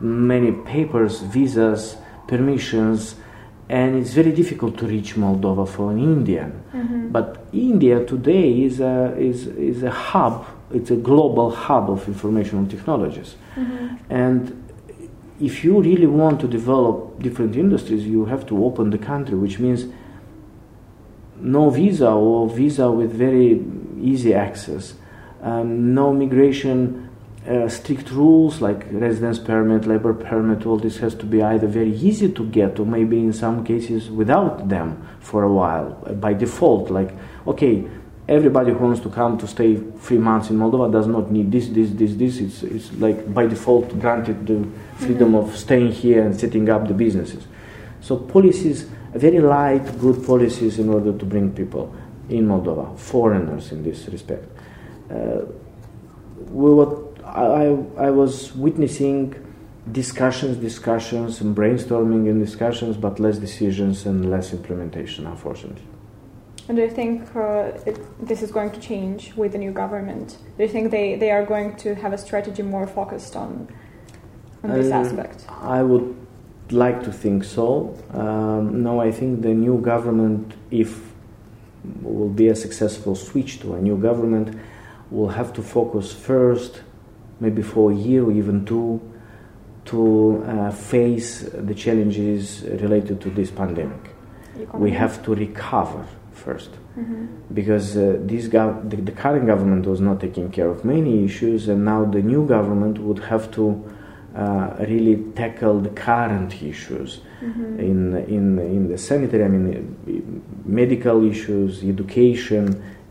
many 0.00 0.52
papers, 0.52 1.20
visas, 1.20 1.96
permissions, 2.26 3.16
and 3.68 3.96
it's 3.96 4.12
very 4.12 4.32
difficult 4.32 4.76
to 4.78 4.86
reach 4.86 5.14
Moldova 5.16 5.66
for 5.66 5.90
an 5.90 5.98
Indian. 5.98 6.52
Mhm. 6.74 7.12
But 7.12 7.46
India 7.52 8.04
today 8.04 8.64
is 8.64 8.80
a, 8.80 9.14
is, 9.18 9.46
is 9.46 9.82
a 9.82 9.90
hub, 9.90 10.44
it's 10.74 10.90
a 10.90 10.96
global 10.96 11.50
hub 11.50 11.90
of 11.90 12.06
information 12.08 12.66
technologies. 12.68 13.36
Mhm. 13.56 13.98
And 14.10 14.62
if 15.40 15.64
you 15.64 15.80
really 15.80 16.06
want 16.06 16.40
to 16.40 16.48
develop 16.48 17.22
different 17.22 17.56
industries, 17.56 18.06
you 18.06 18.26
have 18.26 18.46
to 18.46 18.64
open 18.64 18.90
the 18.90 18.98
country, 18.98 19.36
which 19.36 19.58
means 19.58 19.86
no 21.40 21.70
visa 21.70 22.10
or 22.10 22.48
visa 22.48 22.90
with 22.90 23.12
very 23.12 23.64
easy 24.00 24.32
access, 24.34 24.94
um, 25.42 25.94
no 25.94 26.12
migration 26.12 27.08
uh, 27.48 27.68
strict 27.68 28.10
rules 28.12 28.60
like 28.60 28.86
residence 28.92 29.40
permit, 29.40 29.84
labor 29.84 30.14
permit, 30.14 30.64
all 30.64 30.76
this 30.76 30.98
has 30.98 31.14
to 31.16 31.26
be 31.26 31.42
either 31.42 31.66
very 31.66 31.92
easy 31.92 32.30
to 32.30 32.44
get 32.46 32.78
or 32.78 32.86
maybe 32.86 33.18
in 33.18 33.32
some 33.32 33.64
cases 33.64 34.10
without 34.10 34.68
them 34.68 35.02
for 35.18 35.42
a 35.42 35.52
while 35.52 35.90
by 36.20 36.32
default. 36.32 36.88
Like, 36.88 37.10
okay, 37.48 37.84
everybody 38.32 38.72
who 38.72 38.78
wants 38.78 39.00
to 39.00 39.10
come 39.10 39.36
to 39.38 39.46
stay 39.46 39.76
three 39.76 40.18
months 40.18 40.48
in 40.50 40.56
Moldova 40.56 40.90
does 40.90 41.06
not 41.06 41.30
need 41.30 41.52
this, 41.52 41.68
this, 41.68 41.90
this, 41.90 42.14
this. 42.14 42.38
It's, 42.38 42.62
it's 42.62 42.92
like 42.94 43.32
by 43.32 43.46
default 43.46 43.98
granted 44.00 44.46
the 44.46 44.66
freedom 44.96 45.34
of 45.34 45.54
staying 45.56 45.92
here 45.92 46.24
and 46.24 46.38
setting 46.38 46.68
up 46.70 46.88
the 46.88 46.94
businesses. 46.94 47.46
So 48.00 48.16
policies, 48.16 48.84
very 49.12 49.40
light, 49.40 49.98
good 50.00 50.24
policies 50.24 50.78
in 50.78 50.88
order 50.88 51.16
to 51.16 51.24
bring 51.24 51.52
people 51.52 51.94
in 52.28 52.48
Moldova, 52.48 52.98
foreigners 52.98 53.70
in 53.70 53.82
this 53.82 54.08
respect. 54.08 54.48
Uh, 55.10 55.42
we 56.50 56.72
were, 56.72 57.04
I, 57.24 58.06
I 58.06 58.10
was 58.10 58.54
witnessing 58.54 59.34
discussions, 59.90 60.56
discussions, 60.56 61.40
and 61.40 61.54
brainstorming 61.54 62.30
and 62.30 62.44
discussions, 62.44 62.96
but 62.96 63.20
less 63.20 63.38
decisions 63.38 64.06
and 64.06 64.30
less 64.30 64.52
implementation, 64.52 65.26
unfortunately. 65.26 65.91
And 66.68 66.76
do 66.76 66.82
you 66.82 66.90
think 66.90 67.34
uh, 67.34 67.72
it, 67.86 67.98
this 68.24 68.40
is 68.42 68.52
going 68.52 68.70
to 68.70 68.80
change 68.80 69.34
with 69.34 69.52
the 69.52 69.58
new 69.58 69.72
government? 69.72 70.38
Do 70.56 70.62
you 70.62 70.68
think 70.68 70.90
they, 70.90 71.16
they 71.16 71.30
are 71.30 71.44
going 71.44 71.76
to 71.76 71.94
have 71.96 72.12
a 72.12 72.18
strategy 72.18 72.62
more 72.62 72.86
focused 72.86 73.34
on, 73.34 73.68
on 74.62 74.70
this 74.70 74.90
aspect? 74.90 75.44
I 75.48 75.82
would 75.82 76.16
like 76.70 77.02
to 77.02 77.12
think 77.12 77.44
so. 77.44 77.96
Um, 78.12 78.82
no, 78.82 79.00
I 79.00 79.10
think 79.10 79.42
the 79.42 79.54
new 79.54 79.80
government, 79.80 80.54
if 80.70 81.12
will 82.00 82.28
be 82.28 82.46
a 82.48 82.54
successful 82.54 83.16
switch 83.16 83.58
to 83.60 83.74
a 83.74 83.80
new 83.80 83.96
government, 83.96 84.56
will 85.10 85.30
have 85.30 85.52
to 85.54 85.62
focus 85.62 86.12
first, 86.12 86.82
maybe 87.40 87.60
for 87.60 87.90
a 87.90 87.94
year 87.94 88.24
or 88.24 88.30
even 88.30 88.64
two, 88.64 89.00
to 89.84 90.44
uh, 90.46 90.70
face 90.70 91.40
the 91.52 91.74
challenges 91.74 92.62
related 92.62 93.20
to 93.20 93.30
this 93.30 93.50
pandemic. 93.50 94.14
We 94.74 94.92
have 94.92 95.24
to 95.24 95.34
recover 95.34 96.06
first 96.46 96.70
Mhm. 96.98 97.26
because 97.58 97.86
uh, 97.96 98.02
this 98.30 98.44
gov- 98.54 98.80
the, 98.90 98.96
the 99.08 99.12
current 99.22 99.46
government 99.52 99.84
was 99.92 100.00
not 100.08 100.16
taking 100.26 100.48
care 100.56 100.68
of 100.74 100.78
many 100.84 101.12
issues, 101.28 101.60
and 101.72 101.80
now 101.92 102.00
the 102.16 102.22
new 102.32 102.42
government 102.56 102.96
would 103.06 103.20
have 103.30 103.44
to 103.58 103.64
uh, 104.34 104.68
really 104.90 105.16
tackle 105.40 105.76
the 105.86 105.92
current 106.08 106.50
issues 106.72 107.10
Mhm. 107.42 107.78
in 107.90 107.98
in 108.36 108.44
in 108.76 108.82
the 108.92 108.98
sanitary, 109.08 109.44
I 109.44 109.48
mean, 109.54 109.66
uh, 109.68 110.12
medical 110.82 111.18
issues, 111.32 111.70
education, 111.94 112.64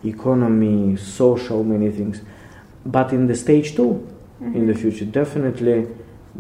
economy, 0.04 0.96
social, 0.98 1.64
many 1.64 1.90
things. 1.92 2.22
But 2.86 3.08
in 3.14 3.28
the 3.28 3.36
stage 3.36 3.70
two, 3.78 3.92
in 4.58 4.64
the 4.68 4.74
Mhm. 4.74 4.82
future, 4.84 5.06
definitely, 5.22 5.78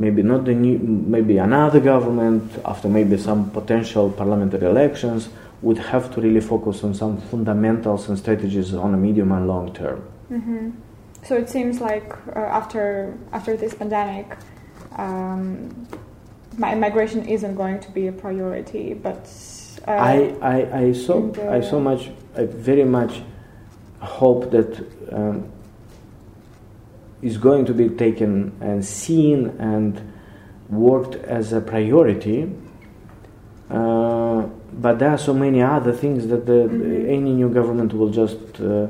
maybe 0.03 0.21
not 0.23 0.41
the 0.45 0.53
new, 0.65 0.77
maybe 1.15 1.37
another 1.37 1.79
government 1.93 2.43
after 2.65 2.87
maybe 2.89 3.17
some 3.17 3.41
potential 3.59 4.09
parliamentary 4.09 4.67
elections 4.67 5.29
would 5.61 5.77
have 5.77 6.13
to 6.13 6.21
really 6.21 6.41
focus 6.41 6.83
on 6.83 6.93
some 6.93 7.17
fundamentals 7.17 8.09
and 8.09 8.17
strategies 8.17 8.73
on 8.73 8.93
a 8.93 8.97
medium 8.97 9.31
and 9.31 9.47
long 9.47 9.73
term. 9.73 10.03
Mhm. 10.31 10.73
So 11.23 11.35
it 11.35 11.49
seems 11.49 11.79
like 11.79 12.13
uh, 12.35 12.39
after 12.39 13.13
after 13.31 13.55
this 13.55 13.73
pandemic, 13.75 14.37
um, 14.97 15.87
mi- 16.57 16.75
migration 16.75 17.25
isn't 17.27 17.55
going 17.55 17.79
to 17.79 17.91
be 17.91 18.07
a 18.07 18.11
priority, 18.11 18.93
but 18.93 19.29
uh, 19.87 19.91
I, 19.91 20.35
I, 20.41 20.79
I 20.79 20.93
so 20.93 21.31
uh, 21.37 21.51
I 21.51 21.61
so 21.61 21.79
much 21.79 22.09
I 22.35 22.45
very 22.45 22.85
much 22.85 23.21
hope 23.99 24.49
that 24.51 24.83
um, 25.11 25.47
is 27.21 27.37
going 27.37 27.65
to 27.65 27.73
be 27.73 27.89
taken 27.89 28.51
and 28.61 28.83
seen 28.83 29.47
and 29.59 30.01
worked 30.69 31.15
as 31.15 31.53
a 31.53 31.61
priority. 31.61 32.51
Uh, 33.71 34.43
but 34.81 34.99
there 34.99 35.09
are 35.09 35.17
so 35.17 35.33
many 35.33 35.61
other 35.61 35.93
things 35.93 36.27
that 36.27 36.45
the, 36.45 36.67
Mhm. 36.67 37.07
any 37.09 37.33
new 37.33 37.49
government 37.49 37.93
will 37.93 38.09
just 38.09 38.59
uh, 38.59 38.87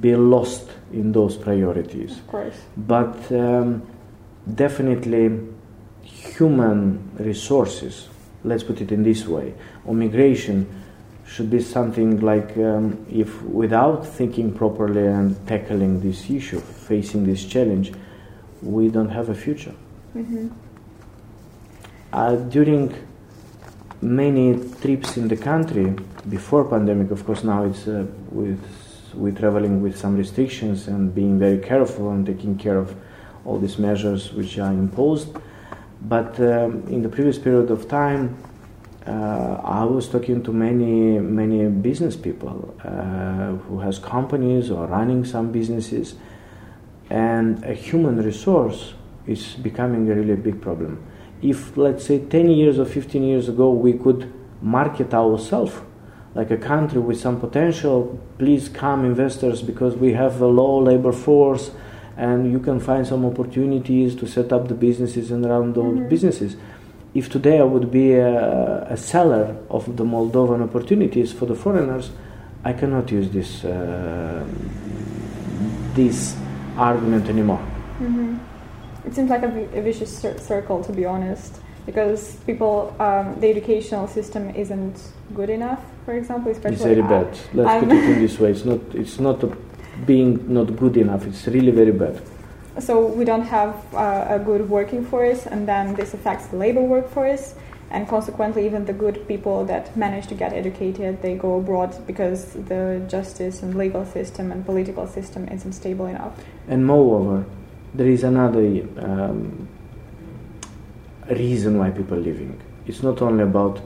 be 0.00 0.14
lost 0.16 0.70
in 0.92 1.12
those 1.12 1.36
priorities. 1.36 2.12
of 2.18 2.26
course. 2.28 2.54
But 2.76 3.16
um, 3.32 3.82
definitely, 4.54 5.40
human 6.02 6.98
resources, 7.18 8.08
let's 8.44 8.62
put 8.62 8.80
it 8.80 8.92
in 8.92 9.02
this 9.02 9.26
way, 9.26 9.54
or 9.84 9.94
migration 9.94 10.66
should 11.26 11.50
be 11.50 11.60
something 11.60 12.20
like 12.20 12.56
um, 12.58 12.96
if 13.10 13.42
without 13.42 14.06
thinking 14.06 14.52
properly 14.52 15.06
and 15.06 15.34
tackling 15.46 16.00
this 16.00 16.30
issue, 16.30 16.60
facing 16.60 17.24
this 17.24 17.44
challenge, 17.44 17.92
we 18.62 18.88
don't 18.88 19.08
have 19.10 19.28
a 19.30 19.34
future. 19.34 19.74
Mm-hmm. 20.16 20.48
Uh, 22.12 22.36
during 22.50 22.92
many 24.02 24.58
trips 24.80 25.16
in 25.16 25.28
the 25.28 25.36
country 25.36 25.94
before 26.28 26.64
pandemic, 26.64 27.10
of 27.10 27.24
course, 27.24 27.44
now 27.44 27.64
it's 27.64 27.86
uh, 27.86 28.04
with 28.30 28.60
we 29.14 29.30
traveling 29.30 29.82
with 29.82 29.96
some 29.96 30.16
restrictions 30.16 30.88
and 30.88 31.14
being 31.14 31.38
very 31.38 31.58
careful 31.58 32.10
and 32.10 32.24
taking 32.26 32.56
care 32.56 32.78
of 32.78 32.96
all 33.44 33.58
these 33.58 33.78
measures 33.78 34.32
which 34.32 34.58
are 34.58 34.72
imposed. 34.72 35.28
But 36.00 36.40
um, 36.40 36.84
in 36.88 37.02
the 37.02 37.08
previous 37.08 37.38
period 37.38 37.70
of 37.70 37.88
time, 37.88 38.36
uh, 39.06 39.60
I 39.62 39.84
was 39.84 40.08
talking 40.08 40.42
to 40.44 40.52
many 40.52 41.18
many 41.18 41.68
business 41.68 42.16
people 42.16 42.74
uh, 42.84 43.52
who 43.66 43.80
has 43.80 43.98
companies 43.98 44.70
or 44.70 44.86
running 44.86 45.24
some 45.24 45.52
businesses, 45.52 46.14
and 47.10 47.62
a 47.64 47.74
human 47.74 48.22
resource 48.22 48.94
is 49.26 49.54
becoming 49.54 50.10
a 50.10 50.14
really 50.14 50.36
big 50.36 50.60
problem. 50.60 51.04
If 51.42 51.76
let's 51.76 52.06
say 52.06 52.18
10 52.20 52.50
years 52.50 52.78
or 52.78 52.84
15 52.84 53.22
years 53.24 53.48
ago 53.48 53.70
we 53.72 53.94
could 53.94 54.32
market 54.62 55.12
ourselves 55.12 55.74
like 56.34 56.50
a 56.50 56.56
country 56.56 56.98
with 57.00 57.18
some 57.20 57.38
potential, 57.40 58.18
please 58.38 58.68
come 58.68 59.04
investors 59.04 59.60
because 59.60 59.96
we 59.96 60.12
have 60.14 60.40
a 60.40 60.46
low 60.46 60.78
labor 60.78 61.12
force 61.12 61.72
and 62.16 62.50
you 62.50 62.58
can 62.58 62.78
find 62.80 63.06
some 63.06 63.24
opportunities 63.26 64.14
to 64.14 64.26
set 64.26 64.52
up 64.52 64.68
the 64.68 64.74
businesses 64.74 65.30
and 65.30 65.44
run 65.44 65.72
those 65.72 65.98
Mhm. 65.98 66.08
businesses. 66.08 66.56
If 67.14 67.28
today 67.28 67.58
I 67.58 67.64
would 67.64 67.90
be 67.90 68.14
a, 68.14 68.86
a 68.88 68.96
seller 68.96 69.56
of 69.68 69.96
the 69.96 70.04
Moldovan 70.04 70.62
opportunities 70.62 71.32
for 71.32 71.44
the 71.46 71.54
foreigners, 71.54 72.10
I 72.64 72.72
cannot 72.72 73.10
use 73.12 73.28
this 73.30 73.64
uh, 73.64 74.42
this 75.94 76.34
argument 76.78 77.28
anymore. 77.28 77.60
hmm 77.98 78.31
It 79.04 79.14
seems 79.14 79.30
like 79.30 79.42
a, 79.42 79.48
a 79.78 79.82
vicious 79.82 80.16
cir- 80.16 80.38
circle, 80.38 80.82
to 80.84 80.92
be 80.92 81.04
honest, 81.04 81.60
because 81.86 82.36
people, 82.46 82.94
um, 83.00 83.38
the 83.40 83.48
educational 83.50 84.06
system 84.06 84.50
isn't 84.54 84.96
good 85.34 85.50
enough, 85.50 85.80
for 86.04 86.14
example, 86.14 86.52
especially. 86.52 86.76
It's 86.76 86.84
very 86.84 87.02
I- 87.02 87.08
bad. 87.08 87.38
Let's 87.54 87.68
I'm- 87.68 87.88
put 87.88 87.96
it 87.98 88.04
in 88.04 88.18
this 88.22 88.38
way. 88.38 88.50
It's 88.50 88.64
not. 88.64 88.80
It's 88.94 89.18
not 89.18 89.42
being 90.06 90.52
not 90.52 90.76
good 90.76 90.96
enough. 90.96 91.26
It's 91.26 91.46
really 91.46 91.70
very 91.72 91.92
bad. 91.92 92.20
So 92.78 93.06
we 93.06 93.24
don't 93.26 93.42
have 93.44 93.74
uh, 93.94 94.26
a 94.30 94.38
good 94.38 94.68
working 94.70 95.04
force, 95.04 95.46
and 95.46 95.68
then 95.68 95.94
this 95.94 96.14
affects 96.14 96.46
the 96.46 96.56
labor 96.56 96.80
workforce, 96.80 97.54
and 97.90 98.08
consequently, 98.08 98.64
even 98.64 98.86
the 98.86 98.94
good 98.94 99.28
people 99.28 99.66
that 99.66 99.94
manage 99.94 100.26
to 100.28 100.34
get 100.34 100.54
educated, 100.54 101.20
they 101.20 101.34
go 101.36 101.58
abroad 101.58 101.94
because 102.06 102.54
the 102.54 103.02
justice 103.08 103.62
and 103.62 103.74
legal 103.74 104.06
system 104.06 104.50
and 104.50 104.64
political 104.64 105.06
system 105.06 105.46
isn't 105.48 105.72
stable 105.74 106.06
enough. 106.06 106.32
And 106.66 106.86
moreover, 106.86 107.44
there 107.94 108.08
is 108.08 108.24
another 108.24 108.60
um, 108.98 109.68
reason 111.30 111.78
why 111.78 111.90
people 111.90 112.16
are 112.18 112.20
living. 112.20 112.60
It's 112.86 113.02
not 113.02 113.22
only 113.22 113.44
about 113.44 113.80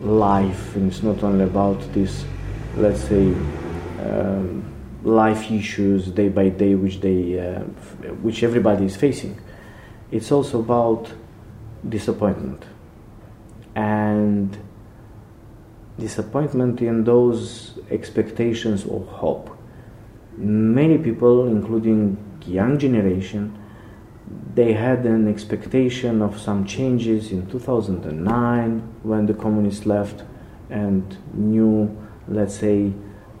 life, 0.00 0.74
and 0.76 0.90
it's 0.90 1.02
not 1.02 1.22
only 1.22 1.44
about 1.44 1.80
this, 1.92 2.24
let's 2.76 3.00
say, 3.02 3.32
um, 4.00 4.64
life 5.04 5.50
issues 5.50 6.06
day 6.08 6.28
by 6.28 6.48
day, 6.48 6.74
which 6.74 7.00
they, 7.00 7.38
uh, 7.38 7.60
which 8.22 8.42
everybody 8.42 8.84
is 8.84 8.96
facing. 8.96 9.40
It's 10.10 10.30
also 10.30 10.60
about 10.60 11.12
disappointment 11.88 12.62
and 13.74 14.56
disappointment 15.98 16.80
in 16.80 17.04
those 17.04 17.78
expectations 17.90 18.84
or 18.84 19.04
hope 19.06 19.50
many 20.36 20.98
people, 20.98 21.46
including 21.46 22.16
young 22.46 22.78
generation, 22.78 23.58
they 24.54 24.72
had 24.72 25.04
an 25.06 25.28
expectation 25.28 26.22
of 26.22 26.38
some 26.38 26.64
changes 26.64 27.32
in 27.32 27.46
2009 27.46 28.80
when 29.02 29.26
the 29.26 29.34
communists 29.34 29.86
left 29.86 30.22
and 30.70 31.16
new, 31.34 31.94
let's 32.28 32.54
say, 32.54 32.92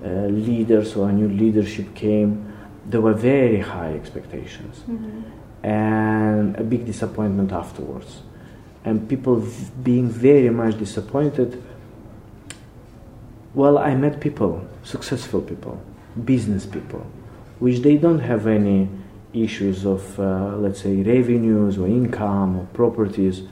uh, 0.04 0.08
leaders 0.26 0.96
or 0.96 1.08
a 1.08 1.12
new 1.12 1.28
leadership 1.28 1.94
came. 1.94 2.52
There 2.86 3.00
were 3.00 3.14
very 3.14 3.60
high 3.60 3.92
expectations 3.94 4.82
and 5.62 6.56
a 6.56 6.64
big 6.64 6.84
disappointment 6.86 7.52
afterwards. 7.52 8.22
And 8.84 9.08
people 9.08 9.36
v- 9.36 9.70
being 9.82 10.08
very 10.08 10.50
much 10.50 10.76
disappointed. 10.78 11.62
Well, 13.54 13.78
I 13.78 13.94
met 13.94 14.18
people, 14.18 14.66
successful 14.82 15.40
people, 15.40 15.80
business 16.24 16.66
people, 16.66 17.06
which 17.62 17.78
they 17.82 17.96
don't 17.96 18.18
have 18.18 18.48
any 18.48 18.88
issues 19.32 19.86
of, 19.86 20.18
uh, 20.18 20.56
let's 20.56 20.80
say, 20.80 20.96
revenues 21.02 21.78
or 21.78 21.86
income 21.86 22.58
or 22.58 22.64
properties, 22.74 23.42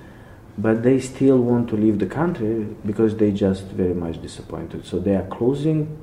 but 0.59 0.83
they 0.83 0.99
still 0.99 1.39
want 1.39 1.69
to 1.69 1.77
leave 1.77 2.01
the 2.01 2.07
country 2.07 2.67
because 2.85 3.17
they 3.19 3.31
just 3.31 3.67
very 3.67 3.95
much 3.95 4.21
disappointed. 4.21 4.85
So 4.85 4.99
they 4.99 5.15
are 5.15 5.29
closing, 5.29 5.97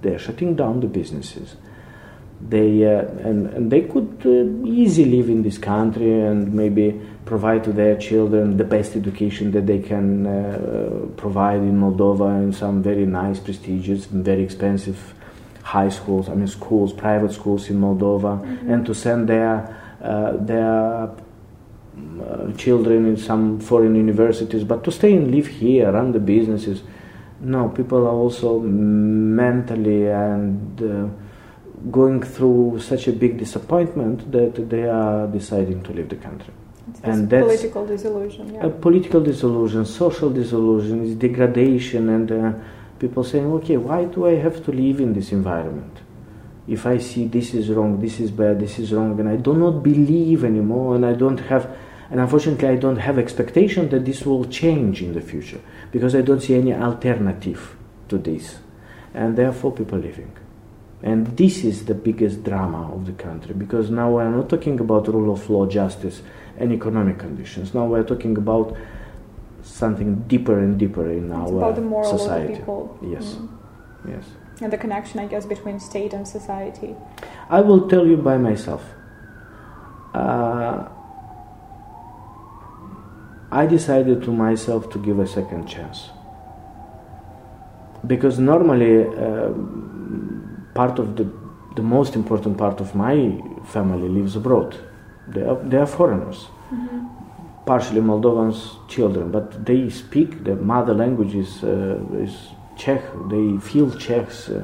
they 0.00 0.14
are 0.14 0.18
shutting 0.18 0.54
down 0.54 0.78
the 0.78 0.86
businesses. 0.86 1.56
They 2.40 2.86
uh, 2.86 3.00
and, 3.28 3.48
and 3.48 3.70
they 3.70 3.82
could 3.82 4.22
uh, 4.24 4.66
easily 4.66 5.16
live 5.16 5.28
in 5.28 5.42
this 5.42 5.58
country 5.58 6.22
and 6.22 6.54
maybe 6.54 6.98
provide 7.26 7.64
to 7.64 7.72
their 7.72 7.96
children 7.96 8.56
the 8.56 8.64
best 8.64 8.94
education 8.94 9.50
that 9.50 9.66
they 9.66 9.80
can 9.80 10.26
uh, 10.26 11.06
provide 11.16 11.60
in 11.60 11.80
Moldova 11.80 12.42
in 12.44 12.52
some 12.52 12.80
very 12.80 13.06
nice, 13.06 13.40
prestigious, 13.40 14.06
very 14.06 14.44
expensive 14.44 15.14
high 15.74 15.90
schools. 15.90 16.28
I 16.28 16.34
mean, 16.34 16.48
schools, 16.48 16.92
private 16.92 17.32
schools 17.32 17.70
in 17.70 17.76
Moldova, 17.86 18.32
and 18.72 18.84
to 18.86 18.94
send 18.94 19.28
their 19.28 19.54
uh, 20.02 20.32
their 20.50 21.10
uh, 21.10 22.52
children 22.56 23.06
in 23.06 23.16
some 23.16 23.44
foreign 23.60 23.94
universities, 23.94 24.64
but 24.64 24.82
to 24.84 24.90
stay 24.90 25.12
and 25.16 25.30
live 25.36 25.46
here, 25.62 25.86
run 25.92 26.12
the 26.12 26.18
businesses. 26.34 26.82
No, 27.54 27.68
people 27.68 28.00
are 28.10 28.16
also 28.24 28.58
mentally 29.40 30.02
and 30.08 30.82
uh, 30.82 31.06
going 31.90 32.22
through 32.34 32.80
such 32.80 33.08
a 33.08 33.12
big 33.12 33.32
disappointment 33.44 34.30
that 34.32 34.54
they 34.72 34.84
are 35.02 35.26
deciding 35.38 35.82
to 35.86 35.90
leave 35.96 36.08
the 36.14 36.20
country. 36.28 36.52
It's 36.88 37.00
And 37.08 37.18
that's- 37.30 37.46
political 37.50 37.84
disillusion. 37.86 38.44
Yeah. 38.54 38.66
A 38.66 38.70
political 38.86 39.20
disillusion, 39.30 39.84
social 39.86 40.30
disillusion, 40.40 40.96
is 41.06 41.14
degradation, 41.26 42.02
and 42.16 42.28
uh, 42.32 42.52
people 43.00 43.24
saying, 43.24 43.50
okay, 43.54 43.78
why 43.78 44.04
do 44.04 44.26
I 44.26 44.34
have 44.36 44.62
to 44.66 44.70
live 44.70 45.00
in 45.00 45.14
this 45.14 45.32
environment? 45.32 45.96
If 46.68 46.86
I 46.86 46.98
see 46.98 47.26
this 47.26 47.54
is 47.54 47.70
wrong, 47.70 47.98
this 48.00 48.20
is 48.20 48.30
bad, 48.30 48.60
this 48.60 48.78
is 48.78 48.92
wrong, 48.92 49.18
and 49.18 49.28
I 49.28 49.36
do 49.36 49.54
not 49.54 49.82
believe 49.82 50.44
anymore, 50.44 50.94
and 50.94 51.06
I 51.06 51.14
don't 51.14 51.38
have, 51.38 51.76
and 52.10 52.20
unfortunately, 52.20 52.68
I 52.68 52.76
don't 52.76 52.98
have 52.98 53.18
expectation 53.18 53.88
that 53.88 54.04
this 54.04 54.24
will 54.24 54.44
change 54.44 55.02
in 55.02 55.14
the 55.14 55.22
future 55.22 55.60
because 55.90 56.14
I 56.14 56.20
don't 56.20 56.40
see 56.40 56.54
any 56.54 56.74
alternative 56.74 57.74
to 58.08 58.18
this, 58.18 58.58
and 59.14 59.36
therefore 59.36 59.72
people 59.72 59.98
living. 59.98 60.36
And 61.02 61.34
this 61.38 61.64
is 61.64 61.86
the 61.86 61.94
biggest 61.94 62.44
drama 62.44 62.92
of 62.92 63.06
the 63.06 63.12
country 63.12 63.54
because 63.54 63.90
now 63.90 64.10
we're 64.10 64.28
not 64.28 64.50
talking 64.50 64.78
about 64.78 65.08
rule 65.08 65.32
of 65.32 65.48
law, 65.48 65.64
justice, 65.64 66.20
and 66.58 66.72
economic 66.72 67.18
conditions. 67.18 67.72
Now 67.72 67.86
we're 67.86 68.04
talking 68.04 68.36
about 68.36 68.76
something 69.62 70.24
deeper 70.26 70.58
and 70.58 70.78
deeper 70.78 71.08
in 71.10 71.24
It's 71.26 71.34
our 71.34 71.56
about 71.58 71.74
the 71.76 71.82
moral 71.82 72.18
society. 72.18 72.62
Yes, 73.02 73.34
Mm. 73.34 73.48
yes. 74.08 74.24
And 74.62 74.72
the 74.72 74.78
connection, 74.78 75.20
I 75.20 75.26
guess, 75.26 75.46
between 75.46 75.80
state 75.80 76.12
and 76.12 76.26
society. 76.28 76.94
I 77.48 77.60
will 77.62 77.88
tell 77.88 78.06
you 78.06 78.16
by 78.16 78.36
myself. 78.38 78.82
Uh, 80.14 80.88
I 83.52 83.66
decided 83.66 84.22
to 84.24 84.32
myself 84.32 84.90
to 84.90 84.98
give 84.98 85.18
a 85.18 85.26
second 85.26 85.66
chance 85.66 86.10
because 88.06 88.38
normally 88.38 89.04
um 89.06 90.66
part 90.74 90.98
of 90.98 91.16
the 91.16 91.26
the 91.76 91.82
most 91.82 92.16
important 92.16 92.56
part 92.58 92.80
of 92.80 92.94
my 92.94 93.16
family 93.64 94.08
lives 94.08 94.34
abroad. 94.36 94.76
They 95.28 95.42
are, 95.42 95.56
they 95.70 95.76
are 95.76 95.86
foreigners, 95.86 96.48
partially 97.66 98.00
Moldovans 98.00 98.88
children, 98.88 99.30
but 99.30 99.64
they 99.64 99.90
speak 99.90 100.44
the 100.44 100.56
mother 100.56 100.94
language 100.94 101.34
is 101.34 101.62
uh, 101.62 101.98
is 102.14 102.34
Czech. 102.76 103.02
They 103.28 103.58
feel 103.58 103.90
Czechs. 103.90 104.48
Uh, 104.48 104.62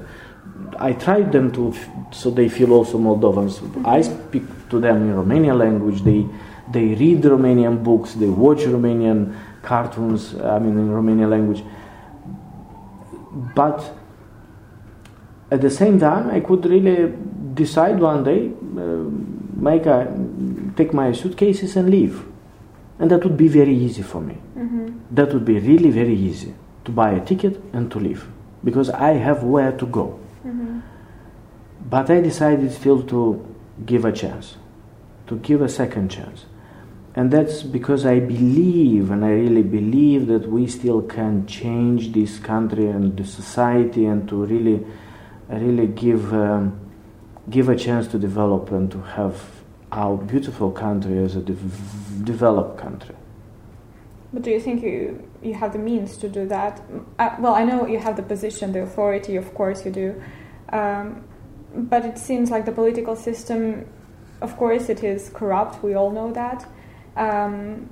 I 0.78 0.92
tried 0.92 1.32
them 1.32 1.50
to 1.52 1.68
f- 1.68 1.88
so 2.10 2.30
they 2.30 2.48
feel 2.48 2.72
also 2.72 2.98
Moldovans. 2.98 3.60
I 3.84 4.02
speak 4.02 4.44
to 4.70 4.80
them 4.80 5.08
in 5.08 5.14
Romanian 5.14 5.58
language. 5.58 6.02
They 6.02 6.26
they 6.72 6.94
read 6.94 7.22
Romanian 7.22 7.82
books. 7.82 8.14
They 8.14 8.28
watch 8.28 8.60
Romanian 8.60 9.34
cartoons. 9.62 10.34
I 10.34 10.58
mean 10.58 10.78
in 10.78 10.88
Romanian 10.90 11.30
language. 11.30 11.62
But 13.54 13.92
at 15.50 15.60
the 15.60 15.70
same 15.70 15.98
time, 15.98 16.30
I 16.30 16.40
could 16.40 16.64
really 16.66 17.12
decide 17.54 18.00
one 18.00 18.24
day, 18.24 18.50
uh, 18.76 19.04
make 19.54 19.86
a, 19.86 20.06
take 20.76 20.92
my 20.92 21.12
suitcases 21.12 21.76
and 21.76 21.90
leave, 21.90 22.24
and 22.98 23.10
that 23.10 23.22
would 23.24 23.36
be 23.36 23.48
very 23.48 23.74
easy 23.74 24.02
for 24.02 24.20
me. 24.20 24.34
hmm 24.54 24.88
That 25.10 25.32
would 25.32 25.44
be 25.44 25.58
really 25.58 25.90
very 25.90 26.14
easy 26.14 26.54
to 26.84 26.90
buy 26.92 27.10
a 27.12 27.24
ticket 27.24 27.60
and 27.72 27.90
to 27.92 27.98
leave. 28.00 28.26
because 28.66 28.90
I 28.90 29.12
have 29.12 29.44
where 29.44 29.72
to 29.72 29.86
go. 29.86 30.18
Mm-hmm. 30.44 30.80
But 31.88 32.10
I 32.10 32.20
decided 32.20 32.72
still 32.72 33.02
to 33.04 33.46
give 33.84 34.04
a 34.04 34.12
chance, 34.12 34.56
to 35.28 35.36
give 35.36 35.62
a 35.62 35.68
second 35.68 36.10
chance. 36.10 36.46
And 37.14 37.30
that's 37.30 37.62
because 37.62 38.04
I 38.04 38.18
believe, 38.20 39.10
and 39.10 39.24
I 39.24 39.30
really 39.30 39.62
believe, 39.62 40.26
that 40.26 40.50
we 40.50 40.66
still 40.66 41.00
can 41.02 41.46
change 41.46 42.12
this 42.12 42.38
country 42.38 42.88
and 42.88 43.16
the 43.16 43.24
society 43.24 44.04
and 44.04 44.28
to 44.28 44.44
really, 44.44 44.84
really 45.48 45.86
give, 45.86 46.34
um, 46.34 46.78
give 47.48 47.68
a 47.68 47.76
chance 47.76 48.08
to 48.08 48.18
develop 48.18 48.70
and 48.72 48.90
to 48.90 49.00
have 49.00 49.55
our 49.92 50.16
beautiful 50.16 50.70
country 50.70 51.18
as 51.18 51.36
a 51.36 51.40
de- 51.40 51.56
developed 52.24 52.78
country. 52.78 53.14
But 54.32 54.42
do 54.42 54.50
you 54.50 54.60
think 54.60 54.82
you, 54.82 55.28
you 55.42 55.54
have 55.54 55.72
the 55.72 55.78
means 55.78 56.16
to 56.18 56.28
do 56.28 56.46
that? 56.48 56.82
Uh, 57.18 57.36
well, 57.38 57.54
I 57.54 57.64
know 57.64 57.86
you 57.86 57.98
have 57.98 58.16
the 58.16 58.22
position, 58.22 58.72
the 58.72 58.82
authority, 58.82 59.36
of 59.36 59.54
course 59.54 59.84
you 59.84 59.90
do. 59.90 60.22
Um, 60.70 61.24
but 61.74 62.04
it 62.04 62.18
seems 62.18 62.50
like 62.50 62.64
the 62.66 62.72
political 62.72 63.16
system, 63.16 63.86
of 64.40 64.56
course, 64.56 64.88
it 64.88 65.04
is 65.04 65.30
corrupt, 65.32 65.82
we 65.82 65.94
all 65.94 66.10
know 66.10 66.32
that. 66.32 66.66
Um, 67.16 67.88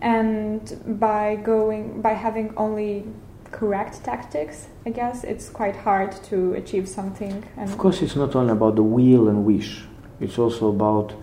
and 0.00 1.00
by 1.00 1.36
going 1.36 2.02
by 2.02 2.12
having 2.12 2.52
only 2.56 3.06
correct 3.50 4.04
tactics, 4.04 4.68
I 4.84 4.90
guess 4.90 5.24
it's 5.24 5.48
quite 5.48 5.76
hard 5.76 6.12
to 6.24 6.52
achieve 6.54 6.88
something. 6.88 7.44
And 7.56 7.70
of 7.70 7.78
course, 7.78 8.02
it's 8.02 8.16
not 8.16 8.34
only 8.36 8.52
about 8.52 8.76
the 8.76 8.82
will 8.82 9.28
and 9.28 9.44
wish. 9.44 9.84
It's 10.20 10.38
also 10.38 10.68
about 10.68 11.14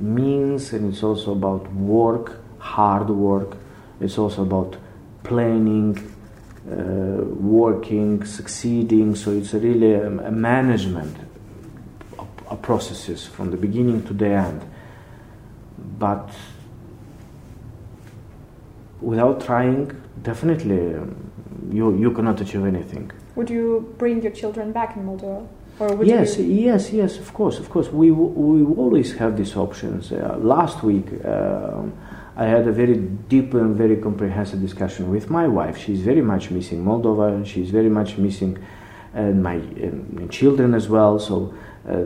means, 0.00 0.72
and 0.72 0.92
it's 0.92 1.02
also 1.02 1.32
about 1.32 1.70
work, 1.72 2.40
hard 2.58 3.10
work. 3.10 3.56
It's 4.00 4.18
also 4.18 4.42
about 4.42 4.76
planning, 5.24 5.96
uh, 6.70 7.24
working, 7.24 8.24
succeeding. 8.24 9.14
So 9.14 9.32
it's 9.32 9.54
really 9.54 9.94
a, 9.94 10.06
a 10.06 10.30
management 10.30 11.16
of, 12.18 12.28
of 12.46 12.62
processes 12.62 13.26
from 13.26 13.50
the 13.50 13.56
beginning 13.56 14.04
to 14.06 14.14
the 14.14 14.28
end. 14.28 14.62
But 15.98 16.30
without 19.00 19.44
trying, 19.44 20.00
definitely 20.22 20.94
um, 20.94 21.30
you, 21.72 21.96
you 21.98 22.10
cannot 22.12 22.40
achieve 22.40 22.64
anything. 22.64 23.10
Would 23.34 23.50
you 23.50 23.94
bring 23.98 24.22
your 24.22 24.32
children 24.32 24.72
back 24.72 24.96
in 24.96 25.06
Moldova? 25.06 25.46
Or 25.80 26.04
yes, 26.04 26.38
you... 26.38 26.44
yes, 26.44 26.92
yes, 26.92 27.18
of 27.18 27.32
course, 27.32 27.58
of 27.58 27.70
course. 27.70 27.88
We, 27.88 28.10
we 28.10 28.74
always 28.76 29.16
have 29.16 29.36
these 29.36 29.56
options. 29.56 30.10
Uh, 30.12 30.36
last 30.40 30.82
week, 30.82 31.06
uh, 31.24 31.82
I 32.36 32.44
had 32.46 32.66
a 32.66 32.72
very 32.72 32.96
deep 32.96 33.54
and 33.54 33.76
very 33.76 33.96
comprehensive 33.96 34.60
discussion 34.60 35.10
with 35.10 35.30
my 35.30 35.46
wife. 35.46 35.76
She's 35.78 36.00
very 36.00 36.22
much 36.22 36.50
missing 36.50 36.84
Moldova, 36.84 37.34
and 37.34 37.46
she's 37.46 37.70
very 37.70 37.88
much 37.88 38.18
missing 38.18 38.58
uh, 39.14 39.22
my 39.22 39.60
children 40.30 40.74
as 40.74 40.88
well. 40.88 41.18
So 41.18 41.54
uh, 41.88 42.04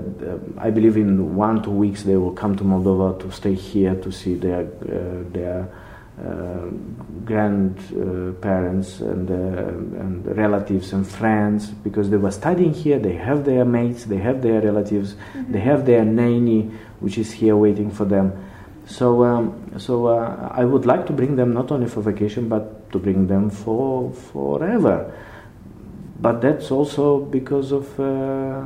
I 0.58 0.70
believe 0.70 0.96
in 0.96 1.34
one 1.34 1.62
two 1.62 1.70
weeks 1.70 2.02
they 2.02 2.16
will 2.16 2.32
come 2.32 2.56
to 2.56 2.64
Moldova 2.64 3.18
to 3.20 3.30
stay 3.30 3.54
here 3.54 3.94
to 3.96 4.12
see 4.12 4.34
their 4.34 4.60
uh, 4.60 5.30
their 5.32 5.62
uh, 5.62 5.81
grandparents 7.24 9.00
and, 9.00 9.30
uh, 9.30 9.34
and 9.34 10.36
relatives 10.36 10.92
and 10.92 11.06
friends 11.06 11.68
because 11.68 12.10
they 12.10 12.16
were 12.16 12.30
studying 12.30 12.74
here. 12.74 12.98
They 12.98 13.14
have 13.14 13.44
their 13.44 13.64
mates, 13.64 14.04
they 14.04 14.18
have 14.18 14.42
their 14.42 14.60
relatives, 14.60 15.14
mm-hmm. 15.14 15.52
they 15.52 15.60
have 15.60 15.86
their 15.86 16.04
nanny, 16.04 16.70
which 17.00 17.18
is 17.18 17.32
here 17.32 17.56
waiting 17.56 17.90
for 17.90 18.04
them. 18.04 18.32
So, 18.86 19.24
um, 19.24 19.72
so 19.78 20.06
uh, 20.06 20.48
I 20.52 20.64
would 20.64 20.84
like 20.86 21.06
to 21.06 21.12
bring 21.12 21.36
them 21.36 21.52
not 21.54 21.70
only 21.70 21.86
for 21.88 22.02
vacation 22.02 22.48
but 22.48 22.90
to 22.92 22.98
bring 22.98 23.26
them 23.26 23.48
for 23.48 24.12
forever. 24.12 25.12
But 26.20 26.40
that's 26.40 26.70
also 26.70 27.18
because 27.20 27.72
of 27.72 27.98
uh, 27.98 28.64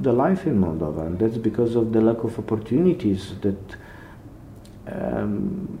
the 0.00 0.12
life 0.12 0.46
in 0.46 0.60
Moldova, 0.60 1.06
and 1.06 1.18
that's 1.18 1.38
because 1.38 1.76
of 1.76 1.92
the 1.92 2.00
lack 2.00 2.24
of 2.24 2.36
opportunities 2.38 3.34
that 3.40 3.76
um, 4.90 5.78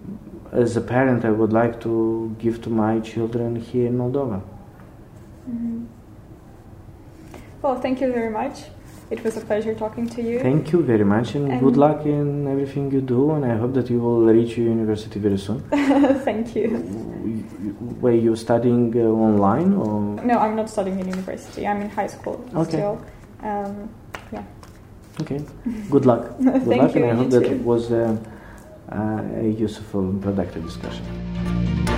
as 0.52 0.76
a 0.76 0.80
parent, 0.80 1.24
I 1.24 1.30
would 1.30 1.52
like 1.52 1.80
to 1.82 2.34
give 2.38 2.62
to 2.62 2.70
my 2.70 3.00
children 3.00 3.56
here 3.56 3.86
in 3.86 3.98
Moldova. 3.98 4.42
Mm-hmm. 5.48 5.84
Well, 7.62 7.80
thank 7.80 8.00
you 8.00 8.12
very 8.12 8.30
much. 8.30 8.64
It 9.10 9.24
was 9.24 9.38
a 9.38 9.40
pleasure 9.40 9.74
talking 9.74 10.06
to 10.10 10.22
you. 10.22 10.40
Thank 10.40 10.70
you 10.70 10.82
very 10.82 11.04
much, 11.04 11.34
and, 11.34 11.50
and, 11.50 11.60
good 11.60 11.78
luck 11.78 12.04
in 12.04 12.46
everything 12.46 12.92
you 12.92 13.00
do. 13.00 13.30
And 13.30 13.44
I 13.44 13.56
hope 13.56 13.72
that 13.72 13.88
you 13.88 14.00
will 14.00 14.20
reach 14.26 14.58
your 14.58 14.68
university 14.68 15.18
very 15.18 15.38
soon. 15.38 15.60
thank 16.28 16.54
you. 16.54 16.68
Were 18.02 18.12
you 18.12 18.36
studying 18.36 18.94
uh, 18.94 19.04
online 19.04 19.72
or? 19.72 20.22
No, 20.22 20.38
I'm 20.38 20.54
not 20.56 20.68
studying 20.68 21.00
in 21.00 21.08
university. 21.08 21.66
I'm 21.66 21.80
in 21.80 21.88
high 21.88 22.06
school 22.06 22.44
okay. 22.54 22.70
still. 22.70 23.02
Um, 23.42 23.88
yeah. 24.30 24.44
Okay. 25.22 25.40
Good 25.90 26.04
luck. 26.04 26.36
Good 26.38 26.64
Thank 26.64 26.82
luck, 26.82 26.94
you, 26.94 27.04
and 27.04 27.10
I 27.10 27.14
hope 27.14 27.30
too. 27.30 27.40
that 27.40 27.50
it 27.50 27.62
was. 27.62 27.90
Uh, 27.90 27.96
uh, 27.96 28.37
a 28.88 29.54
useful 29.58 30.00
and 30.00 30.22
productive 30.22 30.64
discussion. 30.64 31.97